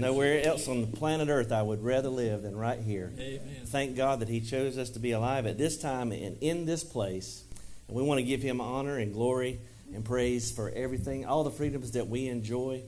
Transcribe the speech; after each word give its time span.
Nowhere 0.00 0.46
else 0.46 0.68
on 0.68 0.80
the 0.80 0.86
planet 0.86 1.28
Earth 1.28 1.52
I 1.52 1.62
would 1.62 1.82
rather 1.82 2.08
live 2.08 2.42
than 2.42 2.56
right 2.56 2.78
here. 2.78 3.12
Amen. 3.18 3.40
Thank 3.66 3.96
God 3.96 4.20
that 4.20 4.28
He 4.28 4.40
chose 4.40 4.78
us 4.78 4.90
to 4.90 4.98
be 4.98 5.12
alive 5.12 5.46
at 5.46 5.58
this 5.58 5.76
time 5.76 6.12
and 6.12 6.36
in 6.40 6.64
this 6.66 6.84
place. 6.84 7.44
And 7.88 7.96
we 7.96 8.02
want 8.02 8.18
to 8.18 8.24
give 8.24 8.42
Him 8.42 8.60
honor 8.60 8.98
and 8.98 9.12
glory 9.12 9.60
and 9.94 10.04
praise 10.04 10.50
for 10.50 10.70
everything, 10.70 11.26
all 11.26 11.44
the 11.44 11.50
freedoms 11.50 11.92
that 11.92 12.08
we 12.08 12.28
enjoy. 12.28 12.82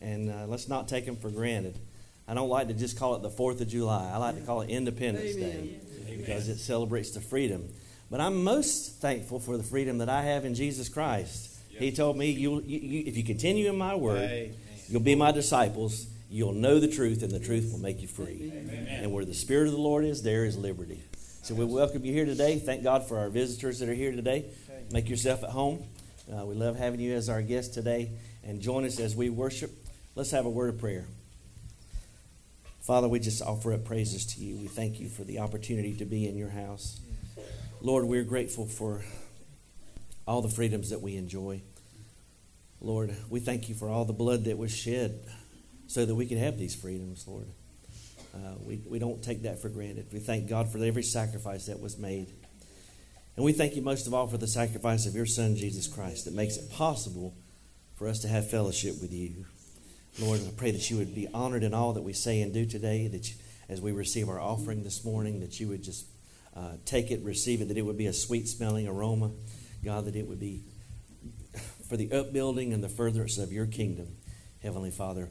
And 0.00 0.30
uh, 0.30 0.46
let's 0.46 0.68
not 0.68 0.88
take 0.88 1.06
them 1.06 1.16
for 1.16 1.30
granted. 1.30 1.78
I 2.26 2.34
don't 2.34 2.48
like 2.48 2.68
to 2.68 2.74
just 2.74 2.98
call 2.98 3.16
it 3.16 3.22
the 3.22 3.30
4th 3.30 3.60
of 3.60 3.68
July, 3.68 4.10
I 4.12 4.18
like 4.18 4.34
to 4.34 4.42
call 4.42 4.60
it 4.60 4.68
Independence 4.68 5.34
Day 5.34 5.78
because 6.10 6.48
it 6.48 6.58
celebrates 6.58 7.12
the 7.12 7.20
freedom. 7.20 7.68
But 8.10 8.20
I'm 8.20 8.44
most 8.44 9.00
thankful 9.00 9.40
for 9.40 9.56
the 9.56 9.62
freedom 9.62 9.98
that 9.98 10.08
I 10.08 10.22
have 10.22 10.44
in 10.44 10.54
Jesus 10.54 10.88
Christ. 10.88 11.56
He 11.70 11.92
told 11.92 12.16
me, 12.16 12.30
you, 12.30 12.60
you, 12.66 13.04
if 13.06 13.16
you 13.16 13.22
continue 13.22 13.68
in 13.68 13.78
my 13.78 13.94
word, 13.94 14.18
Amen. 14.18 14.54
you'll 14.88 15.00
be 15.00 15.14
my 15.14 15.30
disciples. 15.30 16.06
You'll 16.30 16.52
know 16.52 16.78
the 16.78 16.88
truth, 16.88 17.22
and 17.22 17.32
the 17.32 17.40
truth 17.40 17.72
will 17.72 17.80
make 17.80 18.02
you 18.02 18.08
free. 18.08 18.52
Amen. 18.54 18.86
And 18.88 19.12
where 19.12 19.24
the 19.24 19.32
Spirit 19.32 19.66
of 19.66 19.72
the 19.72 19.80
Lord 19.80 20.04
is, 20.04 20.22
there 20.22 20.44
is 20.44 20.58
liberty. 20.58 21.02
So 21.42 21.54
we 21.54 21.64
welcome 21.64 22.04
you 22.04 22.12
here 22.12 22.26
today. 22.26 22.58
Thank 22.58 22.82
God 22.82 23.08
for 23.08 23.18
our 23.18 23.30
visitors 23.30 23.78
that 23.78 23.88
are 23.88 23.94
here 23.94 24.12
today. 24.12 24.44
Make 24.92 25.08
yourself 25.08 25.42
at 25.42 25.50
home. 25.50 25.84
Uh, 26.30 26.44
we 26.44 26.54
love 26.54 26.76
having 26.76 27.00
you 27.00 27.14
as 27.14 27.30
our 27.30 27.40
guest 27.40 27.72
today. 27.72 28.10
And 28.44 28.60
join 28.60 28.84
us 28.84 29.00
as 29.00 29.16
we 29.16 29.30
worship. 29.30 29.70
Let's 30.14 30.30
have 30.32 30.44
a 30.44 30.50
word 30.50 30.68
of 30.68 30.78
prayer. 30.78 31.06
Father, 32.82 33.08
we 33.08 33.20
just 33.20 33.40
offer 33.40 33.72
up 33.72 33.86
praises 33.86 34.26
to 34.26 34.40
you. 34.40 34.58
We 34.58 34.66
thank 34.66 35.00
you 35.00 35.08
for 35.08 35.24
the 35.24 35.38
opportunity 35.38 35.94
to 35.94 36.04
be 36.04 36.28
in 36.28 36.36
your 36.36 36.50
house. 36.50 37.00
Lord, 37.80 38.04
we're 38.04 38.24
grateful 38.24 38.66
for 38.66 39.02
all 40.26 40.42
the 40.42 40.48
freedoms 40.50 40.90
that 40.90 41.00
we 41.00 41.16
enjoy. 41.16 41.62
Lord, 42.82 43.16
we 43.30 43.40
thank 43.40 43.70
you 43.70 43.74
for 43.74 43.88
all 43.88 44.04
the 44.04 44.12
blood 44.12 44.44
that 44.44 44.58
was 44.58 44.76
shed 44.76 45.20
so 45.88 46.04
that 46.04 46.14
we 46.14 46.26
can 46.26 46.38
have 46.38 46.58
these 46.58 46.74
freedoms, 46.74 47.26
Lord. 47.26 47.46
Uh, 48.34 48.54
we, 48.60 48.80
we 48.88 48.98
don't 48.98 49.22
take 49.22 49.42
that 49.42 49.60
for 49.60 49.68
granted. 49.68 50.06
We 50.12 50.20
thank 50.20 50.48
God 50.48 50.70
for 50.70 50.78
every 50.78 51.02
sacrifice 51.02 51.66
that 51.66 51.80
was 51.80 51.98
made. 51.98 52.28
And 53.34 53.44
we 53.44 53.52
thank 53.52 53.74
you 53.74 53.82
most 53.82 54.06
of 54.06 54.14
all 54.14 54.26
for 54.26 54.36
the 54.36 54.46
sacrifice 54.46 55.06
of 55.06 55.14
your 55.14 55.26
Son, 55.26 55.56
Jesus 55.56 55.88
Christ, 55.88 56.26
that 56.26 56.34
makes 56.34 56.56
it 56.56 56.70
possible 56.70 57.34
for 57.96 58.06
us 58.06 58.20
to 58.20 58.28
have 58.28 58.50
fellowship 58.50 59.00
with 59.00 59.12
you. 59.12 59.46
Lord, 60.20 60.40
I 60.46 60.50
pray 60.56 60.72
that 60.72 60.90
you 60.90 60.98
would 60.98 61.14
be 61.14 61.26
honored 61.32 61.62
in 61.62 61.72
all 61.72 61.94
that 61.94 62.02
we 62.02 62.12
say 62.12 62.42
and 62.42 62.52
do 62.52 62.66
today, 62.66 63.08
that 63.08 63.30
you, 63.30 63.36
as 63.68 63.80
we 63.80 63.92
receive 63.92 64.28
our 64.28 64.40
offering 64.40 64.84
this 64.84 65.04
morning, 65.04 65.40
that 65.40 65.58
you 65.58 65.68
would 65.68 65.82
just 65.82 66.06
uh, 66.54 66.72
take 66.84 67.10
it, 67.10 67.22
receive 67.22 67.62
it, 67.62 67.68
that 67.68 67.78
it 67.78 67.82
would 67.82 67.98
be 67.98 68.06
a 68.06 68.12
sweet 68.12 68.46
smelling 68.46 68.86
aroma. 68.86 69.30
God, 69.84 70.04
that 70.04 70.16
it 70.16 70.26
would 70.26 70.40
be 70.40 70.62
for 71.88 71.96
the 71.96 72.12
upbuilding 72.12 72.72
and 72.72 72.84
the 72.84 72.88
furtherance 72.88 73.38
of 73.38 73.52
your 73.52 73.66
kingdom. 73.66 74.08
Heavenly 74.62 74.90
Father, 74.90 75.30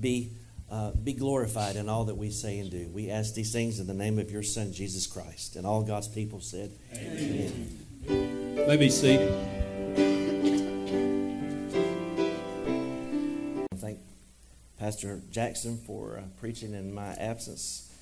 be, 0.00 0.32
uh, 0.70 0.92
be 0.92 1.12
glorified 1.12 1.76
in 1.76 1.88
all 1.88 2.04
that 2.04 2.16
we 2.16 2.30
say 2.30 2.58
and 2.58 2.70
do. 2.70 2.88
We 2.92 3.10
ask 3.10 3.34
these 3.34 3.52
things 3.52 3.80
in 3.80 3.86
the 3.86 3.94
name 3.94 4.18
of 4.18 4.30
your 4.30 4.42
Son, 4.42 4.72
Jesus 4.72 5.06
Christ. 5.06 5.56
And 5.56 5.66
all 5.66 5.82
God's 5.82 6.08
people 6.08 6.40
said, 6.40 6.72
Amen. 6.94 7.86
May 8.06 8.76
be 8.76 8.90
seated. 8.90 9.32
Thank 13.76 13.98
Pastor 14.78 15.22
Jackson 15.30 15.78
for 15.78 16.18
uh, 16.18 16.22
preaching 16.38 16.74
in 16.74 16.94
my 16.94 17.12
absence. 17.14 17.92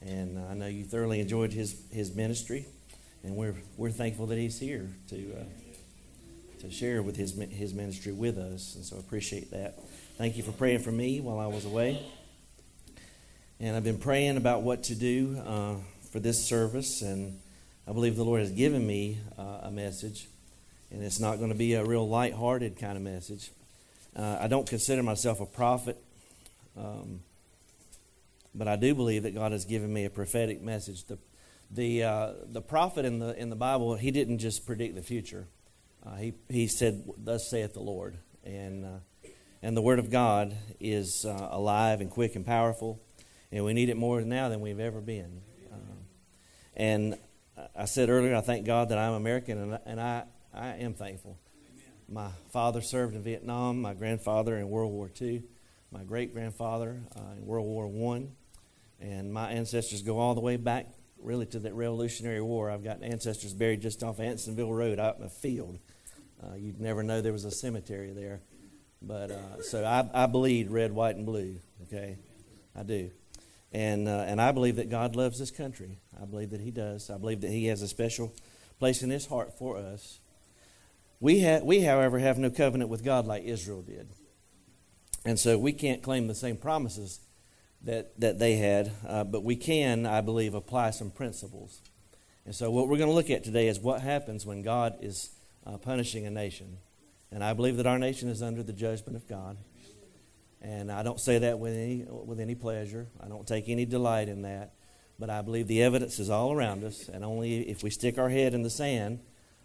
And 0.00 0.38
I 0.38 0.54
know 0.54 0.66
you 0.66 0.84
thoroughly 0.84 1.20
enjoyed 1.20 1.52
his, 1.52 1.80
his 1.92 2.14
ministry. 2.14 2.66
And 3.24 3.36
we're, 3.36 3.54
we're 3.76 3.90
thankful 3.90 4.26
that 4.26 4.38
he's 4.38 4.58
here 4.58 4.90
to, 5.10 5.16
uh, 5.16 5.44
to 6.60 6.70
share 6.70 7.02
with 7.02 7.16
his, 7.16 7.38
his 7.50 7.72
ministry 7.72 8.12
with 8.12 8.36
us. 8.36 8.74
And 8.74 8.84
so 8.84 8.96
I 8.96 8.98
appreciate 8.98 9.50
that. 9.52 9.78
Thank 10.22 10.36
you 10.36 10.44
for 10.44 10.52
praying 10.52 10.78
for 10.78 10.92
me 10.92 11.20
while 11.20 11.40
I 11.40 11.48
was 11.48 11.64
away. 11.64 12.00
And 13.58 13.74
I've 13.74 13.82
been 13.82 13.98
praying 13.98 14.36
about 14.36 14.62
what 14.62 14.84
to 14.84 14.94
do 14.94 15.36
uh, 15.44 15.74
for 16.12 16.20
this 16.20 16.46
service. 16.46 17.02
And 17.02 17.40
I 17.88 17.92
believe 17.92 18.14
the 18.14 18.22
Lord 18.22 18.38
has 18.38 18.52
given 18.52 18.86
me 18.86 19.18
uh, 19.36 19.62
a 19.62 19.70
message. 19.72 20.28
And 20.92 21.02
it's 21.02 21.18
not 21.18 21.38
going 21.38 21.50
to 21.50 21.56
be 21.56 21.74
a 21.74 21.84
real 21.84 22.08
light-hearted 22.08 22.78
kind 22.78 22.96
of 22.96 23.02
message. 23.02 23.50
Uh, 24.14 24.38
I 24.40 24.46
don't 24.46 24.64
consider 24.64 25.02
myself 25.02 25.40
a 25.40 25.44
prophet, 25.44 25.96
um, 26.76 27.22
but 28.54 28.68
I 28.68 28.76
do 28.76 28.94
believe 28.94 29.24
that 29.24 29.34
God 29.34 29.50
has 29.50 29.64
given 29.64 29.92
me 29.92 30.04
a 30.04 30.10
prophetic 30.10 30.62
message. 30.62 31.02
The 31.02 31.18
the 31.68 32.04
uh, 32.04 32.32
the 32.46 32.62
prophet 32.62 33.04
in 33.04 33.18
the 33.18 33.36
in 33.36 33.50
the 33.50 33.56
Bible 33.56 33.96
he 33.96 34.12
didn't 34.12 34.38
just 34.38 34.66
predict 34.66 34.94
the 34.94 35.02
future. 35.02 35.48
Uh, 36.06 36.14
he 36.14 36.34
he 36.48 36.68
said, 36.68 37.02
"Thus 37.18 37.50
saith 37.50 37.74
the 37.74 37.80
Lord," 37.80 38.18
and 38.44 38.84
uh, 38.84 38.88
and 39.62 39.76
the 39.76 39.82
word 39.82 39.98
of 39.98 40.10
God 40.10 40.56
is 40.80 41.24
uh, 41.24 41.48
alive 41.50 42.00
and 42.00 42.10
quick 42.10 42.34
and 42.34 42.44
powerful, 42.44 43.00
and 43.52 43.64
we 43.64 43.72
need 43.72 43.88
it 43.88 43.96
more 43.96 44.20
now 44.22 44.48
than 44.48 44.60
we've 44.60 44.80
ever 44.80 45.00
been. 45.00 45.40
Uh, 45.72 45.76
and 46.76 47.18
I 47.76 47.84
said 47.84 48.10
earlier, 48.10 48.34
I 48.34 48.40
thank 48.40 48.66
God 48.66 48.88
that 48.88 48.98
I'm 48.98 49.12
American, 49.12 49.58
and, 49.58 49.78
and 49.86 50.00
I 50.00 50.24
I 50.52 50.68
am 50.76 50.94
thankful. 50.94 51.38
My 52.08 52.28
father 52.50 52.82
served 52.82 53.14
in 53.14 53.22
Vietnam. 53.22 53.80
My 53.80 53.94
grandfather 53.94 54.56
in 54.56 54.68
World 54.68 54.92
War 54.92 55.10
II. 55.20 55.42
My 55.90 56.04
great 56.04 56.34
grandfather 56.34 57.00
uh, 57.16 57.36
in 57.36 57.46
World 57.46 57.66
War 57.66 57.86
One, 57.86 58.32
and 59.00 59.32
my 59.32 59.50
ancestors 59.52 60.02
go 60.02 60.18
all 60.18 60.34
the 60.34 60.40
way 60.40 60.56
back 60.56 60.86
really 61.22 61.46
to 61.46 61.58
that 61.60 61.74
Revolutionary 61.74 62.40
War. 62.40 62.70
I've 62.70 62.82
got 62.82 63.02
ancestors 63.02 63.54
buried 63.54 63.80
just 63.80 64.02
off 64.02 64.18
Ansonville 64.18 64.76
Road 64.76 64.98
out 64.98 65.18
in 65.18 65.24
a 65.24 65.28
field. 65.28 65.78
Uh, 66.42 66.56
you'd 66.56 66.80
never 66.80 67.02
know 67.02 67.20
there 67.20 67.32
was 67.32 67.44
a 67.44 67.50
cemetery 67.50 68.10
there. 68.10 68.40
But 69.04 69.30
uh, 69.30 69.62
so 69.62 69.84
I, 69.84 70.24
I 70.24 70.26
bleed 70.26 70.70
red, 70.70 70.92
white, 70.92 71.16
and 71.16 71.26
blue. 71.26 71.56
Okay, 71.84 72.18
I 72.76 72.82
do, 72.84 73.10
and 73.72 74.08
uh, 74.08 74.24
and 74.26 74.40
I 74.40 74.52
believe 74.52 74.76
that 74.76 74.90
God 74.90 75.16
loves 75.16 75.38
this 75.38 75.50
country. 75.50 75.98
I 76.20 76.24
believe 76.24 76.50
that 76.50 76.60
He 76.60 76.70
does. 76.70 77.10
I 77.10 77.18
believe 77.18 77.40
that 77.40 77.50
He 77.50 77.66
has 77.66 77.82
a 77.82 77.88
special 77.88 78.32
place 78.78 79.02
in 79.02 79.10
His 79.10 79.26
heart 79.26 79.58
for 79.58 79.76
us. 79.76 80.20
We 81.20 81.42
ha- 81.42 81.60
we, 81.62 81.80
however, 81.80 82.18
have 82.18 82.38
no 82.38 82.50
covenant 82.50 82.90
with 82.90 83.04
God 83.04 83.26
like 83.26 83.44
Israel 83.44 83.82
did, 83.82 84.08
and 85.24 85.38
so 85.38 85.58
we 85.58 85.72
can't 85.72 86.02
claim 86.02 86.28
the 86.28 86.34
same 86.34 86.56
promises 86.56 87.20
that, 87.84 88.18
that 88.20 88.38
they 88.38 88.56
had, 88.56 88.92
uh, 89.06 89.24
but 89.24 89.42
we 89.42 89.56
can, 89.56 90.06
I 90.06 90.20
believe, 90.20 90.54
apply 90.54 90.90
some 90.90 91.10
principles. 91.10 91.80
And 92.44 92.54
so, 92.54 92.70
what 92.70 92.88
we're 92.88 92.96
going 92.96 93.10
to 93.10 93.14
look 93.14 93.30
at 93.30 93.44
today 93.44 93.68
is 93.68 93.78
what 93.78 94.00
happens 94.00 94.44
when 94.46 94.62
God 94.62 94.96
is 95.00 95.30
uh, 95.66 95.76
punishing 95.78 96.26
a 96.26 96.30
nation. 96.30 96.78
And 97.32 97.42
I 97.42 97.54
believe 97.54 97.78
that 97.78 97.86
our 97.86 97.98
nation 97.98 98.28
is 98.28 98.42
under 98.42 98.62
the 98.62 98.72
judgment 98.72 99.16
of 99.16 99.26
God. 99.26 99.56
And 100.60 100.92
I 100.92 101.02
don't 101.02 101.18
say 101.18 101.38
that 101.38 101.58
with 101.58 101.72
any, 101.72 102.04
with 102.08 102.38
any 102.38 102.54
pleasure, 102.54 103.08
I 103.20 103.26
don't 103.26 103.46
take 103.46 103.68
any 103.68 103.86
delight 103.86 104.28
in 104.28 104.42
that. 104.42 104.74
But 105.18 105.30
I 105.30 105.42
believe 105.42 105.66
the 105.66 105.82
evidence 105.82 106.18
is 106.18 106.30
all 106.30 106.52
around 106.52 106.84
us, 106.84 107.08
and 107.08 107.24
only 107.24 107.68
if 107.68 107.82
we 107.82 107.90
stick 107.90 108.18
our 108.18 108.28
head 108.28 108.54
in 108.54 108.62
the 108.62 108.70
sand 108.70 109.20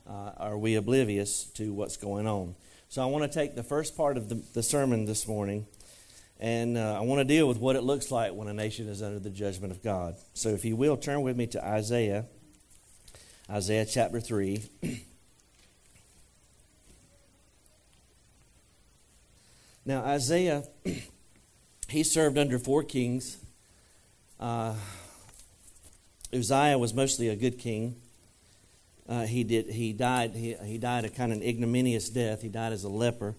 uh, 0.07 0.31
are 0.37 0.57
we 0.57 0.75
oblivious 0.75 1.45
to 1.55 1.73
what's 1.73 1.97
going 1.97 2.27
on. 2.27 2.55
So, 2.89 3.01
I 3.01 3.05
want 3.05 3.29
to 3.29 3.39
take 3.39 3.55
the 3.55 3.63
first 3.63 3.97
part 3.97 4.17
of 4.17 4.29
the, 4.29 4.35
the 4.53 4.63
sermon 4.63 5.05
this 5.05 5.27
morning 5.27 5.67
and 6.39 6.77
uh, 6.77 6.97
I 6.97 7.01
want 7.01 7.19
to 7.19 7.25
deal 7.25 7.47
with 7.47 7.57
what 7.57 7.75
it 7.75 7.81
looks 7.81 8.11
like 8.11 8.33
when 8.33 8.47
a 8.47 8.53
nation 8.53 8.87
is 8.87 9.01
under 9.01 9.19
the 9.19 9.29
judgment 9.29 9.71
of 9.71 9.83
God. 9.83 10.15
So, 10.33 10.49
if 10.49 10.63
you 10.63 10.75
will, 10.75 10.95
turn 10.95 11.21
with 11.21 11.35
me 11.35 11.47
to 11.47 11.65
Isaiah, 11.65 12.25
Isaiah 13.49 13.85
chapter 13.85 14.19
3. 14.19 14.63
now, 19.87 20.03
Isaiah, 20.03 20.65
he 21.87 22.03
served 22.03 22.37
under 22.37 22.59
four 22.59 22.83
kings. 22.83 23.37
Uh, 24.37 24.75
Uzziah 26.33 26.77
was 26.77 26.93
mostly 26.93 27.29
a 27.29 27.37
good 27.37 27.57
king. 27.57 27.95
Uh, 29.07 29.25
he 29.25 29.45
did. 29.45 29.69
He 29.69 29.93
died. 29.93 30.35
He, 30.35 30.55
he 30.65 30.77
died 30.77 31.05
a 31.05 31.09
kind 31.09 31.31
of 31.31 31.41
ignominious 31.41 32.09
death. 32.09 32.41
He 32.41 32.49
died 32.49 32.73
as 32.73 32.83
a 32.83 32.89
leper 32.89 33.35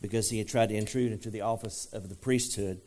because 0.00 0.30
he 0.30 0.38
had 0.38 0.46
tried 0.46 0.68
to 0.68 0.76
intrude 0.76 1.10
into 1.10 1.28
the 1.28 1.40
office 1.40 1.86
of 1.92 2.08
the 2.08 2.14
priesthood 2.14 2.80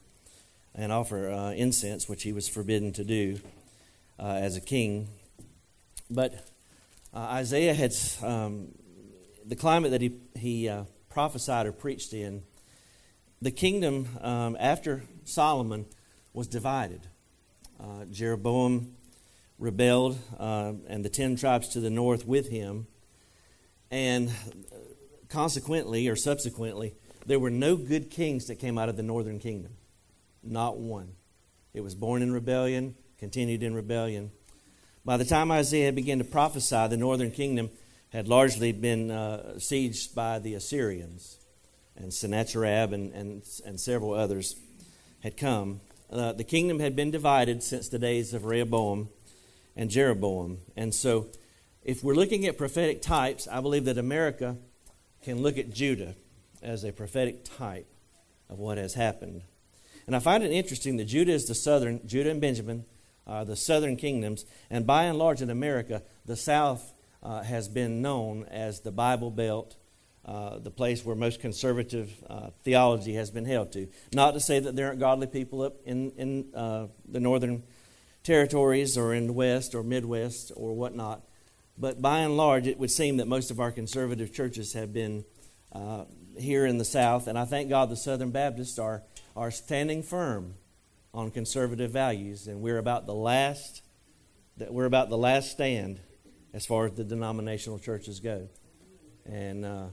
and 0.74 0.90
offer 0.94 1.30
uh, 1.30 1.52
incense, 1.52 2.08
which 2.08 2.24
he 2.24 2.32
was 2.32 2.48
forbidden 2.48 2.94
to 2.94 3.04
do 3.04 3.38
uh, 4.18 4.28
as 4.28 4.56
a 4.56 4.62
king. 4.62 5.10
But 6.10 6.36
uh, 7.14 7.18
Isaiah 7.18 7.74
had 7.74 7.94
um, 8.24 8.70
the 9.46 9.58
climate 9.58 9.92
that 9.92 10.00
he, 10.00 10.22
he 10.38 10.70
uh, 10.70 10.86
prophesied 11.10 11.66
or 11.66 11.74
preached 11.74 12.14
in. 12.14 12.44
The 13.44 13.52
kingdom 13.52 14.08
um, 14.22 14.56
after 14.58 15.04
Solomon 15.26 15.86
was 16.32 16.48
divided. 16.48 17.02
Uh, 17.78 18.06
Jeroboam 18.10 18.96
rebelled, 19.60 20.18
uh, 20.40 20.72
and 20.88 21.04
the 21.04 21.10
ten 21.10 21.36
tribes 21.36 21.68
to 21.74 21.82
the 21.82 21.90
north 21.90 22.26
with 22.26 22.48
him. 22.48 22.88
And 23.92 24.32
consequently, 25.28 26.08
or 26.08 26.16
subsequently, 26.16 26.96
there 27.26 27.38
were 27.38 27.50
no 27.50 27.76
good 27.76 28.10
kings 28.10 28.46
that 28.46 28.60
came 28.60 28.78
out 28.78 28.88
of 28.88 28.96
the 28.96 29.04
northern 29.04 29.40
kingdom. 29.40 29.74
Not 30.42 30.78
one. 30.78 31.12
It 31.74 31.82
was 31.82 31.96
born 31.96 32.22
in 32.22 32.32
rebellion, 32.32 32.96
continued 33.18 33.62
in 33.62 33.76
rebellion. 33.76 34.32
By 35.04 35.18
the 35.18 35.26
time 35.26 35.52
Isaiah 35.52 35.92
began 35.92 36.20
to 36.20 36.24
prophesy, 36.24 36.88
the 36.88 36.96
northern 36.96 37.32
kingdom 37.32 37.72
had 38.08 38.30
largely 38.30 38.72
been 38.72 39.12
uh, 39.12 39.56
sieged 39.58 40.16
by 40.16 40.40
the 40.40 40.54
Assyrians 40.54 41.40
and 41.96 42.14
Sennacherib 42.14 42.94
and, 42.94 43.14
and, 43.14 43.44
and 43.66 43.80
several 43.80 44.14
others 44.14 44.56
had 45.22 45.38
come. 45.38 45.82
Uh, 46.12 46.34
the 46.34 46.44
kingdom 46.44 46.80
had 46.80 46.96
been 46.96 47.12
divided 47.12 47.64
since 47.64 47.90
the 47.90 48.00
days 48.00 48.34
of 48.34 48.46
Rehoboam 48.46 49.10
and 49.76 49.90
Jeroboam. 49.90 50.60
And 50.76 50.94
so, 50.94 51.28
if 51.84 52.04
we're 52.04 52.14
looking 52.14 52.46
at 52.46 52.58
prophetic 52.58 53.02
types, 53.02 53.48
I 53.48 53.60
believe 53.62 53.86
that 53.86 53.98
America 53.98 54.58
can 55.22 55.42
look 55.42 55.58
at 55.58 55.74
Judah 55.74 56.16
as 56.62 56.84
a 56.84 56.92
prophetic 56.92 57.44
type 57.44 57.88
of 58.50 58.60
what 58.60 58.78
has 58.78 58.94
happened. 58.94 59.42
And 60.06 60.16
I 60.16 60.20
find 60.20 60.44
it 60.44 60.52
interesting 60.52 60.98
that 60.98 61.06
Judah 61.06 61.32
is 61.32 61.46
the 61.46 61.56
southern, 61.56 62.06
Judah 62.06 62.30
and 62.30 62.42
Benjamin 62.42 62.86
are 63.26 63.46
the 63.46 63.56
southern 63.56 63.96
kingdoms, 63.96 64.46
and 64.70 64.86
by 64.86 65.04
and 65.04 65.18
large 65.18 65.42
in 65.42 65.50
America, 65.50 66.04
the 66.26 66.36
south 66.36 66.94
uh, 67.22 67.42
has 67.42 67.68
been 67.68 68.02
known 68.02 68.46
as 68.46 68.82
the 68.82 68.92
Bible 68.92 69.32
Belt, 69.32 69.76
uh, 70.26 70.60
the 70.60 70.72
place 70.72 71.04
where 71.04 71.16
most 71.16 71.42
conservative 71.42 72.12
uh, 72.30 72.50
theology 72.64 73.14
has 73.14 73.30
been 73.30 73.46
held 73.46 73.72
to. 73.74 73.88
Not 74.14 74.34
to 74.34 74.40
say 74.40 74.60
that 74.60 74.76
there 74.76 74.88
aren't 74.88 75.00
godly 75.00 75.28
people 75.28 75.62
up 75.62 75.76
in, 75.86 76.12
in 76.12 76.46
uh, 76.56 76.88
the 77.08 77.20
northern 77.20 77.64
territories 78.24 78.98
or 78.98 79.14
in 79.14 79.28
the 79.28 79.34
west 79.34 79.76
or 79.76 79.84
midwest 79.84 80.52
or 80.56 80.74
whatnot, 80.74 81.24
but 81.78 82.02
by 82.02 82.20
and 82.20 82.38
large, 82.38 82.68
it 82.68 82.78
would 82.78 82.92
seem 82.92 83.18
that 83.18 83.28
most 83.28 83.52
of 83.52 83.60
our 83.60 83.72
conservative 83.72 84.34
churches 84.34 84.74
have 84.74 84.94
been 84.94 85.26
uh, 85.72 86.06
here 86.38 86.66
in 86.66 86.78
the 86.78 86.86
South, 86.86 87.28
and 87.28 87.38
I 87.38 87.46
thank 87.46 87.70
God 87.70 87.90
the 87.90 87.98
Southern 87.98 88.32
Baptists 88.32 88.78
are, 88.78 89.04
are 89.36 89.52
standing 89.52 90.04
firm 90.04 90.54
on 91.14 91.32
conservative 91.32 91.92
values, 91.92 92.48
and 92.48 92.62
we're 92.62 92.78
about 92.78 93.06
the 93.06 93.14
last 93.14 93.82
that 94.58 94.72
we're 94.72 94.86
about 94.86 95.10
the 95.10 95.18
last 95.18 95.50
stand 95.50 96.00
as 96.54 96.64
far 96.64 96.86
as 96.86 96.94
the 96.94 97.04
denominational 97.04 97.80
churches 97.80 98.20
go, 98.20 98.48
and 99.26 99.66
uh, 99.66 99.86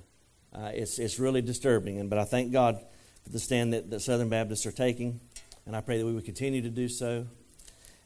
uh, 0.54 0.70
it's 0.74 0.98
it's 0.98 1.18
really 1.18 1.42
disturbing. 1.42 1.98
And 1.98 2.10
but 2.10 2.18
I 2.18 2.24
thank 2.24 2.52
God 2.52 2.80
for 3.22 3.30
the 3.30 3.38
stand 3.38 3.72
that 3.72 3.90
the 3.90 4.00
Southern 4.00 4.28
Baptists 4.28 4.66
are 4.66 4.72
taking, 4.72 5.20
and 5.66 5.76
I 5.76 5.80
pray 5.80 5.98
that 5.98 6.06
we 6.06 6.12
would 6.12 6.24
continue 6.24 6.62
to 6.62 6.70
do 6.70 6.88
so. 6.88 7.26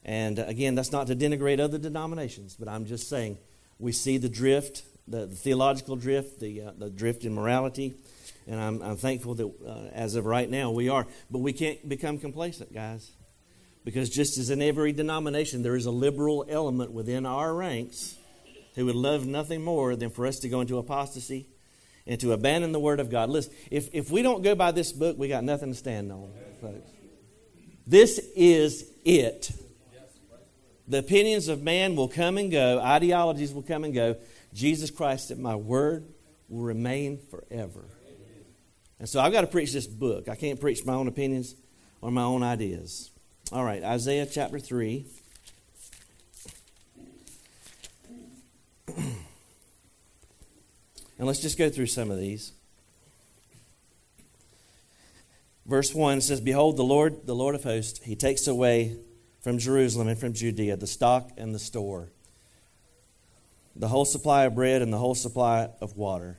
And 0.05 0.39
uh, 0.39 0.45
again, 0.47 0.75
that's 0.75 0.93
not 0.93 1.07
to 1.07 1.17
denigrate 1.17 1.61
other 1.61 1.79
denominations, 1.79 2.57
but 2.59 2.69
I'm 2.69 2.85
just 2.85 3.09
saying 3.09 3.39
we 3.79 3.93
see 3.93 4.19
the 4.19 4.29
drift, 4.29 4.83
the, 5.09 5.27
the 5.27 5.35
theological 5.35 5.97
drift, 5.97 6.41
the 6.41 6.63
uh, 6.63 6.73
the 6.77 6.91
drift 6.91 7.25
in 7.25 7.35
morality, 7.35 7.95
and 8.47 8.61
I'm, 8.61 8.83
I'm 8.83 8.97
thankful 8.97 9.35
that 9.37 9.53
uh, 9.67 9.89
as 9.93 10.15
of 10.15 10.27
right 10.27 10.49
now 10.49 10.71
we 10.71 10.89
are. 10.89 11.07
But 11.31 11.39
we 11.39 11.53
can't 11.53 11.89
become 11.89 12.19
complacent, 12.19 12.73
guys. 12.73 13.11
Because 13.85 14.09
just 14.09 14.39
as 14.39 14.49
in 14.49 14.63
every 14.63 14.93
denomination, 14.93 15.63
there 15.63 15.77
is 15.77 15.85
a 15.85 15.91
liberal 15.91 16.47
element 16.49 16.93
within 16.93 17.27
our 17.27 17.55
ranks 17.55 18.17
who 18.77 18.87
would 18.87 18.95
love 18.95 19.27
nothing 19.27 19.63
more 19.63 19.95
than 19.95 20.09
for 20.09 20.27
us 20.27 20.39
to 20.39 20.49
go 20.49 20.63
into 20.63 20.79
apostasy 20.79 21.47
and 22.07 22.21
to 22.21 22.33
abandon 22.33 22.73
the 22.73 22.81
Word 22.81 23.01
of 23.01 23.11
God. 23.11 23.31
Listen, 23.31 23.55
if, 23.71 23.89
if 23.93 24.11
we 24.11 24.23
don't 24.23 24.43
go 24.43 24.55
by 24.55 24.73
this 24.73 24.93
book, 24.93 25.19
we 25.19 25.29
got 25.29 25.45
nothing 25.45 25.71
to 25.71 25.75
stand 25.75 26.13
on, 26.13 26.31
folks. 26.61 26.91
This 27.87 28.19
is 28.35 28.91
it. 29.05 29.51
The 30.87 30.99
opinions 30.99 31.49
of 31.49 31.63
man 31.63 31.97
will 31.97 32.09
come 32.09 32.37
and 32.37 32.51
go, 32.51 32.79
ideologies 32.79 33.53
will 33.55 33.63
come 33.63 33.85
and 33.85 33.95
go. 33.95 34.17
Jesus 34.53 34.91
Christ, 34.91 35.31
at 35.31 35.39
my 35.39 35.57
word, 35.57 36.07
will 36.49 36.63
remain 36.63 37.19
forever. 37.31 37.85
And 38.99 39.09
so 39.09 39.21
I've 39.21 39.33
got 39.33 39.41
to 39.43 39.47
preach 39.47 39.73
this 39.73 39.87
book. 39.87 40.29
I 40.29 40.35
can't 40.35 40.61
preach 40.61 40.85
my 40.85 40.95
own 40.95 41.09
opinions 41.09 41.55
or 42.01 42.11
my 42.11 42.23
own 42.23 42.43
ideas. 42.43 43.11
All 43.51 43.65
right, 43.65 43.83
Isaiah 43.83 44.27
chapter 44.27 44.59
3. 44.59 45.07
Let's 51.19 51.41
just 51.41 51.59
go 51.59 51.71
through 51.71 51.87
some 51.87 52.11
of 52.11 52.19
these. 52.19 52.53
Verse 55.67 55.95
1 55.95 56.21
says, 56.21 56.41
Behold, 56.41 56.77
the 56.77 56.85
Lord, 56.85 57.27
the 57.27 57.35
Lord 57.35 57.55
of 57.55 57.65
hosts, 57.65 58.03
he 58.03 58.17
takes 58.17 58.47
away 58.47 58.97
from 59.41 59.59
Jerusalem 59.59 60.09
and 60.09 60.19
from 60.19 60.33
Judea 60.33 60.77
the 60.77 60.87
stock 60.87 61.31
and 61.37 61.55
the 61.55 61.59
store, 61.59 62.11
the 63.77 63.89
whole 63.89 64.05
supply 64.05 64.45
of 64.45 64.55
bread 64.55 64.83
and 64.83 64.93
the 64.93 64.99
whole 64.99 65.15
supply 65.15 65.71
of 65.81 65.97
water. 65.97 66.39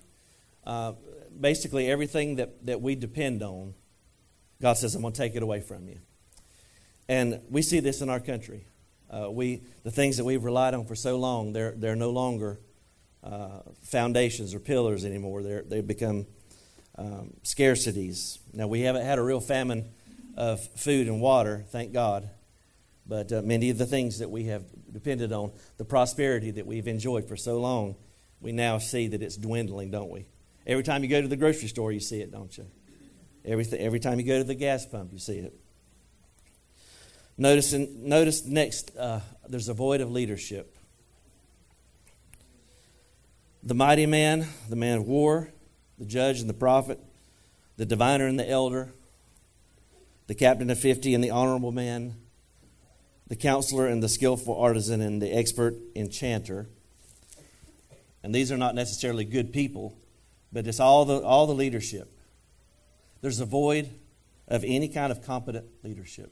Uh, 0.65 0.93
basically 1.39 1.89
everything 1.89 2.35
that, 2.35 2.65
that 2.65 2.81
we 2.81 2.95
depend 2.95 3.41
on, 3.41 3.73
God 4.61 4.73
says, 4.73 4.95
I'm 4.95 5.01
going 5.01 5.13
to 5.13 5.17
take 5.17 5.35
it 5.35 5.43
away 5.43 5.61
from 5.61 5.87
you. 5.87 5.99
And 7.07 7.41
we 7.49 7.61
see 7.61 7.79
this 7.79 8.01
in 8.01 8.09
our 8.09 8.19
country. 8.19 8.65
Uh, 9.09 9.29
we, 9.29 9.61
the 9.83 9.91
things 9.91 10.17
that 10.17 10.23
we've 10.23 10.43
relied 10.43 10.73
on 10.73 10.85
for 10.85 10.95
so 10.95 11.17
long, 11.17 11.53
they're, 11.53 11.71
they're 11.71 11.95
no 11.95 12.09
longer 12.09 12.59
uh, 13.25 13.61
foundations 13.81 14.53
or 14.53 14.59
pillars 14.59 15.03
anymore. 15.03 15.41
They're, 15.41 15.63
they've 15.63 15.85
become 15.85 16.27
um, 16.97 17.33
scarcities. 17.43 18.37
Now, 18.53 18.67
we 18.67 18.81
haven't 18.81 19.03
had 19.03 19.17
a 19.17 19.23
real 19.23 19.41
famine 19.41 19.89
of 20.37 20.65
food 20.77 21.07
and 21.07 21.19
water, 21.19 21.65
thank 21.69 21.91
God. 21.91 22.29
But 23.07 23.31
uh, 23.31 23.41
many 23.41 23.69
of 23.69 23.77
the 23.77 23.85
things 23.85 24.19
that 24.19 24.29
we 24.29 24.45
have 24.45 24.63
depended 24.91 25.31
on, 25.31 25.51
the 25.77 25.85
prosperity 25.85 26.51
that 26.51 26.65
we've 26.65 26.87
enjoyed 26.87 27.27
for 27.27 27.35
so 27.35 27.59
long, 27.59 27.95
we 28.41 28.51
now 28.51 28.77
see 28.77 29.07
that 29.07 29.21
it's 29.21 29.37
dwindling, 29.37 29.91
don't 29.91 30.09
we? 30.09 30.25
Every 30.67 30.83
time 30.83 31.03
you 31.03 31.09
go 31.09 31.21
to 31.21 31.27
the 31.27 31.35
grocery 31.35 31.67
store, 31.67 31.91
you 31.91 31.99
see 31.99 32.21
it, 32.21 32.31
don't 32.31 32.55
you? 32.57 32.65
Every, 33.43 33.65
every 33.77 33.99
time 33.99 34.19
you 34.19 34.25
go 34.25 34.37
to 34.37 34.43
the 34.43 34.55
gas 34.55 34.85
pump, 34.85 35.13
you 35.13 35.19
see 35.19 35.37
it. 35.37 35.53
Notice, 37.37 37.73
in, 37.73 38.07
notice 38.07 38.45
next, 38.45 38.95
uh, 38.97 39.19
there's 39.47 39.69
a 39.69 39.73
void 39.73 40.01
of 40.01 40.09
leadership. 40.09 40.74
The 43.67 43.73
mighty 43.73 44.05
man, 44.05 44.45
the 44.69 44.75
man 44.75 44.99
of 44.99 45.07
war, 45.07 45.49
the 45.97 46.05
judge 46.05 46.39
and 46.39 46.47
the 46.47 46.53
prophet, 46.53 46.99
the 47.77 47.85
diviner 47.85 48.27
and 48.27 48.39
the 48.39 48.47
elder, 48.47 48.93
the 50.27 50.35
captain 50.35 50.69
of 50.69 50.77
fifty 50.77 51.15
and 51.15 51.23
the 51.23 51.31
honorable 51.31 51.71
man, 51.71 52.13
the 53.27 53.35
counselor 53.35 53.87
and 53.87 54.03
the 54.03 54.07
skillful 54.07 54.55
artisan 54.55 55.01
and 55.01 55.19
the 55.19 55.35
expert 55.35 55.73
enchanter. 55.95 56.67
And 58.21 58.35
these 58.35 58.51
are 58.51 58.57
not 58.57 58.75
necessarily 58.75 59.25
good 59.25 59.51
people, 59.51 59.97
but 60.53 60.67
it's 60.67 60.79
all 60.79 61.03
the, 61.03 61.23
all 61.23 61.47
the 61.47 61.55
leadership. 61.55 62.15
There's 63.21 63.39
a 63.39 63.45
void 63.45 63.89
of 64.47 64.63
any 64.63 64.89
kind 64.89 65.11
of 65.11 65.23
competent 65.23 65.65
leadership. 65.83 66.31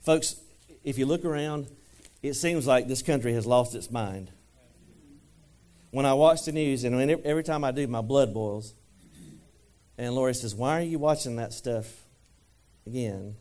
Folks, 0.00 0.34
if 0.82 0.98
you 0.98 1.06
look 1.06 1.24
around, 1.24 1.68
it 2.20 2.34
seems 2.34 2.66
like 2.66 2.88
this 2.88 3.02
country 3.02 3.32
has 3.34 3.46
lost 3.46 3.76
its 3.76 3.92
mind. 3.92 4.32
When 5.90 6.04
I 6.04 6.14
watch 6.14 6.44
the 6.44 6.52
news, 6.52 6.84
and 6.84 6.94
every 7.24 7.42
time 7.42 7.64
I 7.64 7.70
do, 7.70 7.86
my 7.86 8.02
blood 8.02 8.34
boils. 8.34 8.74
And 9.96 10.14
Lori 10.14 10.34
says, 10.34 10.54
Why 10.54 10.78
are 10.78 10.84
you 10.84 10.98
watching 10.98 11.36
that 11.36 11.52
stuff 11.52 11.86
again? 12.86 13.36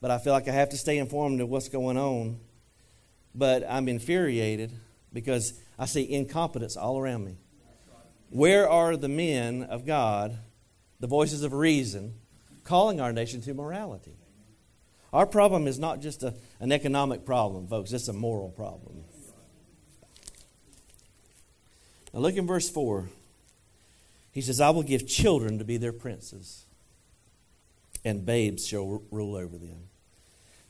But 0.00 0.10
I 0.10 0.18
feel 0.18 0.32
like 0.32 0.48
I 0.48 0.52
have 0.52 0.68
to 0.70 0.78
stay 0.78 0.98
informed 0.98 1.40
of 1.40 1.48
what's 1.48 1.68
going 1.68 1.96
on. 1.96 2.38
But 3.34 3.64
I'm 3.68 3.88
infuriated 3.88 4.72
because 5.12 5.54
I 5.78 5.86
see 5.86 6.10
incompetence 6.10 6.76
all 6.76 6.98
around 6.98 7.24
me. 7.24 7.36
Where 8.30 8.68
are 8.68 8.96
the 8.96 9.08
men 9.08 9.62
of 9.64 9.86
God, 9.86 10.38
the 11.00 11.06
voices 11.06 11.42
of 11.42 11.52
reason, 11.52 12.14
calling 12.64 13.00
our 13.00 13.12
nation 13.12 13.40
to 13.42 13.54
morality? 13.54 14.16
Our 15.12 15.26
problem 15.26 15.66
is 15.66 15.78
not 15.78 16.00
just 16.00 16.22
a, 16.22 16.34
an 16.60 16.72
economic 16.72 17.24
problem, 17.24 17.68
folks, 17.68 17.92
it's 17.92 18.08
a 18.08 18.12
moral 18.12 18.50
problem. 18.50 19.04
Now, 22.16 22.22
look 22.22 22.36
in 22.36 22.46
verse 22.46 22.70
4. 22.70 23.10
He 24.32 24.40
says, 24.40 24.58
I 24.58 24.70
will 24.70 24.82
give 24.82 25.06
children 25.06 25.58
to 25.58 25.64
be 25.64 25.76
their 25.76 25.92
princes, 25.92 26.64
and 28.06 28.24
babes 28.24 28.66
shall 28.66 29.02
rule 29.10 29.36
over 29.36 29.58
them. 29.58 29.90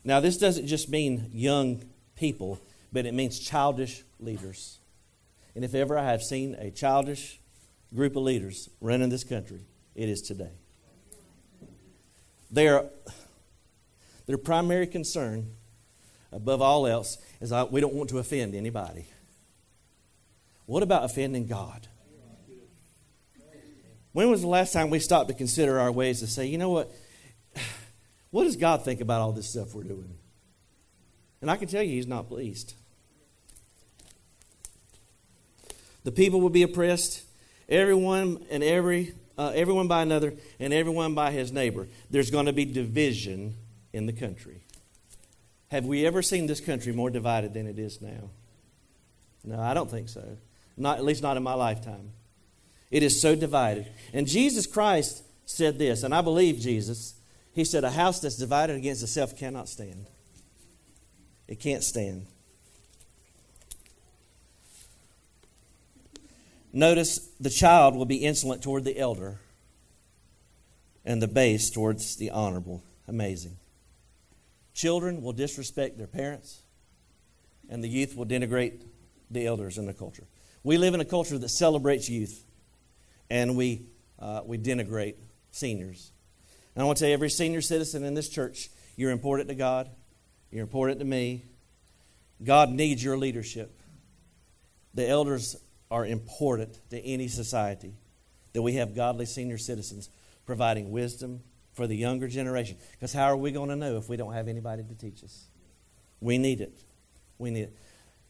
Now, 0.03 0.19
this 0.19 0.39
doesn't 0.39 0.67
just 0.67 0.89
mean 0.89 1.31
young 1.33 1.85
people, 2.17 2.59
but 2.93 3.07
it 3.07 3.15
means 3.15 3.39
childish 3.39 4.03
leaders. 4.19 4.79
And 5.55 5.65
if 5.65 5.73
ever 5.73 5.97
I 5.97 6.07
have 6.07 6.21
seen 6.21 6.57
a 6.57 6.73
childish 6.73 7.39
group 7.95 8.17
of 8.17 8.25
leaders 8.25 8.69
running 8.81 9.09
this 9.09 9.23
country, 9.23 9.61
it 9.95 10.09
is 10.09 10.23
today. 10.23 10.51
Their, 12.51 12.87
their 14.27 14.39
primary 14.39 14.89
concern, 14.89 15.53
above 16.33 16.61
all 16.61 16.89
else, 16.89 17.19
is 17.41 17.53
I, 17.53 17.63
we 17.63 17.81
don't 17.81 17.95
want 17.95 18.11
to 18.11 18.19
offend 18.19 18.57
anybody. 18.57 19.07
What 20.67 20.83
about 20.83 21.05
offending 21.05 21.47
God? 21.47 21.87
When 24.13 24.31
was 24.31 24.41
the 24.41 24.49
last 24.49 24.73
time 24.73 24.91
we 24.91 24.99
stopped 24.99 25.29
to 25.29 25.35
consider 25.35 25.79
our 25.79 25.93
ways 25.93 26.21
to 26.21 26.27
say, 26.27 26.47
you 26.47 26.59
know 26.59 26.71
what? 26.71 26.93
What 28.31 28.45
does 28.45 28.57
God 28.57 28.85
think 28.85 29.01
about 29.01 29.23
all 29.23 29.33
this 29.33 29.49
stuff 29.49 29.73
we're 29.73 29.85
doing? 29.85 30.13
And 31.41 31.51
I 31.51 31.57
can 31.57 31.69
tell 31.69 31.83
you, 31.83 31.91
He's 31.91 32.09
not 32.09 32.29
pleased. 32.29 32.75
The 36.03 36.13
people 36.13 36.41
will 36.41 36.51
be 36.51 36.63
oppressed 36.63 37.25
everyone 37.69 38.45
and 38.51 38.63
every 38.63 39.15
uh, 39.39 39.53
everyone 39.55 39.89
by 39.89 40.03
another 40.03 40.35
and 40.59 40.73
everyone 40.73 41.15
by 41.15 41.31
his 41.31 41.53
neighbor. 41.53 41.89
There's 42.11 42.31
going 42.31 42.47
to 42.47 42.53
be 42.53 42.65
division 42.65 43.55
in 43.93 44.07
the 44.07 44.13
country. 44.13 44.63
Have 45.69 45.85
we 45.85 46.07
ever 46.07 46.23
seen 46.23 46.47
this 46.47 46.61
country 46.61 46.93
more 46.93 47.11
divided 47.11 47.55
than 47.55 47.67
it 47.67 47.79
is 47.79 48.01
now? 48.01 48.31
No, 49.45 49.61
I 49.61 49.75
don't 49.75 49.91
think 49.91 50.09
so. 50.09 50.37
Not 50.77 50.99
at 50.99 51.05
least 51.05 51.23
not 51.23 51.37
in 51.37 51.43
my 51.43 51.55
lifetime. 51.55 52.13
It 52.91 53.03
is 53.03 53.21
so 53.21 53.35
divided. 53.35 53.91
And 54.13 54.27
Jesus 54.27 54.67
Christ 54.67 55.23
said 55.45 55.79
this, 55.79 56.03
and 56.03 56.15
I 56.15 56.21
believe 56.21 56.59
Jesus. 56.59 57.15
He 57.53 57.65
said, 57.65 57.85
A 57.85 57.91
house 57.91 58.21
that's 58.21 58.37
divided 58.37 58.77
against 58.77 59.03
itself 59.03 59.37
cannot 59.37 59.69
stand. 59.69 60.07
It 61.49 61.61
can't 61.61 61.83
stand. 61.83 62.27
Notice 66.73 67.31
the 67.41 67.49
child 67.49 67.95
will 67.95 68.05
be 68.05 68.17
insolent 68.17 68.63
toward 68.63 68.85
the 68.85 68.99
elder, 68.99 69.39
and 71.07 71.23
the 71.23 71.29
base 71.29 71.71
towards 71.71 72.17
the 72.17 72.31
honorable. 72.31 72.83
Amazing. 73.09 73.57
Children 74.75 75.23
will 75.23 75.33
disrespect 75.33 75.97
their 75.97 76.07
parents, 76.07 76.61
and 77.71 77.83
the 77.83 77.89
youth 77.89 78.15
will 78.15 78.27
denigrate 78.27 78.83
the 79.31 79.47
elders 79.47 79.79
in 79.79 79.87
the 79.87 79.95
culture. 79.95 80.27
We 80.67 80.79
live 80.79 80.95
in 80.95 81.01
a 81.01 81.05
culture 81.05 81.39
that 81.39 81.49
celebrates 81.49 82.09
youth, 82.09 82.45
and 83.31 83.57
we, 83.57 83.87
uh, 84.19 84.41
we 84.45 84.59
denigrate 84.59 85.15
seniors. 85.53 86.11
And 86.75 86.83
I 86.83 86.87
want 86.87 86.99
to 86.99 87.03
tell 87.03 87.09
you, 87.09 87.15
every 87.15 87.31
senior 87.31 87.61
citizen 87.61 88.03
in 88.03 88.15
this 88.15 88.29
church, 88.29 88.69
you're 88.97 89.13
important 89.13 89.49
to 89.49 89.55
God, 89.55 89.89
you're 90.51 90.65
important 90.65 90.99
to 90.99 91.05
me. 91.05 91.45
God 92.43 92.71
needs 92.71 93.05
your 93.05 93.17
leadership. 93.17 93.79
The 94.93 95.09
elders 95.09 95.55
are 95.89 96.05
important 96.05 96.81
to 96.91 97.01
any 97.01 97.29
society 97.29 97.95
that 98.53 98.61
we 98.61 98.73
have 98.73 98.93
godly 98.93 99.27
senior 99.27 99.59
citizens 99.59 100.11
providing 100.47 100.91
wisdom 100.91 101.43
for 101.75 101.87
the 101.87 101.95
younger 101.95 102.27
generation. 102.27 102.77
Because 102.91 103.13
how 103.13 103.27
are 103.27 103.37
we 103.37 103.53
going 103.53 103.69
to 103.69 103.77
know 103.77 103.99
if 103.99 104.09
we 104.09 104.17
don't 104.17 104.33
have 104.33 104.49
anybody 104.49 104.83
to 104.83 104.95
teach 104.97 105.23
us? 105.23 105.45
We 106.21 106.39
need 106.39 106.61
it. 106.61 106.77
We 107.39 107.53
need 107.53 107.63
it. 107.63 107.77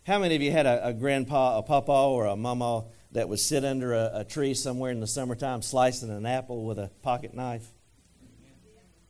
How 0.06 0.20
many 0.20 0.36
of 0.36 0.42
you 0.42 0.52
had 0.52 0.66
a, 0.66 0.86
a 0.86 0.92
grandpa, 0.92 1.58
a 1.58 1.64
papa, 1.64 1.90
or 1.90 2.26
a 2.26 2.36
mama 2.36 2.84
that 3.10 3.28
would 3.28 3.40
sit 3.40 3.64
under 3.64 3.92
a, 3.92 4.20
a, 4.20 4.24
tree 4.24 4.54
somewhere 4.54 4.92
in 4.92 5.00
the 5.00 5.06
summertime 5.08 5.62
slicing 5.62 6.10
an 6.10 6.24
apple 6.26 6.64
with 6.64 6.78
a 6.78 6.92
pocket 7.02 7.34
knife? 7.34 7.66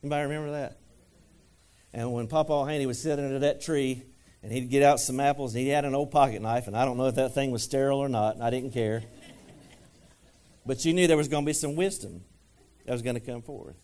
Anybody 0.01 0.23
remember 0.23 0.51
that? 0.53 0.79
And 1.93 2.11
when 2.13 2.25
Papa 2.25 2.65
Haney 2.65 2.87
would 2.87 2.95
sit 2.95 3.19
under 3.19 3.37
that 3.39 3.61
tree 3.61 4.01
and 4.41 4.51
he'd 4.51 4.71
get 4.71 4.81
out 4.81 4.99
some 4.99 5.19
apples 5.19 5.53
and 5.53 5.63
he 5.63 5.69
had 5.69 5.85
an 5.85 5.93
old 5.93 6.09
pocket 6.09 6.41
knife, 6.41 6.65
and 6.65 6.75
I 6.75 6.83
don't 6.83 6.97
know 6.97 7.05
if 7.05 7.15
that 7.15 7.35
thing 7.35 7.51
was 7.51 7.61
sterile 7.61 7.99
or 7.99 8.09
not, 8.09 8.33
and 8.33 8.43
I 8.43 8.49
didn't 8.49 8.71
care. 8.71 9.03
But 10.65 10.83
you 10.83 10.93
knew 10.93 11.05
there 11.05 11.15
was 11.15 11.27
going 11.27 11.43
to 11.43 11.47
be 11.47 11.53
some 11.53 11.75
wisdom 11.75 12.23
that 12.87 12.91
was 12.91 13.03
going 13.03 13.15
to 13.15 13.21
come 13.21 13.43
forth. 13.43 13.75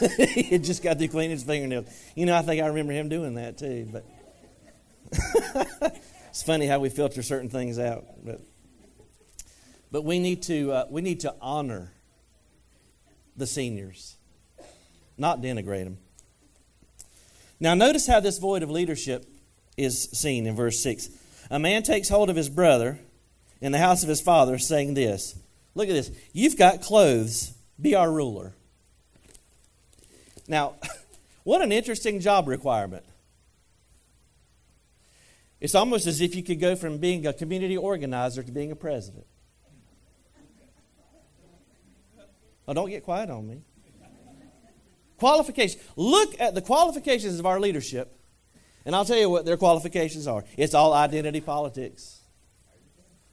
he 0.36 0.58
just 0.58 0.84
got 0.84 1.00
to 1.00 1.08
clean 1.08 1.30
his 1.30 1.42
fingernails. 1.42 1.86
You 2.14 2.26
know, 2.26 2.36
I 2.36 2.42
think 2.42 2.62
I 2.62 2.66
remember 2.68 2.92
him 2.92 3.08
doing 3.08 3.34
that 3.34 3.58
too. 3.58 3.88
But 3.90 4.04
it's 6.28 6.42
funny 6.42 6.66
how 6.66 6.78
we 6.78 6.88
filter 6.88 7.22
certain 7.22 7.48
things 7.48 7.78
out. 7.78 8.04
But 8.24 8.40
but 9.90 10.04
we 10.04 10.18
need 10.18 10.42
to 10.44 10.72
uh, 10.72 10.86
we 10.90 11.02
need 11.02 11.20
to 11.20 11.34
honor 11.40 11.92
the 13.36 13.46
seniors, 13.46 14.16
not 15.16 15.40
denigrate 15.40 15.84
them. 15.84 15.98
Now, 17.60 17.74
notice 17.74 18.06
how 18.06 18.20
this 18.20 18.38
void 18.38 18.62
of 18.62 18.70
leadership 18.70 19.24
is 19.76 20.10
seen 20.10 20.46
in 20.46 20.56
verse 20.56 20.82
6. 20.82 21.08
A 21.50 21.58
man 21.58 21.82
takes 21.82 22.08
hold 22.08 22.28
of 22.28 22.36
his 22.36 22.48
brother 22.48 22.98
in 23.60 23.70
the 23.70 23.78
house 23.78 24.02
of 24.02 24.08
his 24.08 24.20
father, 24.20 24.58
saying 24.58 24.94
this 24.94 25.38
Look 25.74 25.88
at 25.88 25.92
this. 25.92 26.10
You've 26.32 26.56
got 26.56 26.82
clothes. 26.82 27.54
Be 27.80 27.94
our 27.94 28.10
ruler. 28.10 28.54
Now, 30.48 30.74
what 31.44 31.62
an 31.62 31.72
interesting 31.72 32.20
job 32.20 32.48
requirement. 32.48 33.04
It's 35.62 35.76
almost 35.76 36.08
as 36.08 36.20
if 36.20 36.34
you 36.34 36.42
could 36.42 36.58
go 36.58 36.74
from 36.74 36.98
being 36.98 37.24
a 37.24 37.32
community 37.32 37.76
organizer 37.76 38.42
to 38.42 38.50
being 38.50 38.72
a 38.72 38.76
president. 38.76 39.24
Oh, 42.66 42.74
don't 42.74 42.90
get 42.90 43.04
quiet 43.04 43.30
on 43.30 43.46
me. 43.46 43.62
Qualifications. 45.18 45.80
Look 45.94 46.40
at 46.40 46.56
the 46.56 46.62
qualifications 46.62 47.38
of 47.38 47.46
our 47.46 47.60
leadership, 47.60 48.12
and 48.84 48.96
I'll 48.96 49.04
tell 49.04 49.16
you 49.16 49.30
what 49.30 49.44
their 49.44 49.56
qualifications 49.56 50.26
are. 50.26 50.42
It's 50.56 50.74
all 50.74 50.92
identity 50.92 51.40
politics. 51.40 52.18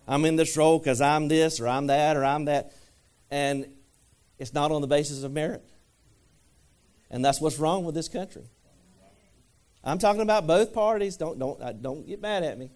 I'm 0.07 0.23
in 0.23 0.35
this 0.35 0.55
role 0.55 0.77
because 0.77 1.01
I'm 1.01 1.29
this, 1.29 1.59
or 1.59 1.67
I'm 1.67 1.87
that, 1.87 2.15
or 2.15 2.23
I'm 2.23 2.45
that. 2.45 2.73
And 3.31 3.73
it's 4.37 4.53
not 4.53 4.71
on 4.71 4.81
the 4.81 4.87
basis 4.87 5.23
of 5.23 5.31
merit. 5.31 5.67
And 7.09 7.25
that's 7.25 7.41
what's 7.41 7.57
wrong 7.57 7.85
with 7.85 7.95
this 7.95 8.07
country. 8.07 8.43
I'm 9.83 9.97
talking 9.97 10.21
about 10.21 10.45
both 10.45 10.73
parties. 10.73 11.17
Don't, 11.17 11.39
don't, 11.39 11.61
uh, 11.61 11.71
don't 11.71 12.05
get 12.05 12.21
mad 12.21 12.43
at 12.43 12.57
me. 12.57 12.71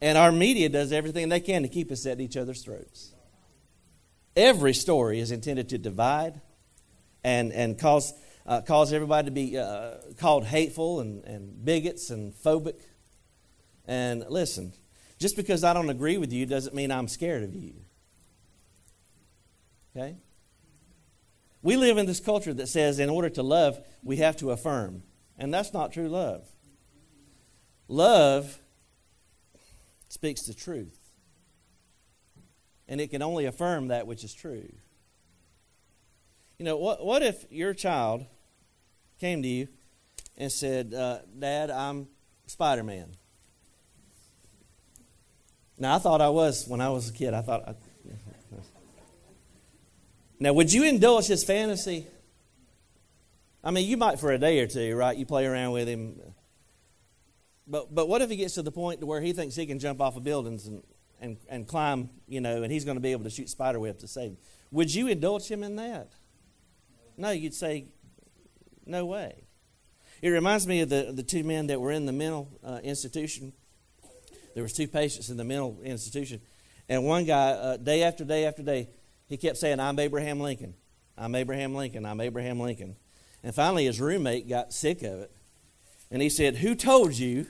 And 0.00 0.18
our 0.18 0.32
media 0.32 0.68
does 0.68 0.92
everything 0.92 1.30
they 1.30 1.40
can 1.40 1.62
to 1.62 1.68
keep 1.68 1.90
us 1.90 2.04
at 2.04 2.20
each 2.20 2.36
other's 2.36 2.62
throats. 2.62 3.14
Every 4.36 4.74
story 4.74 5.20
is 5.20 5.30
intended 5.30 5.70
to 5.70 5.78
divide 5.78 6.40
and, 7.22 7.52
and 7.52 7.78
cause, 7.78 8.12
uh, 8.44 8.60
cause 8.60 8.92
everybody 8.92 9.26
to 9.26 9.30
be 9.30 9.56
uh, 9.56 9.94
called 10.18 10.44
hateful 10.44 11.00
and, 11.00 11.24
and 11.24 11.64
bigots 11.64 12.10
and 12.10 12.34
phobic. 12.34 12.80
And 13.86 14.26
listen, 14.28 14.74
just 15.18 15.36
because 15.36 15.64
I 15.64 15.72
don't 15.72 15.88
agree 15.88 16.18
with 16.18 16.32
you 16.32 16.44
doesn't 16.44 16.74
mean 16.74 16.90
I'm 16.90 17.08
scared 17.08 17.42
of 17.42 17.54
you. 17.54 17.74
Okay? 19.96 20.16
We 21.64 21.76
live 21.76 21.96
in 21.96 22.04
this 22.04 22.20
culture 22.20 22.52
that 22.52 22.68
says 22.68 22.98
in 22.98 23.08
order 23.08 23.30
to 23.30 23.42
love, 23.42 23.80
we 24.02 24.18
have 24.18 24.36
to 24.36 24.50
affirm. 24.50 25.02
And 25.38 25.52
that's 25.52 25.72
not 25.72 25.92
true 25.92 26.08
love. 26.08 26.46
Love 27.88 28.58
speaks 30.10 30.42
the 30.42 30.52
truth 30.52 31.04
and 32.86 33.00
it 33.00 33.08
can 33.08 33.22
only 33.22 33.46
affirm 33.46 33.88
that 33.88 34.06
which 34.06 34.24
is 34.24 34.34
true. 34.34 34.70
You 36.58 36.66
know, 36.66 36.76
what, 36.76 37.04
what 37.04 37.22
if 37.22 37.50
your 37.50 37.72
child 37.72 38.26
came 39.18 39.40
to 39.42 39.48
you 39.48 39.68
and 40.36 40.52
said, 40.52 40.92
uh, 40.92 41.20
Dad, 41.38 41.70
I'm 41.70 42.08
Spider 42.46 42.82
Man? 42.82 43.16
Now, 45.78 45.96
I 45.96 45.98
thought 45.98 46.20
I 46.20 46.28
was 46.28 46.68
when 46.68 46.82
I 46.82 46.90
was 46.90 47.08
a 47.08 47.12
kid. 47.12 47.32
I 47.32 47.40
thought. 47.40 47.76
Now, 50.40 50.52
would 50.52 50.72
you 50.72 50.84
indulge 50.84 51.26
his 51.26 51.44
fantasy? 51.44 52.06
I 53.62 53.70
mean, 53.70 53.88
you 53.88 53.96
might 53.96 54.18
for 54.18 54.32
a 54.32 54.38
day 54.38 54.60
or 54.60 54.66
two, 54.66 54.94
right? 54.94 55.16
You 55.16 55.24
play 55.24 55.46
around 55.46 55.72
with 55.72 55.88
him. 55.88 56.20
But, 57.66 57.94
but 57.94 58.08
what 58.08 58.20
if 58.20 58.28
he 58.28 58.36
gets 58.36 58.54
to 58.54 58.62
the 58.62 58.72
point 58.72 59.00
to 59.00 59.06
where 59.06 59.20
he 59.20 59.32
thinks 59.32 59.54
he 59.54 59.66
can 59.66 59.78
jump 59.78 60.00
off 60.00 60.16
of 60.16 60.24
buildings 60.24 60.66
and, 60.66 60.82
and, 61.20 61.38
and 61.48 61.66
climb, 61.66 62.10
you 62.28 62.40
know, 62.40 62.62
and 62.62 62.70
he's 62.70 62.84
going 62.84 62.96
to 62.96 63.00
be 63.00 63.12
able 63.12 63.24
to 63.24 63.30
shoot 63.30 63.48
spider 63.48 63.80
web 63.80 63.98
to 64.00 64.08
save 64.08 64.32
him. 64.32 64.36
Would 64.70 64.94
you 64.94 65.08
indulge 65.08 65.50
him 65.50 65.62
in 65.62 65.76
that? 65.76 66.12
No, 67.16 67.30
you'd 67.30 67.54
say, 67.54 67.86
no 68.84 69.06
way. 69.06 69.44
It 70.20 70.28
reminds 70.28 70.66
me 70.66 70.80
of 70.80 70.88
the, 70.88 71.12
the 71.12 71.22
two 71.22 71.44
men 71.44 71.68
that 71.68 71.80
were 71.80 71.92
in 71.92 72.06
the 72.06 72.12
mental 72.12 72.48
uh, 72.62 72.80
institution. 72.82 73.52
There 74.54 74.62
was 74.62 74.72
two 74.72 74.88
patients 74.88 75.30
in 75.30 75.36
the 75.36 75.44
mental 75.44 75.78
institution, 75.82 76.40
and 76.88 77.04
one 77.04 77.24
guy, 77.24 77.50
uh, 77.50 77.76
day 77.76 78.02
after 78.02 78.24
day 78.24 78.44
after 78.46 78.62
day, 78.62 78.88
he 79.26 79.36
kept 79.36 79.58
saying, 79.58 79.80
"I'm 79.80 79.98
Abraham 79.98 80.40
Lincoln. 80.40 80.74
I'm 81.16 81.34
Abraham 81.34 81.74
Lincoln. 81.74 82.04
I'm 82.06 82.20
Abraham 82.20 82.60
Lincoln." 82.60 82.96
And 83.42 83.54
finally, 83.54 83.84
his 83.84 84.00
roommate 84.00 84.48
got 84.48 84.72
sick 84.72 85.02
of 85.02 85.20
it, 85.20 85.32
and 86.10 86.22
he 86.22 86.28
said, 86.28 86.56
"Who 86.56 86.74
told 86.74 87.14
you 87.14 87.46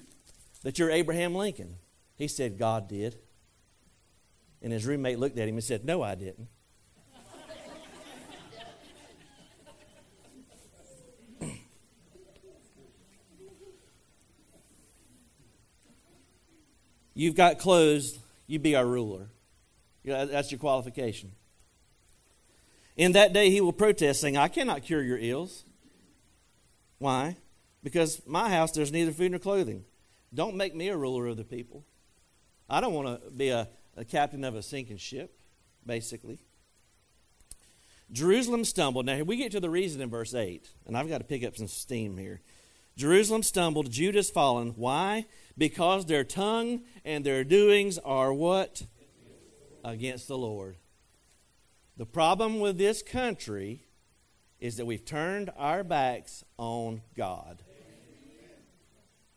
that 0.63 0.79
you're 0.79 0.91
Abraham 0.91 1.35
Lincoln?" 1.35 1.77
He 2.17 2.29
said, 2.29 2.59
"God 2.59 2.89
did." 2.89 3.19
And 4.65 4.73
his 4.73 4.87
roommate 4.87 5.19
looked 5.19 5.39
at 5.39 5.47
him 5.47 5.57
and 5.57 5.63
said, 5.63 5.85
No, 5.85 6.01
I 6.03 6.15
didn't. 6.15 6.49
You've 17.17 17.37
got 17.37 17.59
clothes, 17.59 18.19
you 18.47 18.59
be 18.59 18.75
our 18.75 18.87
ruler. 18.87 19.29
That's 20.05 20.51
your 20.51 20.59
qualification. 20.59 21.33
In 22.97 23.13
that 23.13 23.33
day, 23.33 23.51
he 23.51 23.61
will 23.61 23.73
protest, 23.73 24.21
saying, 24.21 24.37
I 24.37 24.49
cannot 24.49 24.85
cure 24.85 25.03
your 25.03 25.19
ills. 25.19 25.65
Why? 26.99 27.37
Because 27.83 28.23
my 28.27 28.49
house 28.49 28.71
there's 28.73 28.93
neither 28.93 29.13
food 29.13 29.33
nor 29.33 29.41
clothing. 29.41 29.85
Don't 30.33 30.57
make 30.57 30.75
me 30.75 30.89
a 30.89 30.97
ruler 30.97 31.27
of 31.27 31.37
the 31.37 31.45
people. 31.45 31.85
I 32.69 32.81
don't 32.81 32.95
want 32.95 33.23
to 33.23 33.31
be 33.31 33.51
a, 33.51 33.69
a 33.97 34.05
captain 34.05 34.45
of 34.45 34.55
a 34.55 34.63
sinking 34.63 34.97
ship, 34.97 35.39
basically. 35.85 36.39
Jerusalem 38.11 38.65
stumbled. 38.65 39.07
Now, 39.07 39.23
we 39.23 39.37
get 39.37 39.53
to 39.53 39.61
the 39.61 39.71
reason 39.71 40.01
in 40.01 40.09
verse 40.09 40.35
8, 40.35 40.69
and 40.87 40.97
I've 40.97 41.09
got 41.09 41.19
to 41.19 41.25
pick 41.25 41.45
up 41.45 41.57
some 41.57 41.69
steam 41.69 42.17
here. 42.17 42.41
Jerusalem 42.97 43.43
stumbled, 43.43 43.91
Judah's 43.91 44.31
fallen. 44.31 44.69
Why? 44.77 45.27
Because 45.59 46.07
their 46.07 46.23
tongue 46.23 46.83
and 47.05 47.25
their 47.25 47.43
doings 47.43 47.99
are 47.99 48.33
what? 48.33 48.85
Against 49.85 50.29
the 50.29 50.39
Lord. 50.39 50.77
The 51.97 52.07
problem 52.07 52.61
with 52.61 52.77
this 52.79 53.03
country 53.03 53.85
is 54.61 54.77
that 54.77 54.87
we've 54.87 55.05
turned 55.05 55.51
our 55.57 55.85
backs 55.85 56.45
on 56.59 57.03
God. 57.17 57.63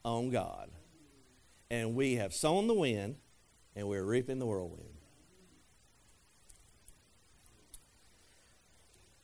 On 0.04 0.30
God. 0.30 0.72
And 1.70 1.96
we 1.96 2.16
have 2.16 2.34
sown 2.34 2.68
the 2.68 2.74
wind 2.74 3.18
and 3.76 3.88
we're 3.88 4.04
reaping 4.04 4.40
the 4.40 4.46
whirlwind. 4.46 4.98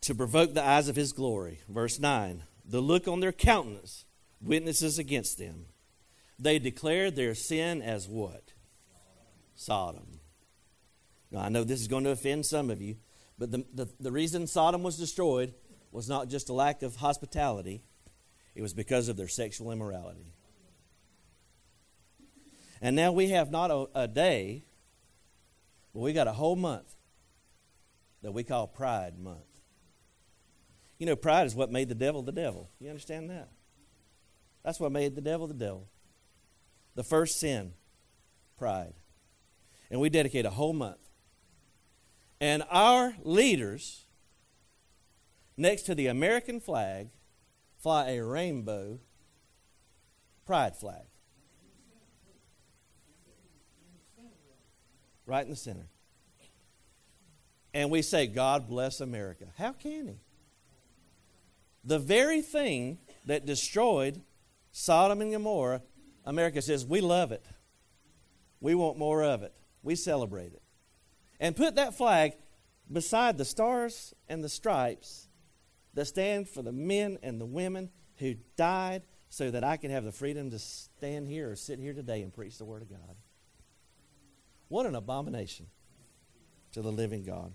to 0.04 0.14
provoke 0.14 0.54
the 0.54 0.64
eyes 0.64 0.90
of 0.90 0.98
his 0.98 1.14
glory. 1.14 1.60
Verse 1.70 2.00
9 2.00 2.44
The 2.66 2.82
look 2.82 3.08
on 3.08 3.22
their 3.22 3.32
countenance 3.32 4.06
witnesses 4.42 5.00
against 5.00 5.38
them. 5.38 5.68
They 6.38 6.60
declare 6.60 7.10
their 7.10 7.34
sin 7.34 7.82
as 7.82 8.08
what? 8.08 8.52
Sodom. 9.56 10.20
Now, 11.32 11.40
I 11.40 11.50
know 11.50 11.64
this 11.64 11.80
is 11.80 11.88
going 11.88 12.04
to 12.04 12.10
offend 12.10 12.46
some 12.46 12.70
of 12.70 12.82
you, 12.82 12.98
but 13.38 13.52
the, 13.52 13.66
the, 13.74 13.88
the 14.00 14.12
reason 14.12 14.48
Sodom 14.48 14.84
was 14.84 14.98
destroyed 14.98 15.54
was 15.92 16.10
not 16.10 16.28
just 16.28 16.50
a 16.50 16.54
lack 16.54 16.82
of 16.82 16.98
hospitality, 16.98 17.84
it 18.56 18.62
was 18.62 18.74
because 18.74 19.10
of 19.10 19.18
their 19.18 19.28
sexual 19.28 19.72
immorality. 19.72 20.34
And 22.82 22.96
now 22.96 23.12
we 23.12 23.30
have 23.30 23.50
not 23.50 23.72
a, 23.72 23.88
a 23.96 24.08
day, 24.08 24.66
but 25.94 26.02
we 26.02 26.14
got 26.14 26.28
a 26.28 26.34
whole 26.34 26.56
month 26.56 26.96
that 28.22 28.34
we 28.34 28.44
call 28.44 28.68
Pride 28.68 29.18
Month. 29.20 29.40
You 30.98 31.06
know, 31.06 31.16
pride 31.16 31.48
is 31.48 31.56
what 31.56 31.72
made 31.72 31.90
the 31.90 31.96
devil 31.96 32.22
the 32.22 32.32
devil. 32.32 32.70
You 32.80 32.88
understand 32.90 33.30
that? 33.30 33.50
That's 34.64 34.80
what 34.80 34.92
made 34.92 35.16
the 35.16 35.22
devil 35.22 35.48
the 35.48 35.54
devil. 35.54 35.90
The 36.96 37.04
first 37.04 37.40
sin, 37.40 37.74
pride. 38.58 38.94
And 39.92 40.00
we 40.00 40.10
dedicate 40.10 40.46
a 40.46 40.50
whole 40.50 40.74
month. 40.74 41.00
And 42.44 42.62
our 42.70 43.16
leaders, 43.24 44.04
next 45.56 45.84
to 45.84 45.96
the 45.96 46.08
American 46.08 46.60
flag, 46.60 47.08
fly 47.78 48.10
a 48.10 48.22
rainbow 48.22 49.00
pride 50.46 50.76
flag. 50.76 51.06
Right 55.26 55.46
in 55.46 55.52
the 55.52 55.56
center. 55.56 55.88
And 57.74 57.90
we 57.90 58.02
say, 58.02 58.28
God 58.28 58.68
bless 58.68 59.00
America. 59.00 59.46
How 59.58 59.72
can 59.72 60.10
He? 60.10 60.20
The 61.86 61.98
very 61.98 62.42
thing 62.42 62.98
that 63.26 63.46
destroyed 63.46 64.20
Sodom 64.74 65.22
and 65.22 65.32
Gomorrah, 65.32 65.82
America 66.26 66.62
says, 66.62 66.86
we 66.86 67.00
love 67.00 67.32
it. 67.32 67.46
We 68.60 68.76
want 68.76 68.98
more 68.98 69.24
of 69.24 69.44
it. 69.44 69.54
We 69.82 69.96
celebrate 69.96 70.52
it. 70.52 70.63
And 71.44 71.58
put 71.58 71.76
that 71.76 71.94
flag 71.94 72.36
beside 72.90 73.38
the 73.38 73.44
stars 73.44 74.14
and 74.30 74.42
the 74.42 74.48
stripes 74.48 75.28
that 75.94 76.06
stand 76.06 76.48
for 76.48 76.62
the 76.62 76.72
men 76.72 77.18
and 77.22 77.40
the 77.40 77.46
women 77.46 77.90
who 78.20 78.36
died 78.56 79.04
so 79.28 79.52
that 79.52 79.62
I 79.62 79.76
can 79.76 79.92
have 79.92 80.06
the 80.06 80.14
freedom 80.14 80.52
to 80.52 80.60
stand 80.60 81.28
here 81.28 81.52
or 81.52 81.58
sit 81.58 81.80
here 81.80 81.94
today 81.94 82.22
and 82.22 82.34
preach 82.34 82.58
the 82.58 82.64
Word 82.64 82.82
of 82.82 82.90
God. 82.90 83.18
What 84.70 84.86
an 84.86 84.96
abomination 84.96 85.68
to 86.72 86.82
the 86.82 86.94
living 86.94 87.24
God. 87.24 87.52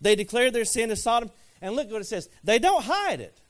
They 0.00 0.16
declared 0.16 0.54
their 0.54 0.64
sin 0.64 0.90
as 0.90 1.02
Sodom, 1.02 1.30
and 1.60 1.76
look 1.76 1.90
what 1.90 2.00
it 2.00 2.06
says. 2.06 2.30
They 2.42 2.58
don't 2.58 2.84
hide 2.84 3.20
it. 3.20 3.42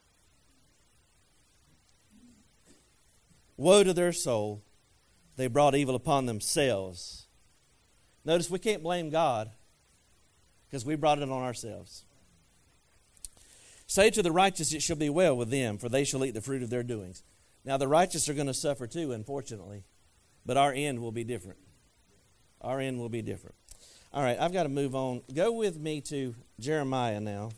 Woe 3.56 3.84
to 3.84 3.92
their 3.92 4.12
soul. 4.12 4.64
They 5.36 5.46
brought 5.46 5.76
evil 5.76 5.94
upon 5.94 6.26
themselves. 6.26 7.22
Notice 8.25 8.50
we 8.50 8.59
can't 8.59 8.83
blame 8.83 9.11
God 9.11 9.50
because 10.69 10.85
we 10.85 10.95
brought 10.95 11.19
it 11.19 11.25
on 11.25 11.43
ourselves. 11.43 12.05
Say 13.87 14.11
to 14.11 14.23
the 14.23 14.33
righteous, 14.33 14.73
It 14.73 14.83
shall 14.83 14.97
be 14.97 15.11
well 15.11 15.37
with 15.37 15.50
them, 15.50 15.76
for 15.76 15.88
they 15.88 16.05
shall 16.05 16.25
eat 16.25 16.35
the 16.35 16.41
fruit 16.41 16.62
of 16.62 16.71
their 16.71 16.83
doings. 16.83 17.23
Now, 17.64 17.76
the 17.76 17.88
righteous 17.88 18.29
are 18.29 18.35
going 18.35 18.47
to 18.47 18.55
suffer 18.55 18.87
too, 18.87 19.12
unfortunately, 19.12 19.85
but 20.47 20.57
our 20.57 20.73
end 20.73 21.00
will 21.00 21.12
be 21.12 21.25
different. 21.25 21.59
Our 22.61 22.81
end 22.81 22.99
will 22.99 23.09
be 23.09 23.23
different. 23.23 23.55
All 24.12 24.23
right, 24.23 24.38
I've 24.38 24.52
got 24.52 24.64
to 24.64 24.69
move 24.69 24.95
on. 24.95 25.23
Go 25.33 25.52
with 25.52 25.79
me 25.79 26.00
to 26.02 26.35
Jeremiah 26.61 27.21
now. 27.21 27.50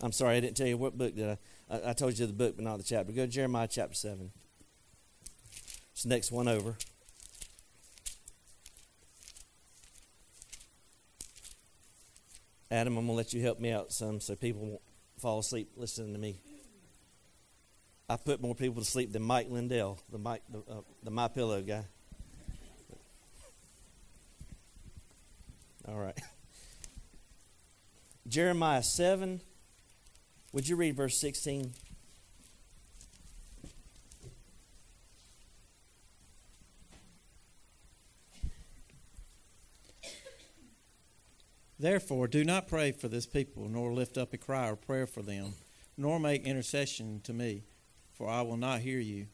I'm 0.00 0.12
sorry, 0.12 0.36
I 0.36 0.40
didn't 0.40 0.56
tell 0.56 0.66
you 0.66 0.76
what 0.76 0.96
book 0.96 1.16
did 1.16 1.28
I. 1.28 1.38
I, 1.70 1.90
I 1.90 1.92
told 1.92 2.18
you 2.18 2.26
the 2.26 2.32
book, 2.32 2.56
but 2.56 2.64
not 2.64 2.78
the 2.78 2.84
chapter. 2.84 3.12
Go 3.12 3.22
to 3.22 3.28
Jeremiah 3.28 3.68
chapter 3.68 3.94
7. 3.94 4.30
It's 5.92 6.04
the 6.04 6.08
next 6.08 6.30
one 6.30 6.46
over. 6.46 6.76
Adam, 12.70 12.96
I'm 12.96 13.06
going 13.06 13.14
to 13.14 13.16
let 13.16 13.32
you 13.32 13.42
help 13.42 13.58
me 13.58 13.72
out 13.72 13.92
some 13.92 14.20
so 14.20 14.36
people 14.36 14.60
won't 14.60 14.82
fall 15.18 15.40
asleep 15.40 15.70
listening 15.76 16.12
to 16.12 16.18
me. 16.18 16.38
I 18.08 18.16
put 18.16 18.40
more 18.40 18.54
people 18.54 18.82
to 18.82 18.88
sleep 18.88 19.12
than 19.12 19.22
Mike 19.22 19.48
Lindell, 19.50 19.98
the 20.10 20.18
Mike, 20.18 20.42
the, 20.48 20.58
uh, 20.70 20.80
the 21.02 21.10
My 21.10 21.28
Pillow 21.28 21.60
guy. 21.60 21.84
All 25.86 25.98
right. 25.98 26.18
Jeremiah 28.28 28.82
7 28.82 29.40
would 30.52 30.68
you 30.68 30.76
read 30.76 30.96
verse 30.96 31.18
16? 31.18 31.72
Therefore, 41.80 42.26
do 42.26 42.42
not 42.44 42.66
pray 42.66 42.90
for 42.90 43.06
this 43.06 43.26
people, 43.26 43.68
nor 43.68 43.92
lift 43.92 44.18
up 44.18 44.32
a 44.32 44.38
cry 44.38 44.68
or 44.68 44.74
prayer 44.76 45.06
for 45.06 45.22
them, 45.22 45.54
nor 45.96 46.18
make 46.18 46.44
intercession 46.44 47.20
to 47.22 47.32
me, 47.32 47.62
for 48.12 48.28
I 48.28 48.42
will 48.42 48.56
not 48.56 48.80
hear 48.80 48.98
you. 48.98 49.28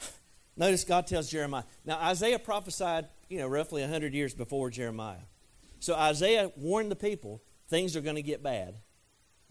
Notice 0.56 0.82
God 0.82 1.06
tells 1.06 1.30
Jeremiah. 1.30 1.62
Now, 1.84 1.98
Isaiah 1.98 2.40
prophesied, 2.40 3.06
you 3.28 3.38
know, 3.38 3.46
roughly 3.46 3.82
100 3.82 4.14
years 4.14 4.34
before 4.34 4.68
Jeremiah. 4.68 5.22
So 5.78 5.94
Isaiah 5.94 6.50
warned 6.56 6.90
the 6.90 6.96
people 6.96 7.42
things 7.68 7.96
are 7.96 8.00
going 8.00 8.16
to 8.16 8.22
get 8.22 8.42
bad. 8.42 8.76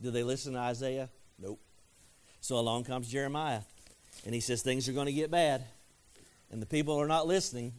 Do 0.02 0.12
they 0.12 0.24
listen 0.24 0.54
to 0.54 0.60
Isaiah? 0.60 1.10
Nope. 1.40 1.60
So 2.42 2.58
along 2.58 2.84
comes 2.84 3.10
Jeremiah, 3.10 3.62
and 4.26 4.34
he 4.34 4.42
says 4.42 4.62
things 4.62 4.90
are 4.90 4.94
going 4.94 5.06
to 5.06 5.14
get 5.14 5.32
bad, 5.32 5.64
and 6.52 6.62
the 6.62 6.66
people 6.66 7.00
are 7.00 7.08
not 7.08 7.26
listening. 7.26 7.74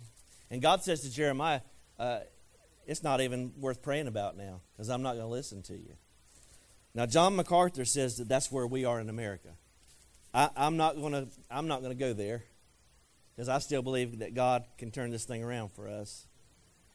And 0.50 0.62
God 0.62 0.82
says 0.82 1.00
to 1.02 1.10
Jeremiah, 1.10 1.60
uh, 1.98 2.20
It's 2.86 3.02
not 3.02 3.20
even 3.20 3.52
worth 3.60 3.82
praying 3.82 4.06
about 4.06 4.36
now 4.36 4.60
because 4.72 4.88
I'm 4.88 5.02
not 5.02 5.14
going 5.14 5.26
to 5.26 5.32
listen 5.32 5.62
to 5.64 5.74
you. 5.74 5.94
Now, 6.94 7.06
John 7.06 7.34
MacArthur 7.36 7.84
says 7.84 8.16
that 8.18 8.28
that's 8.28 8.52
where 8.52 8.66
we 8.66 8.84
are 8.84 9.00
in 9.00 9.08
America. 9.08 9.50
I, 10.32 10.48
am 10.56 10.76
not 10.76 10.96
going 10.96 11.12
to. 11.12 11.28
I'm 11.50 11.68
not 11.68 11.80
going 11.80 11.92
to 11.92 11.98
go 11.98 12.12
there 12.12 12.44
because 13.34 13.48
I 13.48 13.58
still 13.58 13.82
believe 13.82 14.20
that 14.20 14.34
God 14.34 14.64
can 14.78 14.90
turn 14.90 15.10
this 15.10 15.24
thing 15.24 15.42
around 15.42 15.72
for 15.72 15.88
us, 15.88 16.26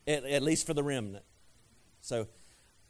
at, 0.08 0.23
at 0.23 0.41
least 0.41 0.65
for 0.65 0.73
the 0.73 0.84
remnant. 0.84 1.23
So 2.02 2.28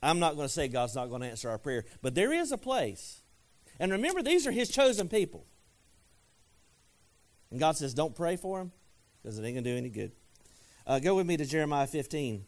I'm 0.02 0.20
not 0.20 0.36
going 0.36 0.48
to 0.48 0.54
say 0.54 0.68
God's 0.68 0.96
not 0.96 1.10
going 1.10 1.22
to 1.22 1.28
answer 1.28 1.50
our 1.50 1.58
prayer, 1.58 1.86
but 2.02 2.16
there 2.16 2.32
is 2.32 2.52
a 2.52 2.58
place. 2.58 3.22
And 3.80 3.92
remember, 3.92 4.22
these 4.22 4.48
are 4.48 4.52
His 4.52 4.70
chosen 4.70 5.10
people. 5.10 5.46
And 7.52 7.60
God 7.60 7.76
says, 7.78 7.94
don't 7.94 8.16
pray 8.16 8.36
for 8.36 8.60
them 8.60 8.72
because 9.22 9.38
it 9.38 9.44
ain't 9.44 9.56
going 9.56 9.64
to 9.64 9.72
do 9.72 9.78
any 9.78 9.90
good. 9.90 10.12
Uh, 10.86 11.00
go 11.00 11.16
with 11.16 11.26
me 11.26 11.38
to 11.38 11.46
Jeremiah 11.46 11.88
15. 11.88 12.46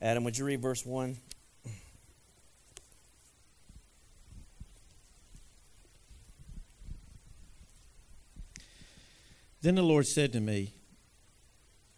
Adam, 0.00 0.24
would 0.24 0.36
you 0.36 0.44
read 0.44 0.60
verse 0.60 0.84
1? 0.84 1.16
Then 9.62 9.76
the 9.76 9.82
Lord 9.82 10.06
said 10.06 10.32
to 10.32 10.40
me, 10.40 10.74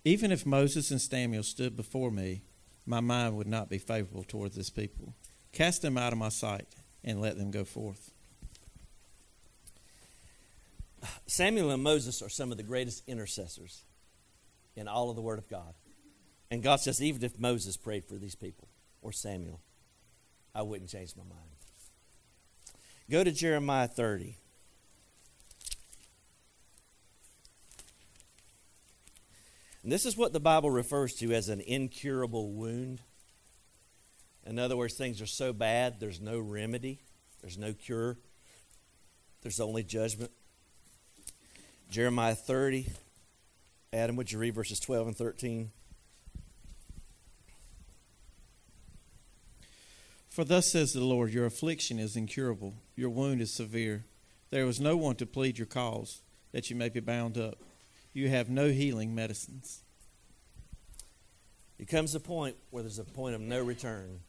Even 0.04 0.30
if 0.30 0.44
Moses 0.44 0.90
and 0.90 1.00
Samuel 1.00 1.42
stood 1.42 1.76
before 1.76 2.10
me, 2.10 2.42
my 2.86 3.00
mind 3.00 3.36
would 3.36 3.46
not 3.46 3.70
be 3.70 3.78
favorable 3.78 4.22
toward 4.22 4.52
this 4.52 4.68
people. 4.68 5.14
Cast 5.52 5.80
them 5.80 5.96
out 5.96 6.12
of 6.12 6.18
my 6.18 6.28
sight 6.28 6.66
and 7.02 7.20
let 7.22 7.38
them 7.38 7.50
go 7.50 7.64
forth. 7.64 8.10
Samuel 11.26 11.70
and 11.70 11.82
Moses 11.82 12.20
are 12.20 12.28
some 12.28 12.50
of 12.50 12.58
the 12.58 12.62
greatest 12.62 13.02
intercessors 13.06 13.84
in 14.76 14.86
all 14.86 15.08
of 15.10 15.16
the 15.16 15.22
Word 15.22 15.38
of 15.38 15.48
God. 15.48 15.74
And 16.50 16.62
God 16.62 16.76
says, 16.76 17.02
even 17.02 17.24
if 17.24 17.38
Moses 17.38 17.76
prayed 17.76 18.04
for 18.04 18.14
these 18.14 18.34
people, 18.34 18.68
or 19.00 19.12
Samuel, 19.12 19.60
I 20.54 20.62
wouldn't 20.62 20.90
change 20.90 21.14
my 21.16 21.24
mind. 21.24 21.40
Go 23.10 23.24
to 23.24 23.32
Jeremiah 23.32 23.88
30. 23.88 24.36
And 29.84 29.92
this 29.92 30.06
is 30.06 30.16
what 30.16 30.32
the 30.32 30.40
Bible 30.40 30.70
refers 30.70 31.12
to 31.16 31.32
as 31.32 31.50
an 31.50 31.60
incurable 31.60 32.50
wound. 32.52 33.02
In 34.46 34.58
other 34.58 34.78
words, 34.78 34.94
things 34.94 35.20
are 35.20 35.26
so 35.26 35.52
bad, 35.52 36.00
there's 36.00 36.22
no 36.22 36.40
remedy, 36.40 37.00
there's 37.42 37.58
no 37.58 37.74
cure, 37.74 38.16
there's 39.42 39.60
only 39.60 39.82
judgment. 39.82 40.30
Jeremiah 41.90 42.34
30, 42.34 42.88
Adam, 43.92 44.16
would 44.16 44.32
you 44.32 44.38
read 44.38 44.54
verses 44.54 44.80
12 44.80 45.08
and 45.08 45.16
13? 45.16 45.70
For 50.30 50.44
thus 50.44 50.72
says 50.72 50.94
the 50.94 51.04
Lord, 51.04 51.30
your 51.30 51.44
affliction 51.44 51.98
is 51.98 52.16
incurable, 52.16 52.74
your 52.96 53.10
wound 53.10 53.42
is 53.42 53.52
severe. 53.52 54.06
There 54.48 54.66
is 54.66 54.80
no 54.80 54.96
one 54.96 55.16
to 55.16 55.26
plead 55.26 55.58
your 55.58 55.66
cause, 55.66 56.22
that 56.52 56.70
you 56.70 56.76
may 56.76 56.88
be 56.88 57.00
bound 57.00 57.36
up. 57.36 57.58
You 58.14 58.28
have 58.28 58.48
no 58.48 58.68
healing 58.70 59.14
medicines. 59.14 59.82
It 61.78 61.88
comes 61.88 62.14
a 62.14 62.20
point 62.20 62.56
where 62.70 62.82
there's 62.82 63.00
a 63.00 63.04
point 63.04 63.34
of 63.34 63.40
no 63.40 63.60
return. 63.60 64.20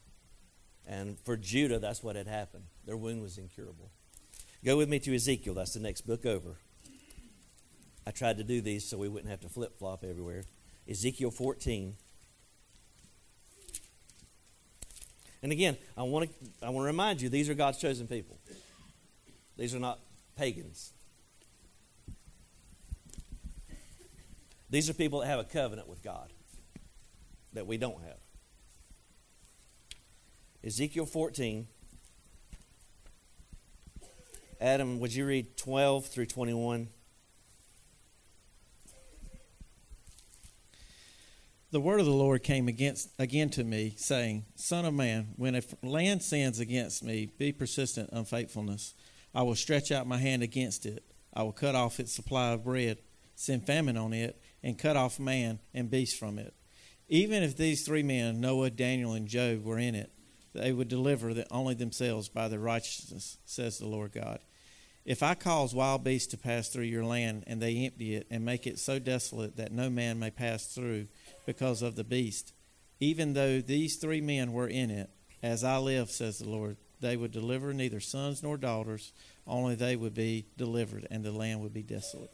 And 0.87 1.17
for 1.19 1.37
Judah, 1.37 1.79
that's 1.79 2.03
what 2.03 2.15
had 2.15 2.27
happened. 2.27 2.65
Their 2.85 2.97
wound 2.97 3.21
was 3.21 3.37
incurable. 3.37 3.91
Go 4.63 4.77
with 4.77 4.89
me 4.89 4.99
to 4.99 5.15
Ezekiel. 5.15 5.53
That's 5.53 5.75
the 5.75 5.79
next 5.79 6.01
book 6.01 6.25
over. 6.25 6.57
I 8.07 8.11
tried 8.11 8.37
to 8.37 8.43
do 8.43 8.61
these 8.61 8.83
so 8.87 8.97
we 8.97 9.07
wouldn't 9.07 9.29
have 9.29 9.41
to 9.41 9.49
flip 9.49 9.77
flop 9.77 10.03
everywhere. 10.03 10.43
Ezekiel 10.89 11.31
14. 11.31 11.95
And 15.43 15.51
again, 15.51 15.77
I 15.95 16.01
want 16.03 16.29
to 16.29 16.65
I 16.65 16.69
want 16.71 16.83
to 16.85 16.87
remind 16.87 17.21
you 17.21 17.29
these 17.29 17.49
are 17.49 17.53
God's 17.53 17.77
chosen 17.77 18.07
people. 18.07 18.39
These 19.57 19.75
are 19.75 19.79
not 19.79 19.99
pagans. 20.35 20.91
These 24.75 24.89
are 24.89 24.93
people 24.93 25.21
that 25.21 25.27
have 25.27 25.39
a 25.39 25.45
covenant 25.45 25.87
with 25.87 26.03
God 26.03 26.33
that 27.53 27.65
we 27.65 27.77
don't 27.77 28.03
have. 28.03 28.17
Ezekiel 30.65 31.05
14. 31.05 31.65
Adam, 34.59 34.99
would 34.99 35.15
you 35.15 35.25
read 35.25 35.55
12 35.55 36.07
through 36.07 36.25
21? 36.25 36.89
The 41.71 41.79
word 41.79 42.01
of 42.01 42.05
the 42.05 42.11
Lord 42.11 42.43
came 42.43 42.67
against, 42.67 43.11
again 43.17 43.49
to 43.51 43.63
me, 43.63 43.93
saying, 43.95 44.43
Son 44.55 44.83
of 44.83 44.93
man, 44.93 45.29
when 45.37 45.55
a 45.55 45.61
land 45.83 46.21
sins 46.21 46.59
against 46.59 47.01
me, 47.01 47.27
be 47.37 47.53
persistent 47.53 48.09
unfaithfulness. 48.11 48.93
I 49.33 49.43
will 49.43 49.55
stretch 49.55 49.93
out 49.93 50.05
my 50.05 50.17
hand 50.17 50.43
against 50.43 50.85
it. 50.85 51.05
I 51.33 51.43
will 51.43 51.53
cut 51.53 51.75
off 51.75 52.01
its 52.01 52.11
supply 52.11 52.51
of 52.51 52.65
bread, 52.65 52.97
send 53.35 53.65
famine 53.65 53.95
on 53.95 54.11
it, 54.11 54.37
and 54.65 54.79
cut 54.79 54.97
off 54.97 55.19
man 55.19 55.59
and 55.75 55.91
beast 55.91 56.17
from 56.17 56.39
it. 56.39 56.53
Even 57.07 57.43
if 57.43 57.55
these 57.55 57.85
three 57.85 58.01
men, 58.01 58.41
Noah, 58.41 58.71
Daniel, 58.71 59.13
and 59.13 59.27
Job, 59.27 59.63
were 59.63 59.77
in 59.77 59.93
it, 59.93 60.11
they 60.53 60.71
would 60.73 60.87
deliver 60.87 61.35
the, 61.35 61.45
only 61.53 61.75
themselves 61.75 62.29
by 62.29 62.47
their 62.47 62.59
righteousness, 62.59 63.37
says 63.45 63.77
the 63.77 63.85
Lord 63.85 64.11
God. 64.11 64.39
If 65.05 65.21
I 65.21 65.35
cause 65.35 65.75
wild 65.75 66.03
beasts 66.03 66.31
to 66.31 66.37
pass 66.37 66.69
through 66.69 66.85
your 66.85 67.05
land, 67.05 67.43
and 67.45 67.61
they 67.61 67.85
empty 67.85 68.15
it, 68.15 68.25
and 68.31 68.43
make 68.43 68.65
it 68.65 68.79
so 68.79 68.97
desolate 68.97 69.55
that 69.57 69.71
no 69.71 69.87
man 69.87 70.17
may 70.17 70.31
pass 70.31 70.65
through 70.65 71.07
because 71.45 71.83
of 71.83 71.95
the 71.95 72.03
beast, 72.03 72.51
even 72.99 73.33
though 73.33 73.61
these 73.61 73.97
three 73.97 74.21
men 74.21 74.51
were 74.51 74.67
in 74.67 74.89
it, 74.89 75.11
as 75.43 75.63
I 75.63 75.77
live, 75.77 76.09
says 76.09 76.39
the 76.39 76.49
Lord, 76.49 76.77
they 77.01 77.15
would 77.17 77.31
deliver 77.31 77.71
neither 77.71 77.99
sons 77.99 78.41
nor 78.41 78.57
daughters, 78.57 79.13
only 79.45 79.75
they 79.75 79.95
would 79.95 80.15
be 80.15 80.47
delivered, 80.57 81.07
and 81.11 81.23
the 81.23 81.31
land 81.31 81.61
would 81.61 81.73
be 81.73 81.83
desolate. 81.83 82.31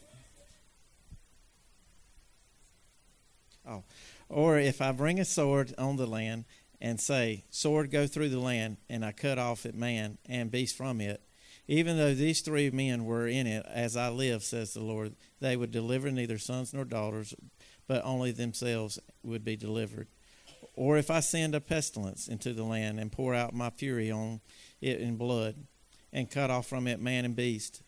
Oh, 3.67 3.83
or 4.29 4.57
if 4.57 4.81
I 4.81 4.91
bring 4.91 5.19
a 5.19 5.25
sword 5.25 5.73
on 5.77 5.97
the 5.97 6.07
land 6.07 6.45
and 6.79 6.99
say, 6.99 7.43
Sword, 7.49 7.91
go 7.91 8.07
through 8.07 8.29
the 8.29 8.39
land, 8.39 8.77
and 8.89 9.05
I 9.05 9.11
cut 9.11 9.37
off 9.37 9.65
it 9.65 9.75
man 9.75 10.17
and 10.27 10.49
beast 10.49 10.75
from 10.75 10.99
it, 10.99 11.21
even 11.67 11.97
though 11.97 12.13
these 12.13 12.41
three 12.41 12.71
men 12.71 13.05
were 13.05 13.27
in 13.27 13.45
it, 13.45 13.65
as 13.69 13.95
I 13.95 14.09
live, 14.09 14.43
says 14.43 14.73
the 14.73 14.81
Lord, 14.81 15.15
they 15.39 15.55
would 15.55 15.71
deliver 15.71 16.11
neither 16.11 16.37
sons 16.37 16.73
nor 16.73 16.85
daughters, 16.85 17.35
but 17.87 18.03
only 18.03 18.31
themselves 18.31 18.99
would 19.23 19.45
be 19.45 19.55
delivered. 19.55 20.07
Or 20.75 20.97
if 20.97 21.11
I 21.11 21.19
send 21.19 21.53
a 21.53 21.61
pestilence 21.61 22.27
into 22.27 22.53
the 22.53 22.63
land 22.63 22.99
and 22.99 23.11
pour 23.11 23.35
out 23.35 23.53
my 23.53 23.69
fury 23.69 24.09
on 24.09 24.41
it 24.81 24.99
in 24.99 25.17
blood, 25.17 25.55
and 26.11 26.29
cut 26.29 26.49
off 26.49 26.67
from 26.67 26.87
it 26.87 26.99
man 26.99 27.25
and 27.25 27.35
beast, 27.35 27.83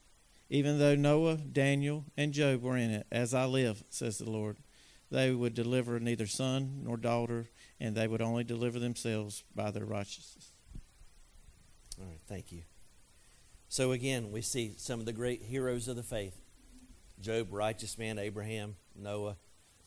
even 0.49 0.77
though 0.77 0.95
Noah, 0.95 1.37
Daniel, 1.37 2.05
and 2.15 2.31
Job 2.31 2.61
were 2.61 2.77
in 2.77 2.91
it, 2.91 3.07
as 3.11 3.33
I 3.33 3.45
live, 3.45 3.83
says 3.89 4.17
the 4.17 4.29
Lord, 4.29 4.57
they 5.13 5.29
would 5.29 5.53
deliver 5.53 5.99
neither 5.99 6.25
son 6.25 6.81
nor 6.83 6.97
daughter, 6.97 7.47
and 7.79 7.95
they 7.95 8.07
would 8.07 8.21
only 8.21 8.43
deliver 8.43 8.79
themselves 8.79 9.43
by 9.53 9.69
their 9.69 9.85
righteousness. 9.85 10.53
All 11.99 12.07
right, 12.07 12.19
thank 12.27 12.51
you. 12.51 12.63
So 13.69 13.91
again, 13.91 14.31
we 14.31 14.41
see 14.41 14.73
some 14.77 14.99
of 14.99 15.05
the 15.05 15.13
great 15.13 15.43
heroes 15.43 15.87
of 15.87 15.95
the 15.95 16.03
faith 16.03 16.35
Job, 17.21 17.49
righteous 17.51 17.97
man, 17.99 18.17
Abraham, 18.17 18.75
Noah. 18.95 19.37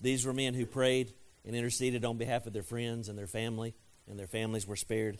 These 0.00 0.24
were 0.24 0.32
men 0.32 0.54
who 0.54 0.64
prayed 0.64 1.12
and 1.44 1.56
interceded 1.56 2.04
on 2.04 2.18
behalf 2.18 2.46
of 2.46 2.52
their 2.52 2.62
friends 2.62 3.08
and 3.08 3.18
their 3.18 3.26
family, 3.26 3.74
and 4.08 4.16
their 4.16 4.28
families 4.28 4.66
were 4.66 4.76
spared. 4.76 5.18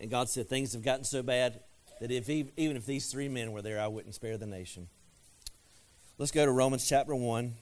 And 0.00 0.08
God 0.08 0.28
said, 0.28 0.48
Things 0.48 0.72
have 0.72 0.84
gotten 0.84 1.04
so 1.04 1.24
bad 1.24 1.60
that 2.00 2.12
if 2.12 2.30
even 2.30 2.76
if 2.76 2.86
these 2.86 3.10
three 3.10 3.28
men 3.28 3.50
were 3.50 3.60
there, 3.60 3.80
I 3.80 3.88
wouldn't 3.88 4.14
spare 4.14 4.38
the 4.38 4.46
nation. 4.46 4.86
Let's 6.16 6.30
go 6.30 6.46
to 6.46 6.52
Romans 6.52 6.88
chapter 6.88 7.14
1. 7.14 7.54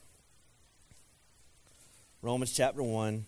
Romans 2.24 2.54
chapter 2.54 2.82
1. 2.82 3.26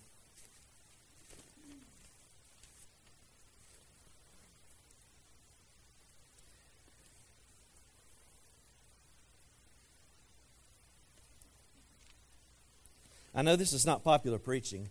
I 13.35 13.41
know 13.43 13.55
this 13.55 13.71
is 13.71 13.85
not 13.85 14.03
popular 14.03 14.39
preaching, 14.39 14.89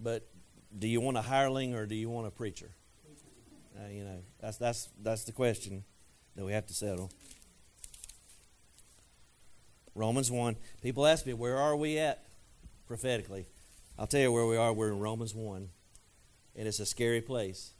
but 0.00 0.26
do 0.78 0.88
you 0.88 1.02
want 1.02 1.18
a 1.18 1.20
hireling 1.20 1.74
or 1.74 1.84
do 1.84 1.94
you 1.94 2.08
want 2.08 2.26
a 2.26 2.30
preacher? 2.30 2.70
Uh, 3.78 3.90
you 3.90 4.02
know, 4.02 4.22
that's 4.40 4.56
that's 4.56 4.88
that's 5.02 5.24
the 5.24 5.32
question 5.32 5.84
that 6.36 6.46
we 6.46 6.52
have 6.54 6.66
to 6.68 6.72
settle. 6.72 7.10
Romans 9.94 10.30
1. 10.30 10.56
People 10.82 11.06
ask 11.06 11.26
me, 11.26 11.32
where 11.32 11.56
are 11.56 11.76
we 11.76 11.98
at 11.98 12.24
prophetically? 12.86 13.46
I'll 13.98 14.06
tell 14.06 14.20
you 14.20 14.32
where 14.32 14.46
we 14.46 14.56
are. 14.56 14.72
We're 14.72 14.92
in 14.92 14.98
Romans 14.98 15.34
1. 15.34 15.68
And 16.56 16.68
it's 16.68 16.80
a 16.80 16.86
scary 16.86 17.20
place. 17.20 17.72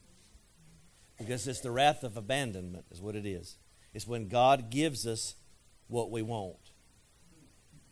Because 1.18 1.46
it's 1.46 1.61
the 1.61 1.70
wrath 1.70 2.03
of 2.03 2.16
abandonment, 2.16 2.87
is 2.90 3.00
what 3.00 3.14
it 3.14 3.27
is. 3.27 3.57
It's 3.92 4.07
when 4.07 4.29
God 4.29 4.70
gives 4.70 5.07
us 5.07 5.35
what 5.87 6.11
we 6.11 6.22
want 6.22 6.57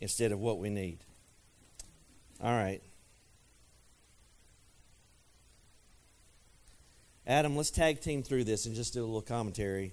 instead 0.01 0.33
of 0.33 0.41
what 0.41 0.59
we 0.59 0.71
need. 0.71 0.99
All 2.43 2.51
right. 2.51 2.83
Adam, 7.25 7.57
let's 7.57 7.71
tag 7.71 8.01
team 8.01 8.25
through 8.25 8.43
this 8.43 8.67
and 8.67 8.75
just 8.75 8.95
do 8.95 9.03
a 9.03 9.07
little 9.07 9.23
commentary. 9.23 9.93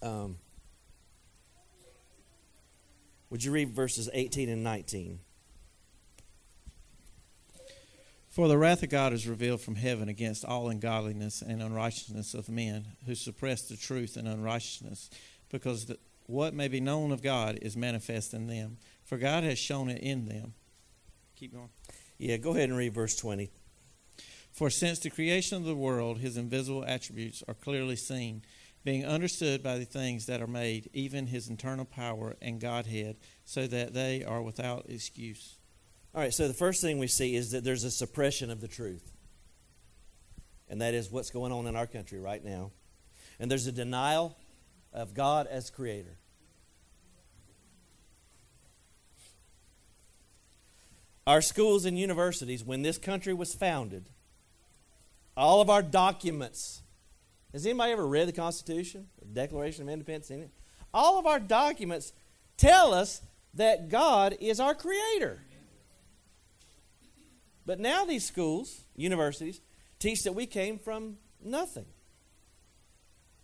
Um, 0.00 0.38
would 3.30 3.44
you 3.44 3.52
read 3.52 3.70
verses 3.70 4.10
18 4.12 4.48
and 4.48 4.62
19? 4.64 5.20
For 8.28 8.46
the 8.46 8.58
wrath 8.58 8.82
of 8.82 8.90
God 8.90 9.12
is 9.12 9.26
revealed 9.26 9.60
from 9.60 9.74
heaven 9.74 10.08
against 10.08 10.44
all 10.44 10.68
ungodliness 10.68 11.42
and 11.42 11.60
unrighteousness 11.62 12.34
of 12.34 12.48
men 12.48 12.86
who 13.06 13.14
suppress 13.14 13.62
the 13.62 13.76
truth 13.76 14.16
and 14.16 14.28
unrighteousness, 14.28 15.10
because 15.48 15.86
the, 15.86 15.98
what 16.26 16.54
may 16.54 16.68
be 16.68 16.80
known 16.80 17.10
of 17.10 17.22
God 17.22 17.58
is 17.60 17.76
manifest 17.76 18.32
in 18.32 18.46
them, 18.46 18.78
for 19.04 19.18
God 19.18 19.42
has 19.42 19.58
shown 19.58 19.90
it 19.90 20.00
in 20.00 20.26
them. 20.26 20.54
Keep 21.34 21.54
going. 21.54 21.70
Yeah, 22.18 22.36
go 22.36 22.50
ahead 22.50 22.68
and 22.68 22.78
read 22.78 22.94
verse 22.94 23.16
20. 23.16 23.50
For 24.52 24.70
since 24.70 24.98
the 25.00 25.10
creation 25.10 25.56
of 25.56 25.64
the 25.64 25.74
world, 25.74 26.18
his 26.18 26.36
invisible 26.36 26.84
attributes 26.84 27.42
are 27.48 27.54
clearly 27.54 27.96
seen 27.96 28.42
being 28.84 29.04
understood 29.04 29.62
by 29.62 29.78
the 29.78 29.84
things 29.84 30.26
that 30.26 30.40
are 30.40 30.46
made, 30.46 30.88
even 30.92 31.26
his 31.26 31.48
internal 31.48 31.84
power 31.84 32.36
and 32.40 32.60
Godhead, 32.60 33.16
so 33.44 33.66
that 33.66 33.92
they 33.92 34.24
are 34.24 34.40
without 34.40 34.86
excuse. 34.88 35.58
All 36.14 36.20
right, 36.20 36.32
so 36.32 36.48
the 36.48 36.54
first 36.54 36.80
thing 36.80 36.98
we 36.98 37.06
see 37.06 37.36
is 37.36 37.50
that 37.50 37.62
there's 37.62 37.84
a 37.84 37.90
suppression 37.90 38.50
of 38.50 38.60
the 38.60 38.68
truth. 38.68 39.12
And 40.68 40.80
that 40.80 40.94
is 40.94 41.10
what's 41.10 41.30
going 41.30 41.52
on 41.52 41.66
in 41.66 41.76
our 41.76 41.86
country 41.86 42.20
right 42.20 42.44
now. 42.44 42.70
And 43.38 43.50
there's 43.50 43.66
a 43.66 43.72
denial 43.72 44.36
of 44.92 45.14
God 45.14 45.46
as 45.46 45.70
creator. 45.70 46.16
Our 51.26 51.42
schools 51.42 51.84
and 51.84 51.98
universities, 51.98 52.64
when 52.64 52.82
this 52.82 52.98
country 52.98 53.34
was 53.34 53.54
founded, 53.54 54.08
all 55.36 55.60
of 55.60 55.70
our 55.70 55.82
documents 55.82 56.82
has 57.52 57.66
anybody 57.66 57.92
ever 57.92 58.06
read 58.06 58.28
the 58.28 58.32
Constitution, 58.32 59.08
the 59.18 59.26
Declaration 59.26 59.82
of 59.82 59.88
Independence? 59.88 60.30
In 60.30 60.40
it? 60.40 60.50
All 60.94 61.18
of 61.18 61.26
our 61.26 61.40
documents 61.40 62.12
tell 62.56 62.94
us 62.94 63.22
that 63.54 63.88
God 63.88 64.36
is 64.40 64.60
our 64.60 64.74
creator. 64.74 65.40
But 67.66 67.80
now 67.80 68.04
these 68.04 68.24
schools, 68.24 68.82
universities, 68.96 69.60
teach 69.98 70.22
that 70.24 70.34
we 70.34 70.46
came 70.46 70.78
from 70.78 71.18
nothing. 71.42 71.86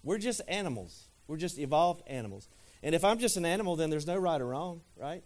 We're 0.03 0.19
just 0.19 0.41
animals. 0.49 1.09
We're 1.27 1.37
just 1.37 1.59
evolved 1.59 2.03
animals. 2.07 2.49
And 2.83 2.95
if 2.95 3.05
I'm 3.05 3.19
just 3.19 3.37
an 3.37 3.45
animal, 3.45 3.77
then 3.77 3.91
there's 3.91 4.07
no 4.07 4.17
right 4.17 4.41
or 4.41 4.47
wrong, 4.47 4.83
right? 4.97 5.23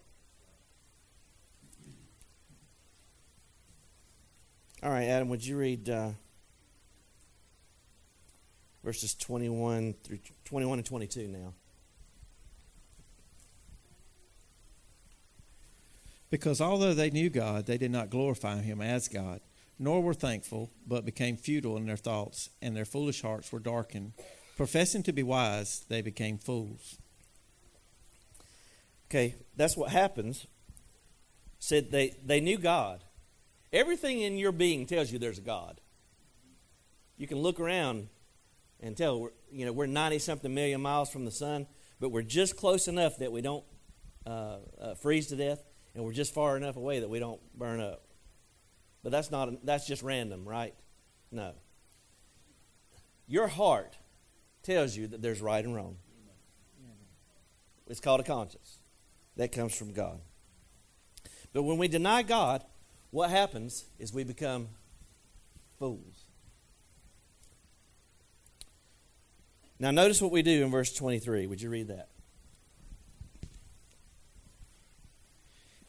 All 4.83 4.89
right, 4.89 5.05
Adam, 5.05 5.29
would 5.29 5.45
you 5.45 5.57
read 5.57 5.89
uh, 5.89 6.09
verses 8.83 9.13
21 9.15 9.95
through 10.03 10.19
21 10.45 10.79
and 10.79 10.85
22 10.85 11.27
now. 11.27 11.53
Because 16.29 16.61
although 16.61 16.93
they 16.93 17.09
knew 17.09 17.29
God, 17.29 17.65
they 17.65 17.77
did 17.77 17.91
not 17.91 18.09
glorify 18.09 18.61
him 18.61 18.81
as 18.81 19.09
God, 19.09 19.41
nor 19.77 20.01
were 20.01 20.13
thankful, 20.13 20.71
but 20.87 21.05
became 21.05 21.35
futile 21.35 21.75
in 21.75 21.85
their 21.85 21.97
thoughts, 21.97 22.49
and 22.61 22.75
their 22.75 22.85
foolish 22.85 23.21
hearts 23.21 23.51
were 23.51 23.59
darkened. 23.59 24.13
Professing 24.55 25.03
to 25.03 25.11
be 25.11 25.23
wise, 25.23 25.85
they 25.89 26.01
became 26.01 26.37
fools. 26.37 26.97
Okay, 29.09 29.35
that's 29.57 29.75
what 29.75 29.91
happens. 29.91 30.47
Said 31.59 31.91
they, 31.91 32.15
they 32.23 32.39
knew 32.39 32.57
God. 32.57 33.03
Everything 33.73 34.21
in 34.21 34.37
your 34.37 34.53
being 34.53 34.85
tells 34.85 35.11
you 35.11 35.19
there's 35.19 35.37
a 35.37 35.41
God. 35.41 35.81
You 37.17 37.27
can 37.27 37.39
look 37.39 37.59
around 37.59 38.07
tell, 38.97 39.19
we're, 39.19 39.29
you 39.51 39.65
know, 39.65 39.71
we're 39.71 39.85
90 39.85 40.19
something 40.19 40.53
million 40.53 40.81
miles 40.81 41.09
from 41.09 41.25
the 41.25 41.31
sun, 41.31 41.67
but 41.99 42.09
we're 42.09 42.21
just 42.21 42.55
close 42.55 42.87
enough 42.87 43.17
that 43.17 43.31
we 43.31 43.41
don't 43.41 43.63
uh, 44.25 44.57
uh, 44.79 44.95
freeze 44.95 45.27
to 45.27 45.35
death, 45.35 45.63
and 45.93 46.03
we're 46.03 46.13
just 46.13 46.33
far 46.33 46.57
enough 46.57 46.75
away 46.75 46.99
that 46.99 47.09
we 47.09 47.19
don't 47.19 47.39
burn 47.57 47.79
up. 47.79 48.03
But 49.03 49.11
that's 49.11 49.31
not 49.31 49.65
that's 49.65 49.87
just 49.87 50.03
random, 50.03 50.47
right? 50.47 50.75
No. 51.31 51.53
Your 53.27 53.47
heart 53.47 53.97
tells 54.63 54.95
you 54.95 55.07
that 55.07 55.21
there's 55.21 55.41
right 55.41 55.63
and 55.63 55.75
wrong. 55.75 55.97
It's 57.87 57.99
called 57.99 58.19
a 58.19 58.23
conscience. 58.23 58.77
That 59.37 59.51
comes 59.51 59.75
from 59.75 59.93
God. 59.93 60.19
But 61.53 61.63
when 61.63 61.77
we 61.77 61.87
deny 61.87 62.23
God, 62.23 62.63
what 63.09 63.29
happens 63.29 63.85
is 63.99 64.13
we 64.13 64.23
become 64.23 64.69
fools. 65.77 66.10
Now, 69.81 69.89
notice 69.89 70.21
what 70.21 70.31
we 70.31 70.43
do 70.43 70.63
in 70.63 70.69
verse 70.69 70.93
23. 70.93 71.47
Would 71.47 71.59
you 71.59 71.71
read 71.71 71.87
that? 71.87 72.09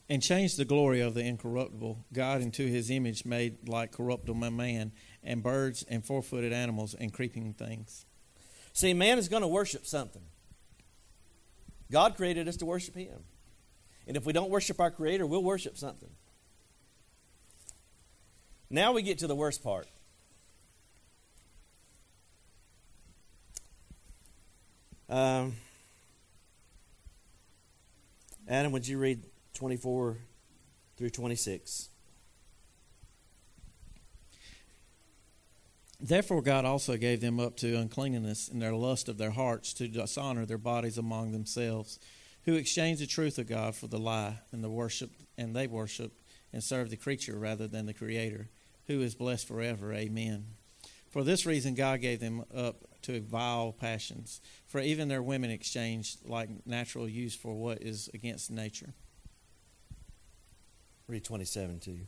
And 0.08 0.22
changed 0.22 0.56
the 0.56 0.64
glory 0.64 1.02
of 1.02 1.12
the 1.12 1.20
incorruptible 1.20 2.06
God 2.10 2.40
into 2.40 2.66
his 2.66 2.90
image 2.90 3.26
made 3.26 3.68
like 3.68 3.92
corruptible 3.92 4.50
man, 4.50 4.92
and 5.22 5.42
birds 5.42 5.84
and 5.90 6.02
four 6.02 6.22
footed 6.22 6.54
animals 6.54 6.94
and 6.94 7.12
creeping 7.12 7.52
things. 7.52 8.06
See, 8.72 8.94
man 8.94 9.18
is 9.18 9.28
going 9.28 9.42
to 9.42 9.48
worship 9.48 9.84
something. 9.84 10.22
God 11.90 12.16
created 12.16 12.48
us 12.48 12.56
to 12.56 12.64
worship 12.64 12.94
him. 12.94 13.24
And 14.06 14.16
if 14.16 14.24
we 14.24 14.32
don't 14.32 14.48
worship 14.48 14.80
our 14.80 14.90
Creator, 14.90 15.26
we'll 15.26 15.44
worship 15.44 15.76
something. 15.76 16.10
Now 18.70 18.94
we 18.94 19.02
get 19.02 19.18
to 19.18 19.26
the 19.26 19.36
worst 19.36 19.62
part. 19.62 19.86
Um, 25.12 25.56
Adam, 28.48 28.72
would 28.72 28.88
you 28.88 28.96
read 28.96 29.26
24 29.52 30.16
through 30.96 31.10
26? 31.10 31.90
Therefore, 36.00 36.40
God 36.40 36.64
also 36.64 36.96
gave 36.96 37.20
them 37.20 37.38
up 37.38 37.58
to 37.58 37.76
uncleanness 37.76 38.48
in 38.48 38.58
their 38.58 38.72
lust 38.72 39.10
of 39.10 39.18
their 39.18 39.32
hearts 39.32 39.74
to 39.74 39.86
dishonor 39.86 40.46
their 40.46 40.56
bodies 40.56 40.96
among 40.96 41.32
themselves, 41.32 41.98
who 42.46 42.54
exchanged 42.54 43.02
the 43.02 43.06
truth 43.06 43.36
of 43.36 43.46
God 43.46 43.74
for 43.74 43.88
the 43.88 43.98
lie, 43.98 44.38
and 44.50 44.64
the 44.64 44.70
worship 44.70 45.10
and 45.36 45.54
they 45.54 45.66
worshipped 45.66 46.22
and 46.54 46.64
served 46.64 46.90
the 46.90 46.96
creature 46.96 47.38
rather 47.38 47.68
than 47.68 47.84
the 47.84 47.92
Creator, 47.92 48.48
who 48.86 49.02
is 49.02 49.14
blessed 49.14 49.46
forever. 49.46 49.92
Amen. 49.92 50.46
For 51.12 51.22
this 51.22 51.44
reason, 51.44 51.74
God 51.74 52.00
gave 52.00 52.20
them 52.20 52.44
up 52.54 52.84
to 53.02 53.20
vile 53.20 53.72
passions, 53.72 54.40
for 54.66 54.80
even 54.80 55.08
their 55.08 55.22
women 55.22 55.50
exchanged 55.50 56.26
like 56.26 56.48
natural 56.66 57.06
use 57.06 57.36
for 57.36 57.54
what 57.54 57.82
is 57.82 58.08
against 58.14 58.50
nature. 58.50 58.94
Read 61.06 61.22
27 61.22 61.80
too. 61.80 62.00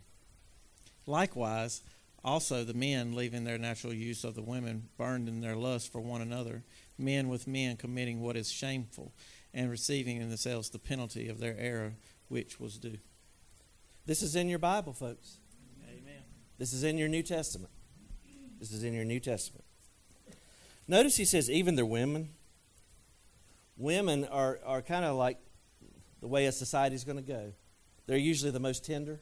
Likewise, 1.06 1.82
also 2.24 2.64
the 2.64 2.72
men, 2.72 3.14
leaving 3.14 3.44
their 3.44 3.58
natural 3.58 3.92
use 3.92 4.24
of 4.24 4.34
the 4.34 4.42
women, 4.42 4.88
burned 4.96 5.28
in 5.28 5.42
their 5.42 5.56
lust 5.56 5.92
for 5.92 6.00
one 6.00 6.22
another, 6.22 6.62
men 6.96 7.28
with 7.28 7.46
men 7.46 7.76
committing 7.76 8.22
what 8.22 8.36
is 8.36 8.50
shameful, 8.50 9.12
and 9.52 9.70
receiving 9.70 10.16
in 10.16 10.30
themselves 10.30 10.70
the 10.70 10.78
penalty 10.78 11.28
of 11.28 11.40
their 11.40 11.56
error 11.58 11.92
which 12.28 12.58
was 12.58 12.78
due. 12.78 12.96
This 14.06 14.22
is 14.22 14.34
in 14.34 14.48
your 14.48 14.58
Bible, 14.58 14.94
folks. 14.94 15.36
Amen. 15.86 16.22
This 16.56 16.72
is 16.72 16.84
in 16.84 16.96
your 16.96 17.08
New 17.08 17.22
Testament. 17.22 17.73
This 18.64 18.72
is 18.72 18.83
in 18.83 18.94
your 18.94 19.05
New 19.05 19.20
Testament. 19.20 19.62
Notice 20.88 21.18
he 21.18 21.27
says, 21.27 21.50
even 21.50 21.74
their 21.74 21.85
women. 21.85 22.31
Women 23.77 24.24
are, 24.24 24.59
are 24.64 24.81
kind 24.81 25.05
of 25.05 25.16
like 25.16 25.37
the 26.22 26.29
way 26.29 26.46
a 26.46 26.53
society 26.53 26.96
is 26.96 27.05
going 27.05 27.18
to 27.18 27.22
go. 27.22 27.53
They're 28.07 28.16
usually 28.16 28.53
the 28.53 28.61
most 28.61 28.83
tender 28.83 29.20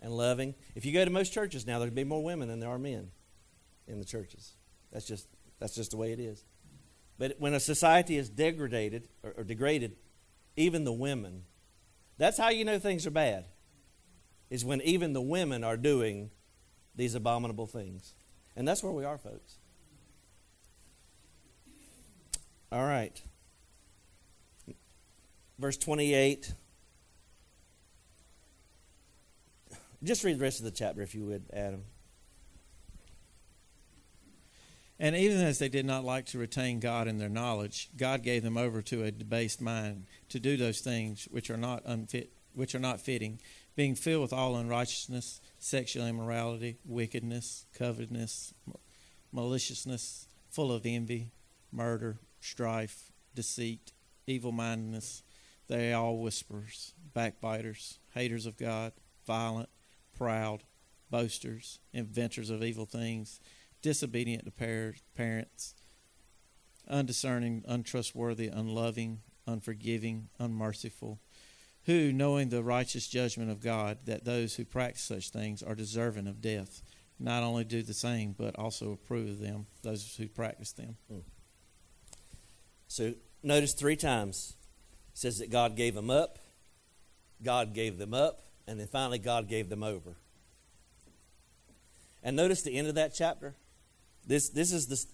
and 0.00 0.10
loving. 0.10 0.54
If 0.74 0.86
you 0.86 0.94
go 0.94 1.04
to 1.04 1.10
most 1.10 1.34
churches 1.34 1.66
now, 1.66 1.78
there'll 1.78 1.92
be 1.92 2.02
more 2.02 2.24
women 2.24 2.48
than 2.48 2.58
there 2.58 2.70
are 2.70 2.78
men 2.78 3.10
in 3.86 3.98
the 3.98 4.06
churches. 4.06 4.54
That's 4.90 5.04
just 5.04 5.28
that's 5.58 5.74
just 5.74 5.90
the 5.90 5.98
way 5.98 6.12
it 6.12 6.18
is. 6.18 6.42
But 7.18 7.36
when 7.38 7.52
a 7.52 7.60
society 7.60 8.16
is 8.16 8.30
degraded 8.30 9.10
or, 9.22 9.34
or 9.36 9.44
degraded, 9.44 9.96
even 10.56 10.84
the 10.84 10.94
women, 10.94 11.42
that's 12.16 12.38
how 12.38 12.48
you 12.48 12.64
know 12.64 12.78
things 12.78 13.06
are 13.06 13.10
bad. 13.10 13.44
Is 14.48 14.64
when 14.64 14.80
even 14.80 15.12
the 15.12 15.20
women 15.20 15.62
are 15.62 15.76
doing 15.76 16.30
these 16.94 17.14
abominable 17.14 17.66
things. 17.66 18.14
And 18.56 18.66
that's 18.66 18.82
where 18.82 18.92
we 18.92 19.04
are, 19.04 19.18
folks. 19.18 19.58
All 22.72 22.84
right. 22.84 23.20
Verse 25.58 25.76
28. 25.76 26.54
Just 30.02 30.24
read 30.24 30.38
the 30.38 30.42
rest 30.42 30.58
of 30.58 30.64
the 30.64 30.70
chapter 30.70 31.02
if 31.02 31.14
you 31.14 31.24
would, 31.26 31.44
Adam. 31.52 31.84
And 34.98 35.14
even 35.14 35.42
as 35.42 35.58
they 35.58 35.68
did 35.68 35.84
not 35.84 36.04
like 36.04 36.26
to 36.26 36.38
retain 36.38 36.80
God 36.80 37.06
in 37.06 37.18
their 37.18 37.28
knowledge, 37.28 37.90
God 37.96 38.22
gave 38.22 38.42
them 38.42 38.56
over 38.56 38.80
to 38.82 39.04
a 39.04 39.10
debased 39.10 39.60
mind 39.60 40.06
to 40.30 40.40
do 40.40 40.56
those 40.56 40.80
things 40.80 41.28
which 41.30 41.50
are 41.50 41.58
not 41.58 41.82
unfit, 41.84 42.32
which 42.54 42.74
are 42.74 42.80
not 42.80 43.00
fitting, 43.00 43.38
being 43.74 43.94
filled 43.94 44.22
with 44.22 44.32
all 44.32 44.56
unrighteousness, 44.56 45.40
sexual 45.66 46.06
immorality, 46.06 46.78
wickedness, 46.84 47.66
covetousness, 47.76 48.54
maliciousness, 49.32 50.28
full 50.48 50.70
of 50.70 50.86
envy, 50.86 51.32
murder, 51.72 52.20
strife, 52.40 53.10
deceit, 53.34 53.90
evil 54.28 54.52
mindedness. 54.52 55.24
They 55.66 55.92
are 55.92 56.00
all 56.00 56.18
whisperers, 56.18 56.94
backbiters, 57.12 57.98
haters 58.14 58.46
of 58.46 58.56
God, 58.56 58.92
violent, 59.26 59.68
proud, 60.16 60.62
boasters, 61.10 61.80
inventors 61.92 62.48
of 62.48 62.62
evil 62.62 62.86
things, 62.86 63.40
disobedient 63.82 64.44
to 64.44 64.92
parents, 65.16 65.74
undiscerning, 66.88 67.64
untrustworthy, 67.66 68.46
unloving, 68.46 69.22
unforgiving, 69.48 70.28
unmerciful, 70.38 71.18
who, 71.86 72.12
knowing 72.12 72.48
the 72.48 72.62
righteous 72.62 73.06
judgment 73.06 73.50
of 73.50 73.60
God, 73.60 73.98
that 74.06 74.24
those 74.24 74.56
who 74.56 74.64
practice 74.64 75.02
such 75.02 75.30
things 75.30 75.62
are 75.62 75.74
deserving 75.74 76.26
of 76.26 76.40
death, 76.40 76.82
not 77.18 77.44
only 77.44 77.64
do 77.64 77.82
the 77.82 77.94
same, 77.94 78.34
but 78.36 78.56
also 78.56 78.92
approve 78.92 79.30
of 79.30 79.38
them, 79.40 79.66
those 79.82 80.16
who 80.16 80.26
practice 80.26 80.72
them. 80.72 80.96
Hmm. 81.08 81.18
So 82.88 83.14
notice 83.42 83.72
three 83.72 83.96
times 83.96 84.56
it 85.12 85.18
says 85.18 85.38
that 85.38 85.50
God 85.50 85.76
gave 85.76 85.94
them 85.94 86.10
up, 86.10 86.38
God 87.42 87.72
gave 87.72 87.98
them 87.98 88.12
up, 88.12 88.42
and 88.66 88.80
then 88.80 88.88
finally 88.88 89.18
God 89.18 89.48
gave 89.48 89.68
them 89.68 89.84
over. 89.84 90.16
And 92.22 92.34
notice 92.34 92.62
the 92.62 92.76
end 92.76 92.88
of 92.88 92.96
that 92.96 93.14
chapter. 93.14 93.54
This 94.26 94.48
this 94.48 94.72
is 94.72 94.88
the 94.88 95.04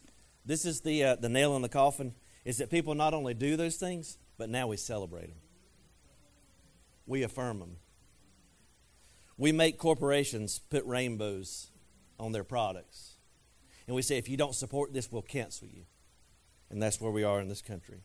this 0.47 0.65
is 0.65 0.81
the 0.81 1.05
uh, 1.05 1.17
the 1.17 1.29
nail 1.29 1.55
in 1.55 1.61
the 1.61 1.69
coffin. 1.69 2.15
Is 2.47 2.59
that 2.59 2.71
people 2.71 2.95
not 2.95 3.15
only 3.15 3.35
do 3.35 3.57
those 3.57 3.77
things, 3.77 4.17
but 4.39 4.49
now 4.49 4.67
we 4.67 4.77
celebrate 4.77 5.29
them. 5.29 5.37
We 7.07 7.23
affirm 7.23 7.59
them. 7.59 7.77
We 9.37 9.53
make 9.53 9.79
corporations 9.79 10.59
put 10.59 10.85
rainbows 10.85 11.71
on 12.19 12.33
their 12.33 12.45
products, 12.45 13.17
and 13.87 13.97
we 13.97 14.03
say, 14.03 14.19
if 14.19 14.29
you 14.29 14.37
don't 14.37 14.55
support 14.55 14.93
this, 14.93 15.11
we'll 15.11 15.23
cancel 15.23 15.67
you. 15.69 15.85
And 16.71 16.81
that's 16.81 17.01
where 17.01 17.11
we 17.11 17.25
are 17.25 17.41
in 17.41 17.49
this 17.49 17.63
country. 17.63 18.03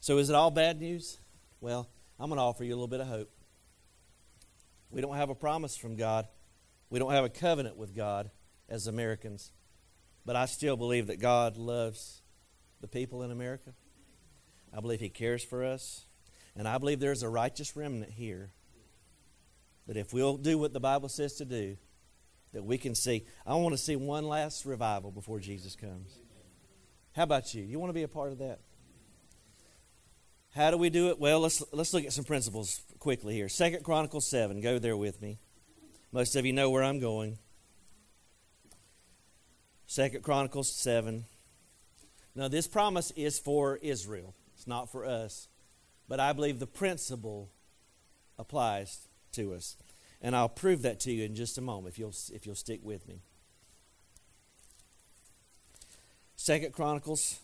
So, 0.00 0.18
is 0.18 0.28
it 0.28 0.36
all 0.36 0.50
bad 0.50 0.80
news? 0.80 1.18
Well, 1.60 1.88
I'm 2.20 2.28
going 2.28 2.38
to 2.38 2.42
offer 2.42 2.62
you 2.62 2.72
a 2.72 2.76
little 2.76 2.88
bit 2.88 3.00
of 3.00 3.08
hope. 3.08 3.30
We 4.90 5.00
don't 5.00 5.16
have 5.16 5.30
a 5.30 5.34
promise 5.34 5.76
from 5.76 5.96
God, 5.96 6.28
we 6.90 6.98
don't 6.98 7.12
have 7.12 7.24
a 7.24 7.28
covenant 7.30 7.76
with 7.76 7.94
God 7.94 8.30
as 8.68 8.86
Americans. 8.86 9.52
But 10.24 10.36
I 10.36 10.46
still 10.46 10.76
believe 10.76 11.06
that 11.06 11.20
God 11.20 11.56
loves 11.56 12.20
the 12.80 12.88
people 12.88 13.22
in 13.22 13.30
America. 13.30 13.72
I 14.76 14.80
believe 14.80 15.00
He 15.00 15.08
cares 15.08 15.42
for 15.42 15.64
us. 15.64 16.04
And 16.58 16.66
I 16.66 16.76
believe 16.76 17.00
there's 17.00 17.22
a 17.22 17.28
righteous 17.28 17.76
remnant 17.76 18.12
here 18.12 18.50
that 19.86 19.96
if 19.96 20.12
we'll 20.12 20.36
do 20.36 20.58
what 20.58 20.72
the 20.72 20.80
Bible 20.80 21.08
says 21.08 21.34
to 21.34 21.44
do, 21.44 21.76
that 22.52 22.64
we 22.64 22.76
can 22.76 22.94
see. 22.94 23.24
I 23.46 23.54
want 23.54 23.74
to 23.74 23.78
see 23.78 23.96
one 23.96 24.26
last 24.26 24.66
revival 24.66 25.10
before 25.10 25.38
Jesus 25.38 25.76
comes. 25.76 26.18
How 27.14 27.22
about 27.22 27.54
you? 27.54 27.62
You 27.62 27.78
want 27.78 27.90
to 27.90 27.94
be 27.94 28.02
a 28.02 28.08
part 28.08 28.32
of 28.32 28.38
that? 28.38 28.60
How 30.54 30.70
do 30.70 30.76
we 30.76 30.90
do 30.90 31.10
it? 31.10 31.20
Well, 31.20 31.40
let's 31.40 31.62
let's 31.72 31.94
look 31.94 32.04
at 32.04 32.12
some 32.12 32.24
principles 32.24 32.82
quickly 32.98 33.34
here. 33.34 33.48
Second 33.48 33.84
Chronicles 33.84 34.28
seven. 34.28 34.60
Go 34.60 34.78
there 34.78 34.96
with 34.96 35.20
me. 35.22 35.38
Most 36.10 36.36
of 36.36 36.44
you 36.44 36.52
know 36.52 36.70
where 36.70 36.82
I'm 36.82 36.98
going. 36.98 37.38
Second 39.86 40.22
Chronicles 40.22 40.74
seven. 40.74 41.26
Now, 42.34 42.48
this 42.48 42.66
promise 42.66 43.10
is 43.12 43.38
for 43.38 43.76
Israel. 43.76 44.34
It's 44.54 44.66
not 44.66 44.90
for 44.90 45.04
us, 45.04 45.48
but 46.08 46.20
I 46.20 46.32
believe 46.32 46.58
the 46.58 46.66
principle 46.66 47.50
applies 48.38 49.08
to 49.32 49.52
us, 49.54 49.76
and 50.22 50.34
I'll 50.34 50.48
prove 50.48 50.82
that 50.82 51.00
to 51.00 51.12
you 51.12 51.24
in 51.24 51.34
just 51.34 51.58
a 51.58 51.60
moment 51.60 51.94
if 51.94 51.98
you'll 51.98 52.14
if 52.32 52.46
you'll 52.46 52.54
stick 52.54 52.80
with 52.82 53.06
me. 53.06 53.20
Second 56.36 56.72
Chronicles 56.72 57.40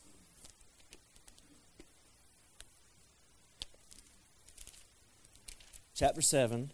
chapter 5.95 6.21
7. 6.21 6.71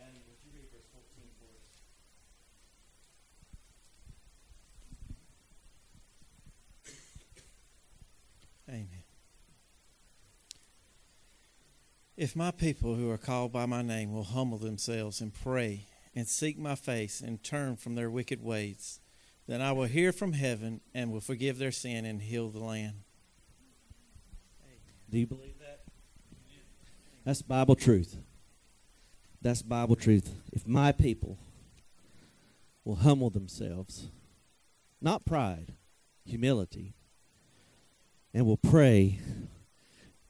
And 0.00 0.14
would 0.26 0.38
you 0.44 0.50
read 0.54 0.68
verse 0.72 0.88
14 0.92 1.28
for 1.38 1.44
us? 1.52 1.68
Amen. 8.68 9.04
If 12.18 12.34
my 12.34 12.50
people 12.50 12.96
who 12.96 13.08
are 13.10 13.16
called 13.16 13.52
by 13.52 13.64
my 13.66 13.80
name 13.80 14.12
will 14.12 14.24
humble 14.24 14.58
themselves 14.58 15.20
and 15.20 15.32
pray 15.32 15.86
and 16.16 16.26
seek 16.26 16.58
my 16.58 16.74
face 16.74 17.20
and 17.20 17.40
turn 17.44 17.76
from 17.76 17.94
their 17.94 18.10
wicked 18.10 18.42
ways, 18.42 18.98
then 19.46 19.62
I 19.62 19.70
will 19.70 19.84
hear 19.84 20.10
from 20.10 20.32
heaven 20.32 20.80
and 20.92 21.12
will 21.12 21.20
forgive 21.20 21.58
their 21.58 21.70
sin 21.70 22.04
and 22.04 22.20
heal 22.20 22.48
the 22.48 22.58
land. 22.58 23.04
Do 25.08 25.16
you 25.16 25.28
believe 25.28 25.60
that? 25.60 25.82
That's 27.24 27.40
Bible 27.40 27.76
truth. 27.76 28.16
That's 29.40 29.62
Bible 29.62 29.94
truth. 29.94 30.34
If 30.52 30.66
my 30.66 30.90
people 30.90 31.38
will 32.84 32.96
humble 32.96 33.30
themselves, 33.30 34.08
not 35.00 35.24
pride, 35.24 35.74
humility, 36.24 36.96
and 38.34 38.44
will 38.44 38.56
pray 38.56 39.20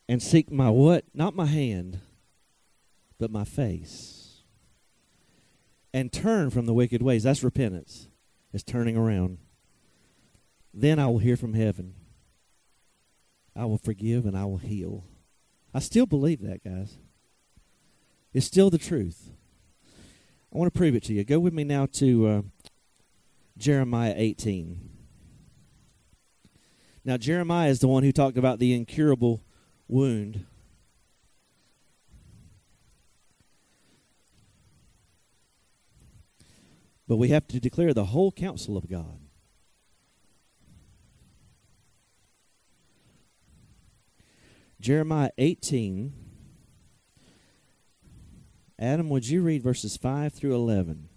and 0.08 0.22
seek 0.22 0.50
my 0.50 0.70
what? 0.70 1.04
Not 1.12 1.36
my 1.36 1.46
hand, 1.46 2.00
but 3.18 3.30
my 3.30 3.44
face. 3.44 4.42
And 5.92 6.12
turn 6.12 6.50
from 6.50 6.66
the 6.66 6.74
wicked 6.74 7.02
ways. 7.02 7.24
That's 7.24 7.42
repentance. 7.42 8.08
It's 8.52 8.62
turning 8.62 8.96
around. 8.96 9.38
Then 10.72 10.98
I 10.98 11.06
will 11.06 11.18
hear 11.18 11.36
from 11.36 11.54
heaven. 11.54 11.94
I 13.54 13.64
will 13.64 13.78
forgive 13.78 14.24
and 14.24 14.36
I 14.36 14.44
will 14.44 14.58
heal. 14.58 15.04
I 15.74 15.80
still 15.80 16.06
believe 16.06 16.40
that, 16.42 16.64
guys. 16.64 16.98
It's 18.32 18.46
still 18.46 18.70
the 18.70 18.78
truth. 18.78 19.32
I 20.52 20.58
want 20.58 20.72
to 20.72 20.78
prove 20.78 20.94
it 20.94 21.02
to 21.04 21.14
you. 21.14 21.24
Go 21.24 21.38
with 21.40 21.52
me 21.52 21.64
now 21.64 21.86
to 21.94 22.26
uh, 22.26 22.42
Jeremiah 23.56 24.14
18. 24.16 24.88
Now, 27.04 27.16
Jeremiah 27.16 27.70
is 27.70 27.80
the 27.80 27.88
one 27.88 28.02
who 28.02 28.12
talked 28.12 28.38
about 28.38 28.58
the 28.58 28.74
incurable 28.74 29.42
wound. 29.88 30.44
But 37.08 37.16
we 37.16 37.28
have 37.28 37.48
to 37.48 37.58
declare 37.58 37.94
the 37.94 38.06
whole 38.06 38.30
counsel 38.30 38.76
of 38.76 38.88
God. 38.88 39.20
Jeremiah 44.80 45.30
18. 45.38 46.12
Adam, 48.78 49.08
would 49.08 49.28
you 49.28 49.42
read 49.42 49.62
verses 49.62 49.96
5 49.96 50.32
through 50.32 50.54
11? 50.54 51.08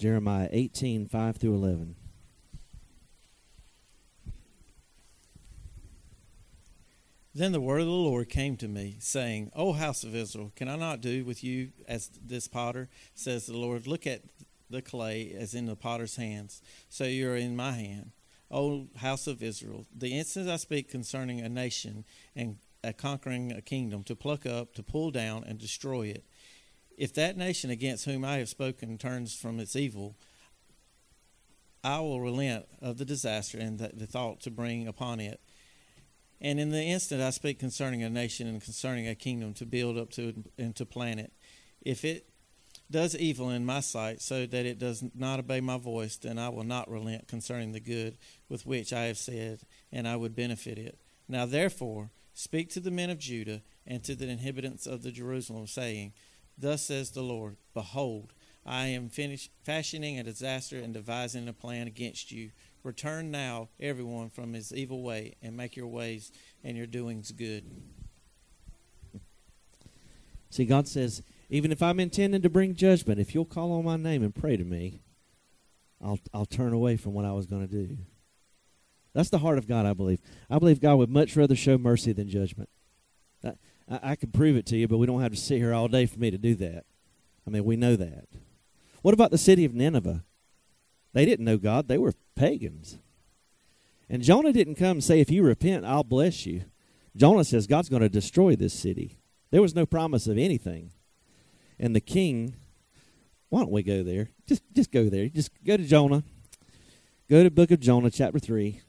Jeremiah 0.00 0.48
18, 0.50 1.08
5 1.08 1.36
through 1.36 1.54
11. 1.56 1.94
Then 7.34 7.52
the 7.52 7.60
word 7.60 7.82
of 7.82 7.86
the 7.86 7.92
Lord 7.92 8.30
came 8.30 8.56
to 8.56 8.66
me, 8.66 8.96
saying, 8.98 9.52
O 9.54 9.74
house 9.74 10.02
of 10.02 10.16
Israel, 10.16 10.52
can 10.56 10.68
I 10.68 10.76
not 10.76 11.02
do 11.02 11.26
with 11.26 11.44
you 11.44 11.72
as 11.86 12.08
this 12.24 12.48
potter? 12.48 12.88
Says 13.14 13.44
the 13.44 13.58
Lord, 13.58 13.86
Look 13.86 14.06
at 14.06 14.22
the 14.70 14.80
clay 14.80 15.34
as 15.38 15.52
in 15.52 15.66
the 15.66 15.76
potter's 15.76 16.16
hands, 16.16 16.62
so 16.88 17.04
you 17.04 17.28
are 17.30 17.36
in 17.36 17.54
my 17.54 17.72
hand. 17.72 18.12
O 18.50 18.86
house 18.96 19.26
of 19.26 19.42
Israel, 19.42 19.84
the 19.94 20.18
instant 20.18 20.48
I 20.48 20.56
speak 20.56 20.88
concerning 20.88 21.40
a 21.40 21.48
nation 21.50 22.06
and 22.34 22.56
a 22.82 22.94
conquering 22.94 23.52
a 23.52 23.60
kingdom, 23.60 24.02
to 24.04 24.16
pluck 24.16 24.46
up, 24.46 24.72
to 24.76 24.82
pull 24.82 25.10
down, 25.10 25.44
and 25.44 25.58
destroy 25.58 26.06
it, 26.06 26.24
if 27.00 27.14
that 27.14 27.34
nation 27.34 27.70
against 27.70 28.04
whom 28.04 28.26
I 28.26 28.36
have 28.36 28.50
spoken 28.50 28.98
turns 28.98 29.34
from 29.34 29.58
its 29.58 29.74
evil, 29.74 30.18
I 31.82 31.98
will 32.00 32.20
relent 32.20 32.66
of 32.82 32.98
the 32.98 33.06
disaster 33.06 33.56
and 33.56 33.78
the, 33.78 33.90
the 33.94 34.06
thought 34.06 34.40
to 34.40 34.50
bring 34.50 34.86
upon 34.86 35.18
it. 35.18 35.40
And 36.42 36.60
in 36.60 36.68
the 36.68 36.82
instant 36.82 37.22
I 37.22 37.30
speak 37.30 37.58
concerning 37.58 38.02
a 38.02 38.10
nation 38.10 38.46
and 38.46 38.60
concerning 38.60 39.08
a 39.08 39.14
kingdom 39.14 39.54
to 39.54 39.64
build 39.64 39.96
up 39.96 40.10
to 40.10 40.44
and 40.58 40.76
to 40.76 40.84
plant 40.84 41.20
it, 41.20 41.32
if 41.80 42.04
it 42.04 42.28
does 42.90 43.16
evil 43.16 43.48
in 43.48 43.64
my 43.64 43.80
sight, 43.80 44.20
so 44.20 44.44
that 44.44 44.66
it 44.66 44.78
does 44.78 45.02
not 45.14 45.38
obey 45.38 45.62
my 45.62 45.78
voice, 45.78 46.18
then 46.18 46.38
I 46.38 46.50
will 46.50 46.64
not 46.64 46.90
relent 46.90 47.28
concerning 47.28 47.72
the 47.72 47.80
good 47.80 48.18
with 48.50 48.66
which 48.66 48.92
I 48.92 49.04
have 49.04 49.16
said, 49.16 49.60
and 49.90 50.06
I 50.06 50.16
would 50.16 50.36
benefit 50.36 50.76
it. 50.76 51.00
Now 51.28 51.46
therefore, 51.46 52.10
speak 52.34 52.68
to 52.70 52.80
the 52.80 52.90
men 52.90 53.08
of 53.08 53.18
Judah 53.18 53.62
and 53.86 54.04
to 54.04 54.14
the 54.14 54.28
inhabitants 54.28 54.86
of 54.86 55.02
the 55.02 55.12
Jerusalem, 55.12 55.66
saying, 55.66 56.12
Thus 56.60 56.82
says 56.82 57.10
the 57.10 57.22
Lord, 57.22 57.56
Behold, 57.72 58.34
I 58.66 58.86
am 58.88 59.08
finish, 59.08 59.50
fashioning 59.64 60.18
a 60.18 60.22
disaster 60.22 60.78
and 60.78 60.92
devising 60.92 61.48
a 61.48 61.54
plan 61.54 61.86
against 61.86 62.30
you. 62.30 62.50
Return 62.82 63.30
now, 63.30 63.68
everyone, 63.78 64.28
from 64.28 64.52
his 64.52 64.72
evil 64.72 65.02
way, 65.02 65.36
and 65.42 65.56
make 65.56 65.74
your 65.74 65.86
ways 65.86 66.30
and 66.62 66.76
your 66.76 66.86
doings 66.86 67.32
good. 67.32 67.64
See, 70.50 70.66
God 70.66 70.86
says, 70.86 71.22
even 71.48 71.72
if 71.72 71.82
I'm 71.82 72.00
intending 72.00 72.42
to 72.42 72.50
bring 72.50 72.74
judgment, 72.74 73.20
if 73.20 73.34
you'll 73.34 73.44
call 73.44 73.72
on 73.72 73.84
my 73.84 73.96
name 73.96 74.22
and 74.22 74.34
pray 74.34 74.56
to 74.56 74.64
me, 74.64 75.00
I'll 76.02 76.18
I'll 76.32 76.46
turn 76.46 76.72
away 76.72 76.96
from 76.96 77.12
what 77.12 77.24
I 77.24 77.32
was 77.32 77.46
going 77.46 77.66
to 77.66 77.72
do. 77.72 77.98
That's 79.14 79.30
the 79.30 79.38
heart 79.38 79.58
of 79.58 79.66
God, 79.66 79.86
I 79.86 79.94
believe. 79.94 80.20
I 80.48 80.58
believe 80.58 80.80
God 80.80 80.96
would 80.96 81.10
much 81.10 81.36
rather 81.36 81.56
show 81.56 81.78
mercy 81.78 82.12
than 82.12 82.28
judgment. 82.28 82.68
I, 83.44 83.52
I, 83.90 84.12
I 84.12 84.16
can 84.16 84.30
prove 84.30 84.56
it 84.56 84.66
to 84.66 84.76
you, 84.76 84.88
but 84.88 84.98
we 84.98 85.06
don't 85.06 85.20
have 85.20 85.32
to 85.32 85.36
sit 85.36 85.58
here 85.58 85.74
all 85.74 85.88
day 85.88 86.06
for 86.06 86.18
me 86.18 86.30
to 86.30 86.38
do 86.38 86.54
that. 86.56 86.84
I 87.46 87.50
mean, 87.50 87.64
we 87.64 87.76
know 87.76 87.96
that. 87.96 88.26
What 89.02 89.14
about 89.14 89.30
the 89.30 89.38
city 89.38 89.64
of 89.64 89.74
Nineveh? 89.74 90.24
They 91.12 91.24
didn't 91.24 91.44
know 91.44 91.58
God, 91.58 91.88
they 91.88 91.98
were 91.98 92.14
pagans. 92.36 92.98
And 94.08 94.22
Jonah 94.22 94.52
didn't 94.52 94.74
come 94.74 94.92
and 94.92 95.04
say, 95.04 95.20
If 95.20 95.30
you 95.30 95.42
repent, 95.42 95.84
I'll 95.84 96.04
bless 96.04 96.46
you. 96.46 96.64
Jonah 97.16 97.44
says, 97.44 97.66
God's 97.66 97.88
going 97.88 98.02
to 98.02 98.08
destroy 98.08 98.56
this 98.56 98.74
city. 98.74 99.18
There 99.50 99.62
was 99.62 99.74
no 99.74 99.86
promise 99.86 100.26
of 100.26 100.38
anything. 100.38 100.92
And 101.78 101.94
the 101.94 102.00
king, 102.00 102.54
why 103.48 103.60
don't 103.60 103.72
we 103.72 103.82
go 103.82 104.02
there? 104.02 104.30
Just 104.46 104.62
just 104.72 104.92
go 104.92 105.08
there. 105.08 105.28
Just 105.28 105.50
go 105.64 105.76
to 105.76 105.84
Jonah. 105.84 106.22
Go 107.28 107.42
to 107.42 107.50
book 107.50 107.70
of 107.70 107.80
Jonah, 107.80 108.10
chapter 108.10 108.38
3. 108.38 108.80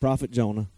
Prophet 0.00 0.30
Jonah. 0.30 0.68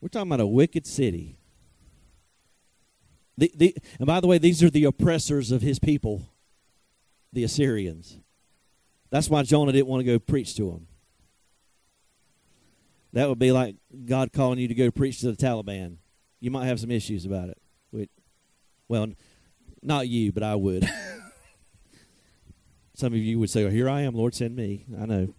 We're 0.00 0.08
talking 0.08 0.28
about 0.28 0.40
a 0.40 0.46
wicked 0.46 0.86
city. 0.86 1.38
The, 3.36 3.52
the, 3.54 3.76
and 3.98 4.06
by 4.06 4.20
the 4.20 4.26
way, 4.26 4.38
these 4.38 4.62
are 4.62 4.70
the 4.70 4.84
oppressors 4.84 5.52
of 5.52 5.62
his 5.62 5.78
people, 5.78 6.28
the 7.32 7.44
Assyrians. 7.44 8.18
That's 9.10 9.30
why 9.30 9.42
Jonah 9.42 9.72
didn't 9.72 9.86
want 9.86 10.00
to 10.00 10.04
go 10.04 10.18
preach 10.18 10.54
to 10.56 10.70
them. 10.70 10.86
That 13.12 13.28
would 13.28 13.38
be 13.38 13.52
like 13.52 13.76
God 14.04 14.32
calling 14.32 14.58
you 14.58 14.68
to 14.68 14.74
go 14.74 14.90
preach 14.90 15.20
to 15.20 15.32
the 15.32 15.36
Taliban. 15.36 15.96
You 16.40 16.50
might 16.50 16.66
have 16.66 16.78
some 16.78 16.90
issues 16.90 17.24
about 17.24 17.48
it. 17.48 17.58
Well, 18.88 19.08
not 19.82 20.08
you, 20.08 20.32
but 20.32 20.42
I 20.42 20.54
would. 20.54 20.88
Some 22.94 23.12
of 23.12 23.18
you 23.18 23.38
would 23.38 23.50
say, 23.50 23.64
oh, 23.64 23.70
Here 23.70 23.88
I 23.88 24.00
am, 24.00 24.14
Lord, 24.14 24.34
send 24.34 24.56
me. 24.56 24.86
I 25.00 25.06
know. 25.06 25.34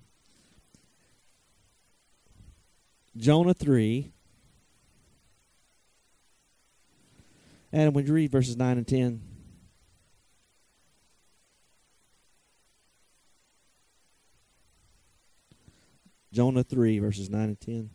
Jonah 3.17 3.53
3. 3.53 4.13
And 7.71 7.93
would 7.93 8.07
you 8.07 8.13
read 8.13 8.31
verses 8.31 8.57
9 8.57 8.77
and 8.77 8.87
10? 8.87 9.21
Jonah 16.31 16.63
3, 16.63 16.99
verses 16.99 17.29
9 17.29 17.41
and 17.41 17.59
10. 17.59 17.89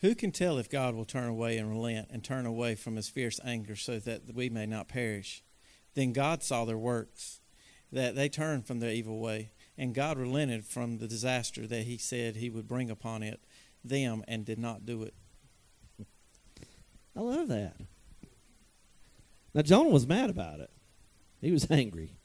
Who 0.00 0.14
can 0.14 0.30
tell 0.30 0.58
if 0.58 0.70
God 0.70 0.94
will 0.94 1.06
turn 1.06 1.28
away 1.28 1.56
and 1.56 1.70
relent 1.70 2.08
and 2.10 2.22
turn 2.22 2.44
away 2.44 2.74
from 2.74 2.96
his 2.96 3.08
fierce 3.08 3.40
anger 3.44 3.74
so 3.74 3.98
that 3.98 4.34
we 4.34 4.50
may 4.50 4.66
not 4.66 4.88
perish? 4.88 5.42
Then 5.94 6.12
God 6.12 6.42
saw 6.42 6.64
their 6.64 6.78
works, 6.78 7.40
that 7.90 8.14
they 8.14 8.28
turned 8.28 8.66
from 8.66 8.80
their 8.80 8.92
evil 8.92 9.18
way, 9.18 9.50
and 9.78 9.94
God 9.94 10.18
relented 10.18 10.66
from 10.66 10.98
the 10.98 11.08
disaster 11.08 11.66
that 11.66 11.84
he 11.84 11.96
said 11.96 12.36
he 12.36 12.50
would 12.50 12.68
bring 12.68 12.90
upon 12.90 13.22
it 13.22 13.40
them 13.88 14.22
and 14.28 14.44
did 14.44 14.58
not 14.58 14.84
do 14.84 15.02
it. 15.02 15.14
I 17.16 17.20
love 17.20 17.48
that. 17.48 17.76
Now 19.54 19.62
Jonah 19.62 19.88
was 19.88 20.06
mad 20.06 20.28
about 20.28 20.60
it. 20.60 20.70
He 21.40 21.50
was 21.50 21.66
angry. 21.70 22.16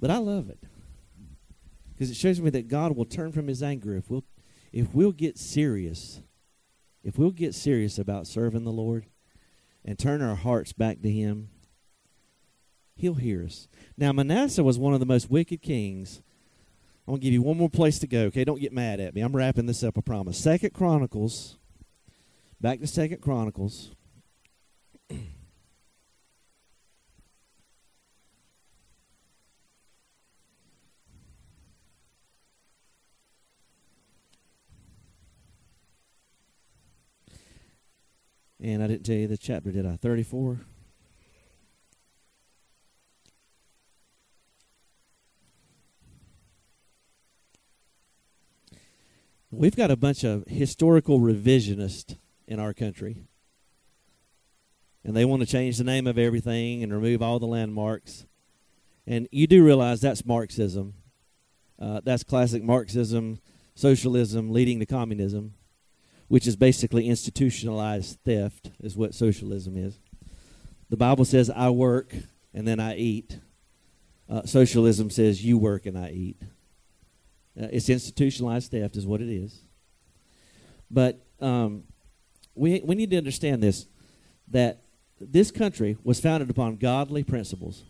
But 0.00 0.10
I 0.10 0.18
love 0.18 0.50
it. 0.50 0.62
Because 1.92 2.10
it 2.10 2.16
shows 2.16 2.40
me 2.40 2.50
that 2.50 2.68
God 2.68 2.96
will 2.96 3.04
turn 3.04 3.32
from 3.32 3.46
his 3.48 3.62
anger 3.62 3.96
if 3.96 4.10
we'll 4.10 4.24
if 4.72 4.94
we'll 4.94 5.12
get 5.12 5.38
serious. 5.38 6.20
If 7.02 7.16
we'll 7.16 7.30
get 7.30 7.54
serious 7.54 7.98
about 7.98 8.26
serving 8.26 8.64
the 8.64 8.72
Lord 8.72 9.06
and 9.84 9.98
turn 9.98 10.20
our 10.20 10.34
hearts 10.34 10.72
back 10.72 11.00
to 11.02 11.10
him, 11.10 11.50
he'll 12.96 13.14
hear 13.14 13.44
us. 13.44 13.68
Now 13.96 14.12
Manasseh 14.12 14.64
was 14.64 14.78
one 14.78 14.92
of 14.92 15.00
the 15.00 15.06
most 15.06 15.30
wicked 15.30 15.62
kings. 15.62 16.20
I'm 17.06 17.14
gonna 17.14 17.22
give 17.22 17.32
you 17.32 17.42
one 17.42 17.56
more 17.56 17.70
place 17.70 18.00
to 18.00 18.06
go, 18.08 18.22
okay? 18.24 18.44
Don't 18.44 18.60
get 18.60 18.72
mad 18.72 18.98
at 18.98 19.14
me. 19.14 19.20
I'm 19.20 19.34
wrapping 19.34 19.66
this 19.66 19.84
up, 19.84 19.96
I 19.96 20.00
promise. 20.00 20.38
Second 20.38 20.72
Chronicles. 20.72 21.56
Back 22.60 22.80
to 22.80 22.86
Second 22.86 23.20
Chronicles. 23.20 23.92
And 38.58 38.82
I 38.82 38.88
didn't 38.88 39.04
tell 39.04 39.14
you 39.14 39.28
the 39.28 39.36
chapter, 39.36 39.70
did 39.70 39.86
I? 39.86 39.94
34? 39.94 40.58
We've 49.50 49.76
got 49.76 49.90
a 49.90 49.96
bunch 49.96 50.24
of 50.24 50.44
historical 50.46 51.20
revisionists 51.20 52.16
in 52.46 52.58
our 52.60 52.74
country. 52.74 53.24
And 55.04 55.16
they 55.16 55.24
want 55.24 55.40
to 55.42 55.46
change 55.46 55.78
the 55.78 55.84
name 55.84 56.06
of 56.06 56.18
everything 56.18 56.82
and 56.82 56.92
remove 56.92 57.22
all 57.22 57.38
the 57.38 57.46
landmarks. 57.46 58.26
And 59.06 59.28
you 59.30 59.46
do 59.46 59.64
realize 59.64 60.00
that's 60.00 60.24
Marxism. 60.24 60.94
Uh, 61.78 62.00
that's 62.02 62.24
classic 62.24 62.62
Marxism, 62.62 63.38
socialism 63.74 64.50
leading 64.50 64.80
to 64.80 64.86
communism 64.86 65.54
which 66.28 66.46
is 66.46 66.56
basically 66.56 67.08
institutionalized 67.08 68.18
theft, 68.24 68.70
is 68.80 68.96
what 68.96 69.14
socialism 69.14 69.76
is. 69.76 69.98
The 70.90 70.96
Bible 70.96 71.24
says, 71.24 71.50
I 71.50 71.70
work 71.70 72.14
and 72.52 72.66
then 72.66 72.80
I 72.80 72.96
eat. 72.96 73.38
Uh, 74.28 74.42
socialism 74.44 75.10
says, 75.10 75.44
you 75.44 75.58
work 75.58 75.86
and 75.86 75.96
I 75.96 76.10
eat. 76.10 76.42
Uh, 77.60 77.68
it's 77.72 77.88
institutionalized 77.88 78.70
theft, 78.70 78.96
is 78.96 79.06
what 79.06 79.20
it 79.20 79.28
is. 79.28 79.62
But 80.90 81.24
um, 81.40 81.84
we, 82.54 82.80
we 82.84 82.94
need 82.94 83.10
to 83.10 83.18
understand 83.18 83.62
this 83.62 83.86
that 84.48 84.82
this 85.20 85.50
country 85.50 85.96
was 86.04 86.20
founded 86.20 86.50
upon 86.50 86.76
godly 86.76 87.24
principles. 87.24 87.84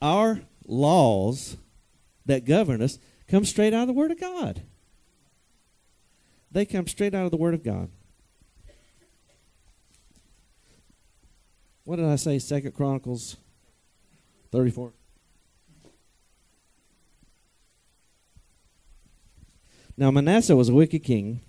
Our 0.00 0.40
laws 0.66 1.56
that 2.26 2.44
govern 2.44 2.82
us 2.82 2.98
come 3.28 3.44
straight 3.44 3.72
out 3.72 3.82
of 3.82 3.88
the 3.88 3.92
Word 3.92 4.10
of 4.10 4.20
God. 4.20 4.62
They 6.50 6.64
come 6.64 6.86
straight 6.86 7.14
out 7.14 7.24
of 7.24 7.30
the 7.30 7.36
Word 7.36 7.54
of 7.54 7.62
God. 7.62 7.90
What 11.84 11.96
did 11.96 12.06
I 12.06 12.16
say? 12.16 12.38
Second 12.38 12.72
Chronicles 12.72 13.36
34. 14.50 14.92
Now 19.96 20.10
Manasseh 20.10 20.56
was 20.56 20.68
a 20.68 20.74
wicked 20.74 21.02
king, 21.04 21.40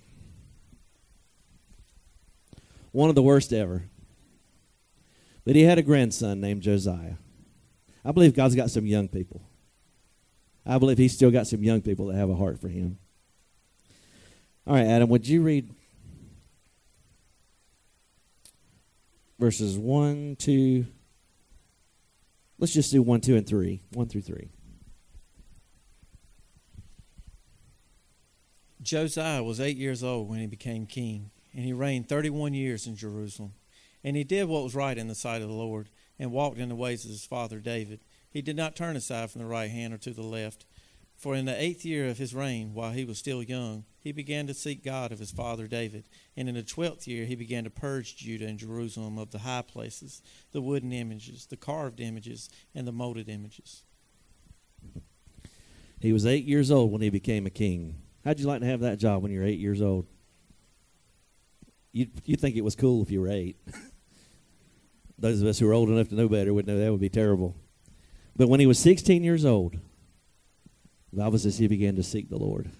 one 2.92 3.08
of 3.08 3.14
the 3.14 3.22
worst 3.22 3.52
ever. 3.52 3.84
But 5.44 5.56
he 5.56 5.62
had 5.62 5.78
a 5.78 5.82
grandson 5.82 6.40
named 6.40 6.62
Josiah. 6.62 7.14
I 8.04 8.12
believe 8.12 8.34
God's 8.34 8.54
got 8.54 8.70
some 8.70 8.86
young 8.86 9.08
people. 9.08 9.42
I 10.66 10.78
believe 10.78 10.98
he's 10.98 11.12
still 11.12 11.30
got 11.30 11.46
some 11.46 11.62
young 11.62 11.82
people 11.82 12.06
that 12.06 12.16
have 12.16 12.30
a 12.30 12.34
heart 12.34 12.60
for 12.60 12.68
him. 12.68 12.98
All 14.66 14.74
right, 14.74 14.86
Adam, 14.86 15.10
would 15.10 15.28
you 15.28 15.42
read 15.42 15.70
verses 19.38 19.76
1, 19.76 20.36
2, 20.38 20.86
let's 22.58 22.72
just 22.72 22.90
do 22.90 23.02
1, 23.02 23.20
2, 23.20 23.36
and 23.36 23.46
3. 23.46 23.82
1 23.92 24.08
through 24.08 24.22
3. 24.22 24.48
Josiah 28.84 29.42
was 29.42 29.60
eight 29.60 29.78
years 29.78 30.04
old 30.04 30.28
when 30.28 30.40
he 30.40 30.46
became 30.46 30.84
king, 30.84 31.30
and 31.54 31.64
he 31.64 31.72
reigned 31.72 32.06
31 32.06 32.52
years 32.52 32.86
in 32.86 32.96
Jerusalem. 32.96 33.54
And 34.04 34.14
he 34.14 34.24
did 34.24 34.46
what 34.46 34.62
was 34.62 34.74
right 34.74 34.98
in 34.98 35.08
the 35.08 35.14
sight 35.14 35.40
of 35.40 35.48
the 35.48 35.54
Lord, 35.54 35.88
and 36.18 36.30
walked 36.30 36.58
in 36.58 36.68
the 36.68 36.74
ways 36.74 37.04
of 37.04 37.10
his 37.10 37.24
father 37.24 37.60
David. 37.60 38.00
He 38.30 38.42
did 38.42 38.56
not 38.56 38.76
turn 38.76 38.94
aside 38.94 39.30
from 39.30 39.40
the 39.40 39.46
right 39.46 39.70
hand 39.70 39.94
or 39.94 39.98
to 39.98 40.12
the 40.12 40.22
left. 40.22 40.66
For 41.16 41.34
in 41.34 41.46
the 41.46 41.60
eighth 41.60 41.84
year 41.84 42.08
of 42.08 42.18
his 42.18 42.34
reign, 42.34 42.74
while 42.74 42.92
he 42.92 43.06
was 43.06 43.18
still 43.18 43.42
young, 43.42 43.84
he 43.98 44.12
began 44.12 44.46
to 44.48 44.54
seek 44.54 44.84
God 44.84 45.12
of 45.12 45.18
his 45.18 45.30
father 45.30 45.66
David. 45.66 46.04
And 46.36 46.48
in 46.48 46.54
the 46.54 46.62
twelfth 46.62 47.08
year, 47.08 47.24
he 47.24 47.36
began 47.36 47.64
to 47.64 47.70
purge 47.70 48.16
Judah 48.16 48.46
and 48.46 48.58
Jerusalem 48.58 49.16
of 49.16 49.30
the 49.30 49.38
high 49.38 49.62
places, 49.62 50.20
the 50.52 50.60
wooden 50.60 50.92
images, 50.92 51.46
the 51.46 51.56
carved 51.56 52.00
images, 52.00 52.50
and 52.74 52.86
the 52.86 52.92
molded 52.92 53.30
images. 53.30 53.84
He 56.00 56.12
was 56.12 56.26
eight 56.26 56.44
years 56.44 56.70
old 56.70 56.92
when 56.92 57.00
he 57.00 57.08
became 57.08 57.46
a 57.46 57.50
king. 57.50 58.03
How'd 58.24 58.40
you 58.40 58.46
like 58.46 58.60
to 58.60 58.66
have 58.66 58.80
that 58.80 58.98
job 58.98 59.22
when 59.22 59.32
you're 59.32 59.44
eight 59.44 59.58
years 59.58 59.82
old? 59.82 60.06
You'd, 61.92 62.10
you'd 62.24 62.40
think 62.40 62.56
it 62.56 62.64
was 62.64 62.74
cool 62.74 63.02
if 63.02 63.10
you 63.10 63.20
were 63.20 63.28
eight. 63.28 63.56
Those 65.18 65.42
of 65.42 65.46
us 65.46 65.58
who 65.58 65.68
are 65.68 65.74
old 65.74 65.90
enough 65.90 66.08
to 66.08 66.14
know 66.14 66.28
better 66.28 66.52
would 66.52 66.66
know 66.66 66.78
that 66.78 66.90
would 66.90 67.00
be 67.00 67.10
terrible. 67.10 67.54
But 68.34 68.48
when 68.48 68.60
he 68.60 68.66
was 68.66 68.78
16 68.78 69.22
years 69.22 69.44
old, 69.44 69.76
the 71.12 71.20
Bible 71.20 71.38
says 71.38 71.58
he 71.58 71.68
began 71.68 71.96
to 71.96 72.02
seek 72.02 72.30
the 72.30 72.38
Lord. 72.38 72.70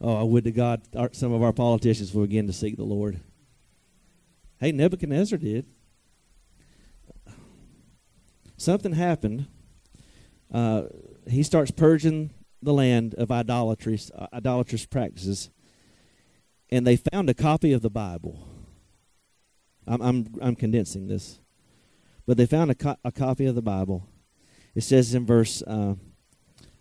Oh, 0.00 0.16
I 0.16 0.22
would 0.24 0.44
to 0.44 0.52
God 0.52 0.82
our, 0.94 1.10
some 1.12 1.32
of 1.32 1.42
our 1.42 1.52
politicians 1.52 2.12
will 2.12 2.26
begin 2.26 2.46
to 2.48 2.52
seek 2.52 2.76
the 2.76 2.84
Lord. 2.84 3.20
Hey, 4.60 4.72
Nebuchadnezzar 4.72 5.38
did. 5.38 5.66
Something 8.56 8.92
happened. 8.92 9.46
Uh, 10.52 10.84
he 11.28 11.42
starts 11.42 11.70
purging 11.70 12.30
the 12.62 12.72
land 12.72 13.14
of 13.14 13.30
idolatries, 13.30 14.10
uh, 14.14 14.26
idolatrous 14.32 14.86
practices, 14.86 15.50
and 16.70 16.86
they 16.86 16.96
found 16.96 17.30
a 17.30 17.34
copy 17.34 17.72
of 17.72 17.82
the 17.82 17.90
Bible. 17.90 18.46
I'm 19.86 20.02
I'm, 20.02 20.34
I'm 20.40 20.56
condensing 20.56 21.08
this, 21.08 21.40
but 22.26 22.36
they 22.36 22.46
found 22.46 22.70
a, 22.70 22.74
co- 22.74 22.96
a 23.04 23.12
copy 23.12 23.46
of 23.46 23.54
the 23.54 23.62
Bible. 23.62 24.06
It 24.74 24.82
says 24.82 25.14
in 25.14 25.26
verse 25.26 25.62
uh, 25.62 25.94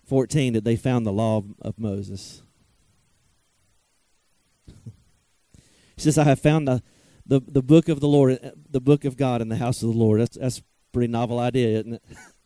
14 0.06 0.54
that 0.54 0.64
they 0.64 0.76
found 0.76 1.06
the 1.06 1.12
law 1.12 1.44
of, 1.62 1.80
Moses. 1.80 2.44
he 4.66 6.02
says, 6.02 6.18
I 6.18 6.24
have 6.24 6.40
found 6.40 6.68
the, 6.68 6.82
the, 7.26 7.42
the 7.46 7.62
book 7.62 7.90
of 7.90 8.00
the 8.00 8.08
Lord, 8.08 8.40
the 8.70 8.80
book 8.80 9.04
of 9.04 9.18
God 9.18 9.42
in 9.42 9.50
the 9.50 9.58
house 9.58 9.82
of 9.84 9.90
the 9.90 9.98
Lord. 9.98 10.22
That's, 10.22 10.38
that's 10.38 10.60
a 10.60 10.64
pretty 10.94 11.12
novel 11.12 11.40
idea, 11.40 11.80
isn't 11.80 11.94
it? 11.96 12.04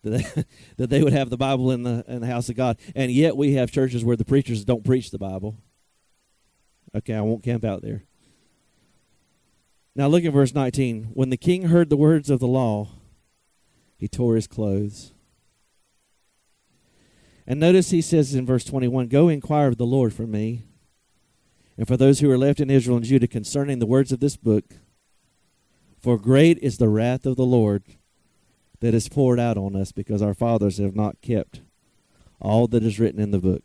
that, 0.02 0.10
they, 0.10 0.44
that 0.78 0.90
they 0.90 1.02
would 1.02 1.12
have 1.12 1.28
the 1.28 1.36
Bible 1.36 1.70
in 1.70 1.82
the, 1.82 2.04
in 2.08 2.22
the 2.22 2.26
house 2.26 2.48
of 2.48 2.56
God. 2.56 2.78
And 2.94 3.10
yet 3.12 3.36
we 3.36 3.54
have 3.54 3.70
churches 3.70 4.04
where 4.04 4.16
the 4.16 4.24
preachers 4.24 4.64
don't 4.64 4.84
preach 4.84 5.10
the 5.10 5.18
Bible. 5.18 5.56
Okay, 6.94 7.14
I 7.14 7.20
won't 7.20 7.42
camp 7.42 7.64
out 7.64 7.82
there. 7.82 8.04
Now 9.94 10.06
look 10.06 10.24
at 10.24 10.32
verse 10.32 10.54
19. 10.54 11.10
When 11.12 11.28
the 11.28 11.36
king 11.36 11.64
heard 11.64 11.90
the 11.90 11.96
words 11.96 12.30
of 12.30 12.40
the 12.40 12.48
law, 12.48 12.88
he 13.98 14.08
tore 14.08 14.36
his 14.36 14.46
clothes. 14.46 15.12
And 17.46 17.60
notice 17.60 17.90
he 17.90 18.00
says 18.00 18.34
in 18.34 18.46
verse 18.46 18.64
21 18.64 19.08
Go 19.08 19.28
inquire 19.28 19.68
of 19.68 19.76
the 19.76 19.84
Lord 19.84 20.14
for 20.14 20.26
me 20.26 20.62
and 21.76 21.86
for 21.86 21.96
those 21.96 22.20
who 22.20 22.30
are 22.30 22.38
left 22.38 22.60
in 22.60 22.70
Israel 22.70 22.96
and 22.96 23.04
Judah 23.04 23.26
concerning 23.26 23.78
the 23.78 23.86
words 23.86 24.12
of 24.12 24.20
this 24.20 24.36
book. 24.36 24.64
For 25.98 26.18
great 26.18 26.58
is 26.58 26.78
the 26.78 26.88
wrath 26.88 27.26
of 27.26 27.36
the 27.36 27.44
Lord 27.44 27.82
that 28.80 28.94
is 28.94 29.08
poured 29.08 29.38
out 29.38 29.56
on 29.56 29.76
us 29.76 29.92
because 29.92 30.22
our 30.22 30.34
fathers 30.34 30.78
have 30.78 30.96
not 30.96 31.20
kept 31.20 31.60
all 32.40 32.66
that 32.66 32.82
is 32.82 32.98
written 32.98 33.20
in 33.20 33.30
the 33.30 33.38
book. 33.38 33.62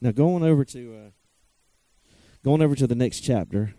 Now 0.00 0.12
going 0.12 0.42
over 0.42 0.64
to 0.64 0.94
uh, 0.94 1.10
going 2.44 2.62
over 2.62 2.74
to 2.74 2.86
the 2.86 2.94
next 2.94 3.20
chapter. 3.20 3.74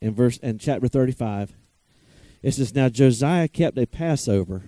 In 0.00 0.14
verse 0.14 0.38
in 0.38 0.58
chapter 0.58 0.88
35 0.88 1.54
it 2.42 2.52
says 2.52 2.74
now 2.74 2.88
Josiah 2.88 3.48
kept 3.48 3.76
a 3.76 3.86
Passover 3.86 4.64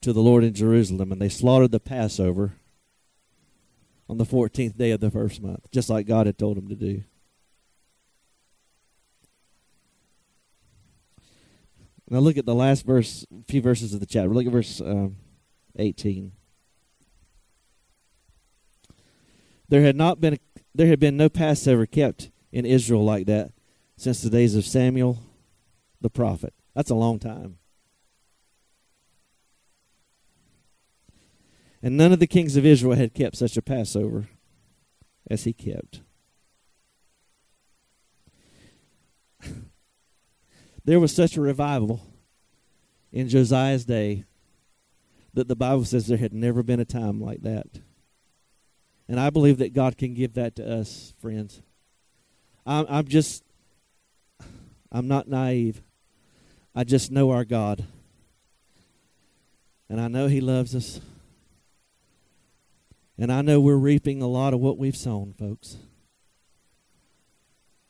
to 0.00 0.12
the 0.12 0.20
Lord 0.20 0.44
in 0.44 0.54
Jerusalem 0.54 1.10
and 1.10 1.20
they 1.20 1.28
slaughtered 1.28 1.72
the 1.72 1.80
Passover 1.80 2.54
on 4.08 4.18
the 4.18 4.24
14th 4.24 4.76
day 4.76 4.90
of 4.90 5.00
the 5.00 5.10
first 5.10 5.42
month 5.42 5.70
just 5.70 5.90
like 5.90 6.06
God 6.06 6.26
had 6.26 6.38
told 6.38 6.56
him 6.56 6.68
to 6.68 6.74
do. 6.74 7.02
Now 12.08 12.18
look 12.20 12.36
at 12.36 12.46
the 12.46 12.54
last 12.54 12.86
verse, 12.86 13.26
few 13.48 13.60
verses 13.60 13.92
of 13.92 14.00
the 14.00 14.06
chapter. 14.06 14.28
Look 14.28 14.46
at 14.46 14.52
verse 14.52 14.80
um, 14.80 15.16
18. 15.76 16.32
There 19.68 19.82
had 19.82 19.96
not 19.96 20.20
been 20.20 20.38
there 20.74 20.86
had 20.86 21.00
been 21.00 21.16
no 21.16 21.28
Passover 21.28 21.86
kept 21.86 22.30
in 22.52 22.64
Israel 22.64 23.04
like 23.04 23.26
that 23.26 23.52
since 23.96 24.22
the 24.22 24.30
days 24.30 24.54
of 24.54 24.64
Samuel 24.64 25.18
the 26.00 26.10
prophet. 26.10 26.54
That's 26.74 26.90
a 26.90 26.94
long 26.94 27.18
time. 27.18 27.58
And 31.86 31.96
none 31.96 32.12
of 32.12 32.18
the 32.18 32.26
kings 32.26 32.56
of 32.56 32.66
Israel 32.66 32.96
had 32.96 33.14
kept 33.14 33.36
such 33.36 33.56
a 33.56 33.62
Passover 33.62 34.26
as 35.30 35.44
he 35.44 35.52
kept. 35.52 36.00
there 40.84 40.98
was 40.98 41.14
such 41.14 41.36
a 41.36 41.40
revival 41.40 42.00
in 43.12 43.28
Josiah's 43.28 43.84
day 43.84 44.24
that 45.32 45.46
the 45.46 45.54
Bible 45.54 45.84
says 45.84 46.08
there 46.08 46.18
had 46.18 46.32
never 46.34 46.64
been 46.64 46.80
a 46.80 46.84
time 46.84 47.20
like 47.20 47.42
that. 47.42 47.78
And 49.08 49.20
I 49.20 49.30
believe 49.30 49.58
that 49.58 49.72
God 49.72 49.96
can 49.96 50.12
give 50.12 50.34
that 50.34 50.56
to 50.56 50.68
us, 50.68 51.14
friends. 51.20 51.62
I'm, 52.66 52.86
I'm 52.88 53.06
just, 53.06 53.44
I'm 54.90 55.06
not 55.06 55.28
naive. 55.28 55.84
I 56.74 56.82
just 56.82 57.12
know 57.12 57.30
our 57.30 57.44
God. 57.44 57.86
And 59.88 60.00
I 60.00 60.08
know 60.08 60.26
He 60.26 60.40
loves 60.40 60.74
us. 60.74 61.00
And 63.18 63.32
I 63.32 63.42
know 63.42 63.60
we're 63.60 63.76
reaping 63.76 64.20
a 64.20 64.26
lot 64.26 64.52
of 64.52 64.60
what 64.60 64.78
we've 64.78 64.96
sown, 64.96 65.34
folks. 65.38 65.76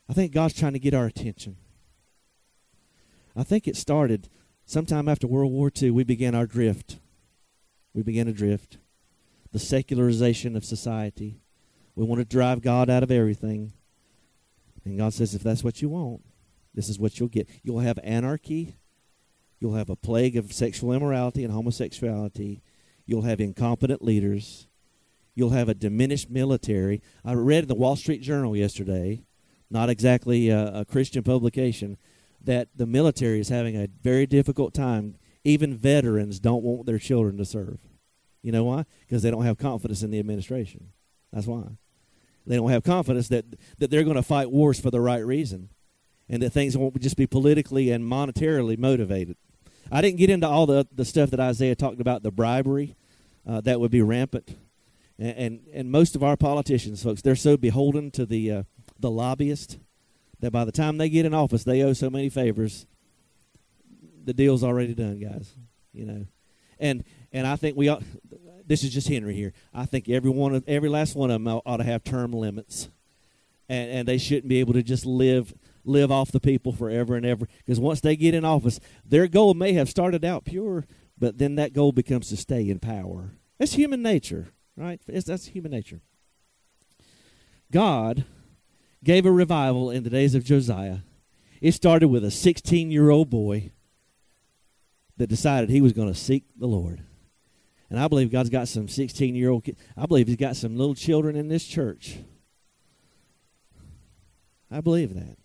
I 0.08 0.12
think 0.12 0.32
God's 0.32 0.54
trying 0.54 0.74
to 0.74 0.78
get 0.78 0.94
our 0.94 1.06
attention. 1.06 1.56
I 3.34 3.42
think 3.42 3.66
it 3.66 3.76
started 3.76 4.28
sometime 4.64 5.08
after 5.08 5.26
World 5.26 5.52
War 5.52 5.70
II, 5.80 5.90
we 5.90 6.04
began 6.04 6.34
our 6.34 6.46
drift. 6.46 6.98
We 7.92 8.02
began 8.02 8.28
a 8.28 8.32
drift. 8.32 8.78
The 9.52 9.58
secularization 9.58 10.56
of 10.56 10.64
society. 10.64 11.40
We 11.94 12.04
want 12.04 12.20
to 12.20 12.24
drive 12.24 12.62
God 12.62 12.90
out 12.90 13.02
of 13.02 13.10
everything. 13.10 13.72
And 14.84 14.98
God 14.98 15.14
says, 15.14 15.34
if 15.34 15.42
that's 15.42 15.64
what 15.64 15.82
you 15.82 15.88
want, 15.88 16.22
this 16.74 16.88
is 16.88 16.98
what 16.98 17.18
you'll 17.18 17.28
get. 17.28 17.48
You'll 17.62 17.80
have 17.80 17.98
anarchy. 18.04 18.76
You'll 19.58 19.74
have 19.74 19.88
a 19.88 19.96
plague 19.96 20.36
of 20.36 20.52
sexual 20.52 20.92
immorality 20.92 21.42
and 21.42 21.52
homosexuality. 21.52 22.62
You'll 23.06 23.22
have 23.22 23.40
incompetent 23.40 24.02
leaders. 24.02 24.65
You'll 25.36 25.50
have 25.50 25.68
a 25.68 25.74
diminished 25.74 26.30
military. 26.30 27.02
I 27.24 27.34
read 27.34 27.64
in 27.64 27.68
the 27.68 27.74
Wall 27.74 27.94
Street 27.94 28.22
Journal 28.22 28.56
yesterday, 28.56 29.22
not 29.70 29.90
exactly 29.90 30.48
a, 30.48 30.80
a 30.80 30.84
Christian 30.84 31.22
publication, 31.22 31.98
that 32.42 32.68
the 32.74 32.86
military 32.86 33.38
is 33.38 33.50
having 33.50 33.76
a 33.76 33.86
very 34.02 34.26
difficult 34.26 34.72
time. 34.72 35.16
Even 35.44 35.76
veterans 35.76 36.40
don't 36.40 36.64
want 36.64 36.86
their 36.86 36.98
children 36.98 37.36
to 37.36 37.44
serve. 37.44 37.78
You 38.42 38.50
know 38.50 38.64
why? 38.64 38.86
Because 39.00 39.22
they 39.22 39.30
don't 39.30 39.44
have 39.44 39.58
confidence 39.58 40.02
in 40.02 40.10
the 40.10 40.18
administration. 40.18 40.88
That's 41.32 41.46
why. 41.46 41.64
They 42.46 42.56
don't 42.56 42.70
have 42.70 42.82
confidence 42.82 43.28
that, 43.28 43.44
that 43.78 43.90
they're 43.90 44.04
going 44.04 44.16
to 44.16 44.22
fight 44.22 44.50
wars 44.50 44.80
for 44.80 44.90
the 44.90 45.00
right 45.00 45.24
reason 45.24 45.68
and 46.28 46.42
that 46.42 46.50
things 46.50 46.76
won't 46.76 46.98
just 47.00 47.16
be 47.16 47.26
politically 47.26 47.90
and 47.90 48.04
monetarily 48.04 48.78
motivated. 48.78 49.36
I 49.92 50.00
didn't 50.00 50.18
get 50.18 50.30
into 50.30 50.48
all 50.48 50.66
the, 50.66 50.86
the 50.92 51.04
stuff 51.04 51.30
that 51.30 51.40
Isaiah 51.40 51.76
talked 51.76 52.00
about, 52.00 52.22
the 52.22 52.30
bribery 52.30 52.96
uh, 53.46 53.60
that 53.62 53.80
would 53.80 53.90
be 53.90 54.02
rampant. 54.02 54.56
And, 55.18 55.36
and, 55.36 55.60
and 55.72 55.90
most 55.90 56.14
of 56.14 56.22
our 56.22 56.36
politicians, 56.36 57.02
folks, 57.02 57.22
they're 57.22 57.36
so 57.36 57.56
beholden 57.56 58.10
to 58.12 58.26
the, 58.26 58.50
uh, 58.50 58.62
the 58.98 59.10
lobbyist 59.10 59.78
that 60.40 60.50
by 60.50 60.64
the 60.64 60.72
time 60.72 60.98
they 60.98 61.08
get 61.08 61.24
in 61.24 61.34
office, 61.34 61.64
they 61.64 61.82
owe 61.82 61.92
so 61.92 62.10
many 62.10 62.28
favors. 62.28 62.86
The 64.24 64.34
deal's 64.34 64.62
already 64.62 64.94
done, 64.94 65.18
guys. 65.18 65.54
You 65.92 66.04
know, 66.04 66.26
and 66.78 67.04
and 67.32 67.46
I 67.46 67.56
think 67.56 67.76
we 67.76 67.88
ought, 67.88 68.02
this 68.66 68.84
is 68.84 68.92
just 68.92 69.08
Henry 69.08 69.34
here. 69.34 69.54
I 69.72 69.86
think 69.86 70.08
every 70.08 70.30
one 70.30 70.54
of 70.54 70.64
every 70.68 70.88
last 70.88 71.16
one 71.16 71.30
of 71.30 71.42
them 71.42 71.60
ought 71.64 71.78
to 71.78 71.84
have 71.84 72.04
term 72.04 72.32
limits, 72.32 72.90
and 73.68 73.90
and 73.90 74.08
they 74.08 74.18
shouldn't 74.18 74.48
be 74.48 74.60
able 74.60 74.74
to 74.74 74.82
just 74.82 75.06
live 75.06 75.54
live 75.84 76.10
off 76.10 76.32
the 76.32 76.40
people 76.40 76.72
forever 76.72 77.14
and 77.14 77.24
ever. 77.24 77.48
Because 77.58 77.80
once 77.80 78.00
they 78.00 78.16
get 78.16 78.34
in 78.34 78.44
office, 78.44 78.78
their 79.06 79.26
goal 79.26 79.54
may 79.54 79.72
have 79.72 79.88
started 79.88 80.24
out 80.24 80.44
pure, 80.44 80.84
but 81.18 81.38
then 81.38 81.54
that 81.54 81.72
goal 81.72 81.92
becomes 81.92 82.28
to 82.28 82.36
stay 82.36 82.68
in 82.68 82.78
power. 82.78 83.30
That's 83.58 83.72
human 83.72 84.02
nature, 84.02 84.48
right? 84.76 85.00
It's, 85.08 85.26
that's 85.26 85.46
human 85.46 85.72
nature. 85.72 86.00
God 87.72 88.24
gave 89.02 89.26
a 89.26 89.32
revival 89.32 89.90
in 89.90 90.02
the 90.02 90.10
days 90.10 90.34
of 90.34 90.44
Josiah. 90.44 90.98
It 91.60 91.72
started 91.72 92.08
with 92.08 92.24
a 92.24 92.30
16 92.30 92.90
year 92.90 93.10
old 93.10 93.30
boy 93.30 93.72
that 95.16 95.28
decided 95.28 95.70
he 95.70 95.80
was 95.80 95.92
going 95.92 96.12
to 96.12 96.18
seek 96.18 96.44
the 96.58 96.66
Lord. 96.66 97.02
And 97.88 98.00
I 98.00 98.08
believe 98.08 98.32
God's 98.32 98.50
got 98.50 98.68
some 98.68 98.88
16 98.88 99.34
year 99.34 99.50
old 99.50 99.64
kids. 99.64 99.80
I 99.96 100.06
believe 100.06 100.26
He's 100.26 100.36
got 100.36 100.56
some 100.56 100.76
little 100.76 100.94
children 100.94 101.36
in 101.36 101.48
this 101.48 101.64
church. 101.64 102.18
I 104.70 104.80
believe 104.80 105.14
that. 105.14 105.36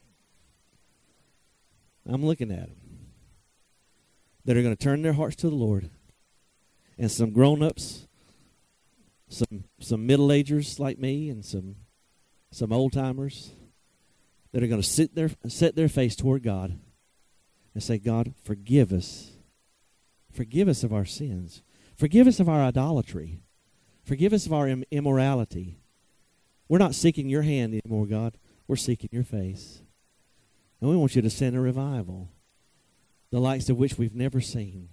I'm 2.08 2.26
looking 2.26 2.52
at 2.52 2.68
them 2.68 2.76
that 4.46 4.58
are 4.58 4.64
going 4.64 4.76
to 4.76 4.84
turn 4.84 5.04
their 5.04 5.14
hearts 5.14 5.36
to 5.38 5.50
the 5.50 5.56
Lord. 5.56 5.92
And 6.98 7.12
some 7.12 7.32
grown 7.32 7.64
ups, 7.64 8.08
some 9.32 9.64
some 9.80 10.06
middle 10.06 10.32
agers 10.32 10.80
like 10.80 11.00
me, 11.00 11.30
and 11.30 11.44
some 11.44 11.76
some 12.52 12.72
old 12.72 12.94
timers 12.94 13.52
that 14.52 14.62
are 14.62 14.68
going 14.68 14.82
to 14.82 14.88
sit 14.88 15.16
their 15.16 15.30
set 15.48 15.76
their 15.76 15.90
face 15.90 16.16
toward 16.16 16.44
God 16.44 16.78
and 17.74 17.82
say, 17.82 17.98
God, 17.98 18.34
forgive 18.44 18.92
us. 18.92 19.32
Forgive 20.32 20.68
us 20.68 20.84
of 20.84 20.94
our 20.94 21.06
sins. 21.06 21.62
Forgive 21.96 22.28
us 22.28 22.40
of 22.40 22.50
our 22.50 22.62
idolatry. 22.62 23.42
Forgive 24.04 24.34
us 24.34 24.46
of 24.46 24.54
our 24.54 24.68
Im- 24.68 24.84
immorality. 24.92 25.78
We're 26.68 26.78
not 26.78 26.96
seeking 26.96 27.30
your 27.30 27.44
hand 27.44 27.74
anymore, 27.74 28.06
God. 28.06 28.38
We're 28.68 28.76
seeking 28.76 29.10
your 29.12 29.24
face. 29.24 29.82
And 30.80 30.90
we 30.90 30.96
want 30.96 31.16
you 31.16 31.22
to 31.22 31.30
send 31.30 31.56
a 31.56 31.60
revival, 31.60 32.30
the 33.30 33.40
likes 33.40 33.70
of 33.70 33.78
which 33.78 33.98
we've 33.98 34.16
never 34.16 34.42
seen. 34.42 34.90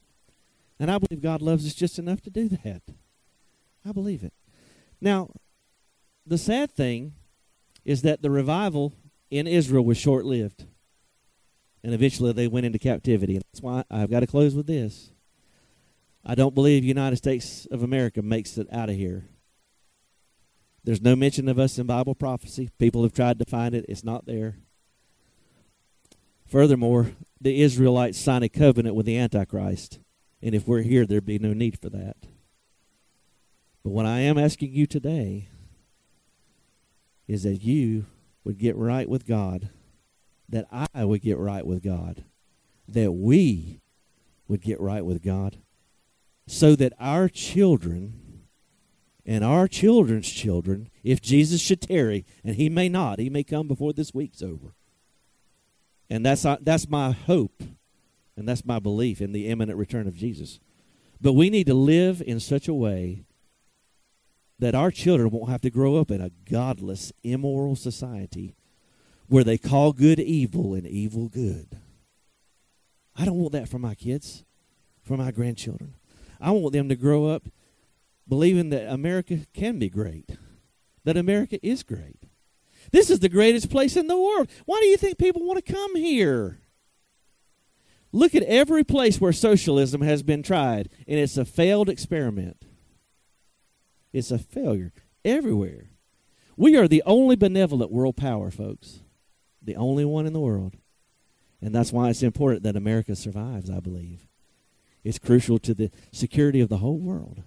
And 0.79 0.91
I 0.91 0.99
believe 0.99 1.23
God 1.23 1.41
loves 1.41 1.67
us 1.67 1.75
just 1.75 1.99
enough 1.99 2.21
to 2.23 2.31
do 2.31 2.49
that. 2.49 2.83
I 3.87 3.93
believe 3.93 4.23
it. 4.23 4.33
Now, 5.01 5.31
the 6.27 6.39
sad 6.39 6.71
thing 6.71 7.15
is 7.85 8.03
that 8.03 8.23
the 8.23 8.31
revival 8.31 8.93
in 9.31 9.47
Israel 9.47 9.85
was 9.85 9.97
short 9.97 10.25
lived. 10.25 10.67
And 11.83 11.95
eventually 11.95 12.33
they 12.33 12.49
went 12.49 12.67
into 12.67 12.79
captivity. 12.79 13.37
And 13.37 13.45
that's 13.53 13.63
why 13.63 13.85
I've 13.91 14.11
got 14.11 14.21
to 14.21 14.27
close 14.27 14.55
with 14.55 14.67
this. 14.67 15.13
I 16.25 16.35
don't 16.35 16.55
believe 16.55 16.85
United 16.85 17.17
States 17.17 17.67
of 17.71 17.83
America 17.83 18.21
makes 18.21 18.59
it 18.59 18.67
out 18.73 18.91
of 18.91 18.97
here. 18.97 19.25
There's 20.85 21.01
no 21.01 21.17
mention 21.17 21.49
of 21.49 21.59
us 21.59 21.79
in 21.79 21.87
Bible 21.87 22.15
prophecy. 22.15 22.71
People 22.79 23.03
have 23.03 23.13
tried 23.13 23.39
to 23.39 23.45
find 23.45 23.75
it, 23.75 23.87
it's 23.89 24.05
not 24.05 24.27
there. 24.27 24.57
Furthermore, 26.47 27.13
the 27.41 27.61
Israelites 27.61 28.19
signed 28.19 28.45
a 28.45 28.49
covenant 28.49 28.95
with 28.95 29.07
the 29.07 29.19
Antichrist. 29.19 29.99
And 30.43 30.55
if 30.55 30.67
we're 30.67 30.83
here, 30.83 31.05
there'd 31.05 31.27
be 31.27 31.39
no 31.39 31.53
need 31.53 31.79
for 31.79 31.91
that. 31.91 32.17
But 33.89 33.95
what 33.95 34.05
I 34.05 34.19
am 34.19 34.37
asking 34.37 34.75
you 34.75 34.87
today 34.87 35.49
is 37.27 37.45
that 37.45 37.63
you 37.63 38.05
would 38.45 38.59
get 38.59 38.77
right 38.77 39.09
with 39.09 39.27
God, 39.27 39.71
that 40.47 40.67
I 40.71 41.07
would 41.07 41.23
get 41.23 41.39
right 41.39 41.67
with 41.67 41.83
God, 41.83 42.23
that 42.87 43.13
we 43.13 43.81
would 44.47 44.61
get 44.61 44.79
right 44.79 45.03
with 45.03 45.23
God, 45.23 45.57
so 46.47 46.77
that 46.77 46.93
our 47.01 47.31
children 47.31 48.43
and 49.25 49.43
our 49.43 49.67
children's 49.67 50.29
children, 50.29 50.91
if 51.03 51.23
Jesus 51.23 51.63
should 51.63 51.81
tarry, 51.81 52.27
and 52.45 52.57
he 52.57 52.69
may 52.69 52.91
not, 52.91 53.19
he 53.19 53.31
may 53.31 53.43
come 53.43 53.69
before 53.69 53.95
this 53.95 54.13
week's 54.13 54.43
over, 54.43 54.75
and 56.11 56.27
that's, 56.27 56.45
uh, 56.45 56.59
that's 56.61 56.91
my 56.91 57.13
hope 57.13 57.63
and 58.37 58.47
that's 58.47 58.67
my 58.67 58.81
belief 58.81 59.23
in 59.23 59.33
the 59.33 59.47
imminent 59.49 59.79
return 59.79 60.07
of 60.07 60.15
Jesus. 60.15 60.61
But 61.23 61.33
we 61.33 61.49
need 61.49 61.67
to 61.69 61.75
live 61.75 62.23
in 62.27 62.39
such 62.39 62.69
a 62.69 62.75
way 62.75 63.25
that 64.59 64.75
our 64.75 64.91
children 64.91 65.31
won't 65.31 65.51
have 65.51 65.61
to 65.63 65.71
grow 65.71 65.97
up 65.97 66.11
in 66.11 66.21
a 66.21 66.31
godless, 66.51 67.13
immoral 67.23 67.77
society 67.77 68.55
where 69.29 69.45
they 69.45 69.59
call 69.59 69.93
good 69.93 70.19
evil 70.19 70.75
and 70.75 70.87
evil 70.87 71.29
good. 71.29 71.79
I 73.15 73.25
don't 73.25 73.39
want 73.39 73.53
that 73.53 73.69
for 73.69 73.79
my 73.79 73.95
kids, 73.95 74.45
for 75.03 75.17
my 75.17 75.31
grandchildren. 75.31 75.95
I 76.41 76.51
want 76.53 76.73
them 76.73 76.89
to 76.89 76.97
grow 76.97 77.27
up 77.27 77.45
believing 78.27 78.71
that 78.71 78.93
America 78.93 79.41
can 79.55 79.79
be 79.79 79.89
great, 79.89 80.37
that 81.05 81.17
America 81.17 81.59
is 81.67 81.83
great. 81.83 82.25
This 82.91 83.11
is 83.11 83.21
the 83.21 83.29
greatest 83.29 83.71
place 83.71 83.97
in 83.97 84.07
the 84.07 84.17
world. 84.17 84.49
Why 84.65 84.81
do 84.81 84.87
you 84.87 84.97
think 84.97 85.19
people 85.19 85.45
want 85.45 85.65
to 85.65 85.73
come 85.73 85.97
here? 85.97 86.61
Look 88.13 88.35
at 88.35 88.43
every 88.45 88.85
place 88.85 89.21
where 89.21 89.33
socialism 89.33 90.01
has 90.01 90.23
been 90.23 90.43
tried, 90.43 90.89
and 91.07 91.19
it's 91.19 91.37
a 91.37 91.45
failed 91.45 91.91
experiment. 91.91 92.65
It's 94.13 94.31
a 94.31 94.39
failure 94.39 94.93
everywhere. 95.25 95.91
We 96.57 96.77
are 96.77 96.89
the 96.89 97.03
only 97.07 97.37
benevolent 97.37 97.93
world 97.93 98.17
power, 98.17 98.51
folks. 98.51 99.01
The 99.63 99.77
only 99.77 100.05
one 100.05 100.27
in 100.27 100.33
the 100.33 100.41
world. 100.41 100.77
And 101.61 101.75
that's 101.75 101.93
why 101.93 102.09
it's 102.09 102.23
important 102.23 102.63
that 102.63 102.77
America 102.77 103.15
survives, 103.17 103.71
I 103.71 103.81
believe. 103.81 104.27
It's 105.05 105.19
crucial 105.19 105.59
to 105.61 105.75
the 105.75 105.91
security 106.13 106.61
of 106.61 106.69
the 106.69 106.79
whole 106.79 106.99
world. 106.99 107.43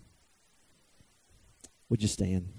Would 1.90 2.02
you 2.02 2.08
stand? 2.08 2.54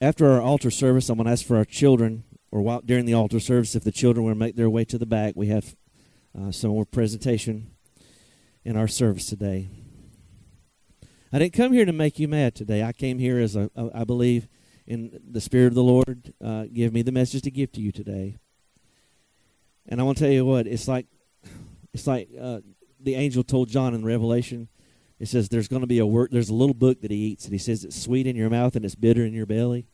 After 0.00 0.26
our 0.26 0.40
altar 0.42 0.70
service, 0.70 1.08
I'm 1.08 1.16
going 1.16 1.26
to 1.26 1.32
ask 1.32 1.46
for 1.46 1.56
our 1.56 1.64
children, 1.64 2.24
or 2.50 2.60
while, 2.62 2.82
during 2.84 3.06
the 3.06 3.14
altar 3.14 3.40
service, 3.40 3.74
if 3.74 3.84
the 3.84 3.92
children 3.92 4.26
will 4.26 4.34
make 4.34 4.56
their 4.56 4.68
way 4.68 4.84
to 4.84 4.98
the 4.98 5.06
back, 5.06 5.34
we 5.36 5.46
have 5.46 5.76
uh, 6.38 6.50
some 6.50 6.70
more 6.70 6.84
presentation 6.84 7.70
in 8.64 8.76
our 8.76 8.88
service 8.88 9.26
today. 9.26 9.68
I 11.32 11.38
didn't 11.38 11.54
come 11.54 11.72
here 11.72 11.84
to 11.84 11.92
make 11.92 12.18
you 12.18 12.28
mad 12.28 12.54
today. 12.54 12.82
I 12.82 12.92
came 12.92 13.18
here 13.18 13.38
as 13.38 13.56
a, 13.56 13.70
a 13.76 13.90
I 13.94 14.04
believe 14.04 14.48
in 14.86 15.20
the 15.28 15.40
Spirit 15.40 15.68
of 15.68 15.74
the 15.74 15.82
Lord. 15.82 16.32
Uh, 16.42 16.64
give 16.72 16.92
me 16.92 17.02
the 17.02 17.12
message 17.12 17.42
to 17.42 17.50
give 17.50 17.72
to 17.72 17.80
you 17.80 17.92
today. 17.92 18.38
And 19.88 20.00
I 20.00 20.04
want 20.04 20.18
to 20.18 20.24
tell 20.24 20.32
you 20.32 20.44
what 20.44 20.66
it's 20.66 20.88
like. 20.88 21.06
It's 21.92 22.06
like 22.06 22.28
uh, 22.40 22.60
the 22.98 23.14
angel 23.14 23.44
told 23.44 23.68
John 23.68 23.94
in 23.94 24.04
Revelation. 24.04 24.68
It 25.20 25.28
says 25.28 25.48
there's 25.48 25.68
going 25.68 25.82
to 25.82 25.86
be 25.86 25.98
a 25.98 26.06
word. 26.06 26.30
There's 26.32 26.48
a 26.48 26.54
little 26.54 26.74
book 26.74 27.00
that 27.02 27.10
he 27.10 27.16
eats, 27.16 27.44
and 27.44 27.52
he 27.52 27.58
says 27.58 27.84
it's 27.84 28.00
sweet 28.00 28.26
in 28.26 28.34
your 28.34 28.50
mouth 28.50 28.74
and 28.74 28.84
it's 28.84 28.96
bitter 28.96 29.24
in 29.24 29.32
your 29.32 29.46
belly. 29.46 29.86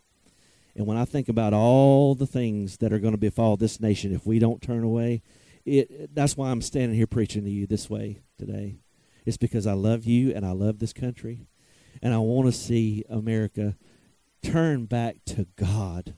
And 0.74 0.86
when 0.86 0.96
I 0.96 1.04
think 1.04 1.28
about 1.28 1.52
all 1.52 2.14
the 2.14 2.26
things 2.26 2.78
that 2.78 2.92
are 2.92 2.98
going 2.98 3.12
to 3.12 3.18
befall 3.18 3.56
this 3.56 3.80
nation 3.80 4.14
if 4.14 4.24
we 4.24 4.38
don't 4.38 4.62
turn 4.62 4.82
away, 4.82 5.22
it, 5.70 6.14
that's 6.14 6.36
why 6.36 6.50
I'm 6.50 6.62
standing 6.62 6.96
here 6.96 7.06
preaching 7.06 7.44
to 7.44 7.50
you 7.50 7.66
this 7.66 7.88
way 7.88 8.20
today. 8.38 8.80
It's 9.24 9.36
because 9.36 9.66
I 9.66 9.74
love 9.74 10.04
you 10.04 10.32
and 10.34 10.44
I 10.44 10.52
love 10.52 10.78
this 10.78 10.92
country. 10.92 11.46
And 12.02 12.14
I 12.14 12.18
want 12.18 12.46
to 12.46 12.52
see 12.52 13.04
America 13.08 13.76
turn 14.42 14.86
back 14.86 15.16
to 15.26 15.46
God. 15.56 16.14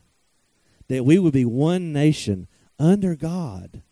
That 0.88 1.04
we 1.04 1.18
would 1.18 1.32
be 1.32 1.44
one 1.44 1.92
nation 1.92 2.46
under 2.78 3.14
God. 3.14 3.82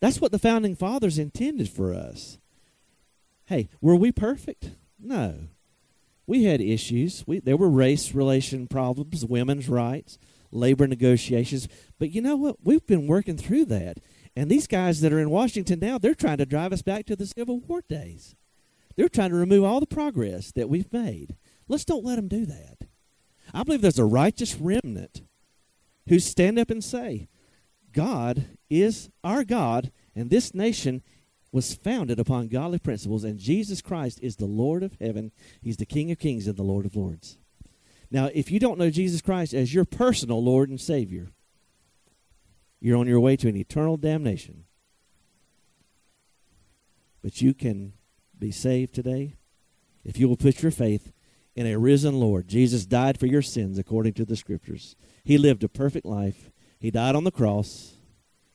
That's 0.00 0.20
what 0.20 0.32
the 0.32 0.38
founding 0.38 0.76
fathers 0.76 1.18
intended 1.18 1.68
for 1.68 1.92
us. 1.94 2.38
Hey, 3.46 3.68
were 3.80 3.96
we 3.96 4.12
perfect? 4.12 4.70
No. 4.98 5.48
We 6.26 6.44
had 6.44 6.60
issues. 6.60 7.24
We, 7.26 7.40
there 7.40 7.56
were 7.56 7.68
race 7.68 8.14
relation 8.14 8.68
problems, 8.68 9.24
women's 9.24 9.68
rights, 9.68 10.18
labor 10.52 10.86
negotiations. 10.86 11.68
But 11.98 12.12
you 12.12 12.22
know 12.22 12.36
what? 12.36 12.56
We've 12.62 12.86
been 12.86 13.06
working 13.06 13.36
through 13.36 13.64
that. 13.66 13.98
And 14.36 14.50
these 14.50 14.66
guys 14.66 15.00
that 15.00 15.12
are 15.12 15.18
in 15.18 15.30
Washington 15.30 15.80
now, 15.80 15.98
they're 15.98 16.14
trying 16.14 16.38
to 16.38 16.46
drive 16.46 16.72
us 16.72 16.82
back 16.82 17.06
to 17.06 17.16
the 17.16 17.26
Civil 17.26 17.60
War 17.60 17.82
days. 17.88 18.36
They're 18.96 19.08
trying 19.08 19.30
to 19.30 19.36
remove 19.36 19.64
all 19.64 19.80
the 19.80 19.86
progress 19.86 20.52
that 20.52 20.68
we've 20.68 20.92
made. 20.92 21.36
Let's 21.68 21.84
don't 21.84 22.04
let 22.04 22.16
them 22.16 22.28
do 22.28 22.46
that. 22.46 22.86
I 23.52 23.62
believe 23.62 23.82
there's 23.82 23.98
a 23.98 24.04
righteous 24.04 24.56
remnant 24.56 25.22
who 26.08 26.18
stand 26.18 26.58
up 26.58 26.70
and 26.70 26.82
say, 26.82 27.28
God 27.92 28.46
is 28.68 29.10
our 29.24 29.44
God, 29.44 29.90
and 30.14 30.30
this 30.30 30.54
nation 30.54 31.02
was 31.52 31.74
founded 31.74 32.20
upon 32.20 32.48
godly 32.48 32.78
principles, 32.78 33.24
and 33.24 33.38
Jesus 33.38 33.82
Christ 33.82 34.20
is 34.22 34.36
the 34.36 34.46
Lord 34.46 34.82
of 34.82 34.96
heaven. 35.00 35.32
He's 35.60 35.76
the 35.76 35.86
King 35.86 36.10
of 36.12 36.18
kings 36.18 36.46
and 36.46 36.56
the 36.56 36.62
Lord 36.62 36.86
of 36.86 36.94
lords. 36.94 37.38
Now, 38.10 38.30
if 38.32 38.50
you 38.50 38.60
don't 38.60 38.78
know 38.78 38.90
Jesus 38.90 39.20
Christ 39.20 39.54
as 39.54 39.74
your 39.74 39.84
personal 39.84 40.42
Lord 40.42 40.68
and 40.68 40.80
Savior, 40.80 41.28
you're 42.80 42.96
on 42.96 43.06
your 43.06 43.20
way 43.20 43.36
to 43.36 43.48
an 43.48 43.56
eternal 43.56 43.96
damnation. 43.96 44.64
But 47.22 47.42
you 47.42 47.52
can 47.52 47.92
be 48.38 48.50
saved 48.50 48.94
today 48.94 49.36
if 50.04 50.18
you 50.18 50.28
will 50.28 50.36
put 50.36 50.62
your 50.62 50.72
faith 50.72 51.12
in 51.54 51.66
a 51.66 51.78
risen 51.78 52.18
Lord. 52.18 52.48
Jesus 52.48 52.86
died 52.86 53.20
for 53.20 53.26
your 53.26 53.42
sins 53.42 53.78
according 53.78 54.14
to 54.14 54.24
the 54.24 54.36
Scriptures. 54.36 54.96
He 55.24 55.36
lived 55.36 55.62
a 55.62 55.68
perfect 55.68 56.06
life. 56.06 56.50
He 56.78 56.90
died 56.90 57.14
on 57.14 57.24
the 57.24 57.30
cross. 57.30 57.94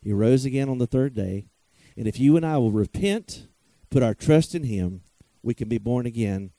He 0.02 0.12
rose 0.12 0.46
again 0.46 0.70
on 0.70 0.80
the 0.80 0.88
third 0.88 1.14
day. 1.14 1.48
And 1.96 2.08
if 2.08 2.20
you 2.20 2.36
and 2.36 2.46
I 2.46 2.58
will 2.58 2.72
repent, 2.72 3.48
put 3.90 4.04
our 4.04 4.16
trust 4.16 4.56
in 4.56 4.64
Him, 4.64 5.02
we 5.44 5.54
can 5.54 5.70
be 5.70 5.78
born 5.78 6.06
again. 6.06 6.52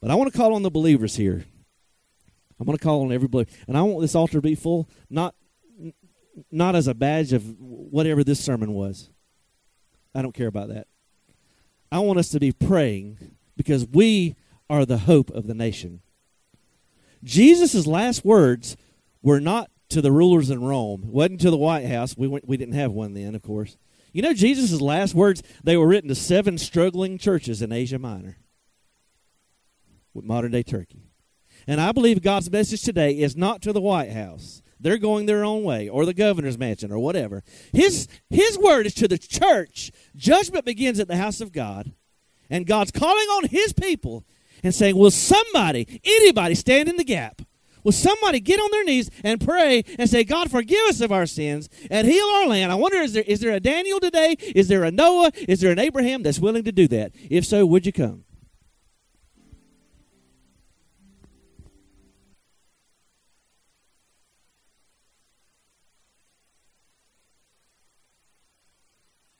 But 0.00 0.10
I 0.10 0.14
want 0.14 0.32
to 0.32 0.36
call 0.36 0.54
on 0.54 0.62
the 0.62 0.70
believers 0.70 1.16
here. 1.16 1.44
I'm 2.58 2.66
going 2.66 2.78
to 2.78 2.82
call 2.82 3.02
on 3.02 3.12
every 3.12 3.28
believer. 3.28 3.50
And 3.66 3.76
I 3.76 3.82
want 3.82 4.00
this 4.00 4.14
altar 4.14 4.34
to 4.34 4.40
be 4.40 4.54
full, 4.54 4.88
not 5.10 5.34
not 6.50 6.74
as 6.74 6.86
a 6.86 6.94
badge 6.94 7.32
of 7.32 7.58
whatever 7.60 8.24
this 8.24 8.40
sermon 8.40 8.72
was. 8.72 9.10
I 10.14 10.22
don't 10.22 10.34
care 10.34 10.48
about 10.48 10.68
that. 10.68 10.86
I 11.90 11.98
want 12.00 12.18
us 12.18 12.28
to 12.30 12.40
be 12.40 12.52
praying 12.52 13.36
because 13.56 13.86
we 13.86 14.36
are 14.68 14.84
the 14.84 14.98
hope 14.98 15.30
of 15.30 15.46
the 15.46 15.54
nation. 15.54 16.00
Jesus' 17.22 17.86
last 17.86 18.24
words 18.24 18.76
were 19.22 19.40
not 19.40 19.70
to 19.90 20.00
the 20.00 20.12
rulers 20.12 20.50
in 20.50 20.62
Rome. 20.62 21.04
It 21.04 21.10
wasn't 21.10 21.40
to 21.42 21.50
the 21.50 21.56
White 21.56 21.86
House. 21.86 22.16
We, 22.16 22.26
went, 22.26 22.48
we 22.48 22.56
didn't 22.56 22.74
have 22.74 22.92
one 22.92 23.14
then, 23.14 23.34
of 23.34 23.42
course. 23.42 23.76
You 24.12 24.22
know, 24.22 24.34
Jesus' 24.34 24.80
last 24.80 25.14
words, 25.14 25.42
they 25.62 25.76
were 25.76 25.86
written 25.86 26.08
to 26.08 26.14
seven 26.14 26.58
struggling 26.58 27.18
churches 27.18 27.62
in 27.62 27.72
Asia 27.72 27.98
Minor, 27.98 28.38
with 30.12 30.24
modern 30.24 30.52
day 30.52 30.62
Turkey. 30.62 31.10
And 31.66 31.80
I 31.80 31.92
believe 31.92 32.22
God's 32.22 32.50
message 32.50 32.82
today 32.82 33.12
is 33.18 33.36
not 33.36 33.62
to 33.62 33.72
the 33.72 33.80
White 33.80 34.12
House. 34.12 34.62
They're 34.84 34.98
going 34.98 35.24
their 35.24 35.46
own 35.46 35.64
way, 35.64 35.88
or 35.88 36.04
the 36.04 36.12
governor's 36.12 36.58
mansion, 36.58 36.92
or 36.92 36.98
whatever. 36.98 37.42
His, 37.72 38.06
his 38.28 38.58
word 38.58 38.84
is 38.84 38.92
to 38.96 39.08
the 39.08 39.16
church. 39.16 39.90
Judgment 40.14 40.66
begins 40.66 41.00
at 41.00 41.08
the 41.08 41.16
house 41.16 41.40
of 41.40 41.52
God. 41.52 41.94
And 42.50 42.66
God's 42.66 42.90
calling 42.90 43.26
on 43.28 43.48
his 43.48 43.72
people 43.72 44.24
and 44.62 44.74
saying, 44.74 44.98
Will 44.98 45.10
somebody, 45.10 46.00
anybody, 46.04 46.54
stand 46.54 46.90
in 46.90 46.98
the 46.98 47.04
gap? 47.04 47.40
Will 47.82 47.92
somebody 47.92 48.40
get 48.40 48.60
on 48.60 48.70
their 48.72 48.84
knees 48.84 49.10
and 49.24 49.40
pray 49.40 49.84
and 49.98 50.08
say, 50.08 50.22
God, 50.22 50.50
forgive 50.50 50.86
us 50.86 51.00
of 51.00 51.10
our 51.10 51.24
sins 51.24 51.70
and 51.90 52.06
heal 52.06 52.26
our 52.26 52.46
land? 52.46 52.70
I 52.70 52.74
wonder, 52.74 52.98
is 52.98 53.14
there, 53.14 53.24
is 53.26 53.40
there 53.40 53.52
a 53.52 53.60
Daniel 53.60 54.00
today? 54.00 54.36
Is 54.38 54.68
there 54.68 54.84
a 54.84 54.90
Noah? 54.90 55.32
Is 55.48 55.60
there 55.60 55.72
an 55.72 55.78
Abraham 55.78 56.22
that's 56.22 56.38
willing 56.38 56.64
to 56.64 56.72
do 56.72 56.86
that? 56.88 57.12
If 57.30 57.46
so, 57.46 57.64
would 57.64 57.86
you 57.86 57.92
come? 57.92 58.24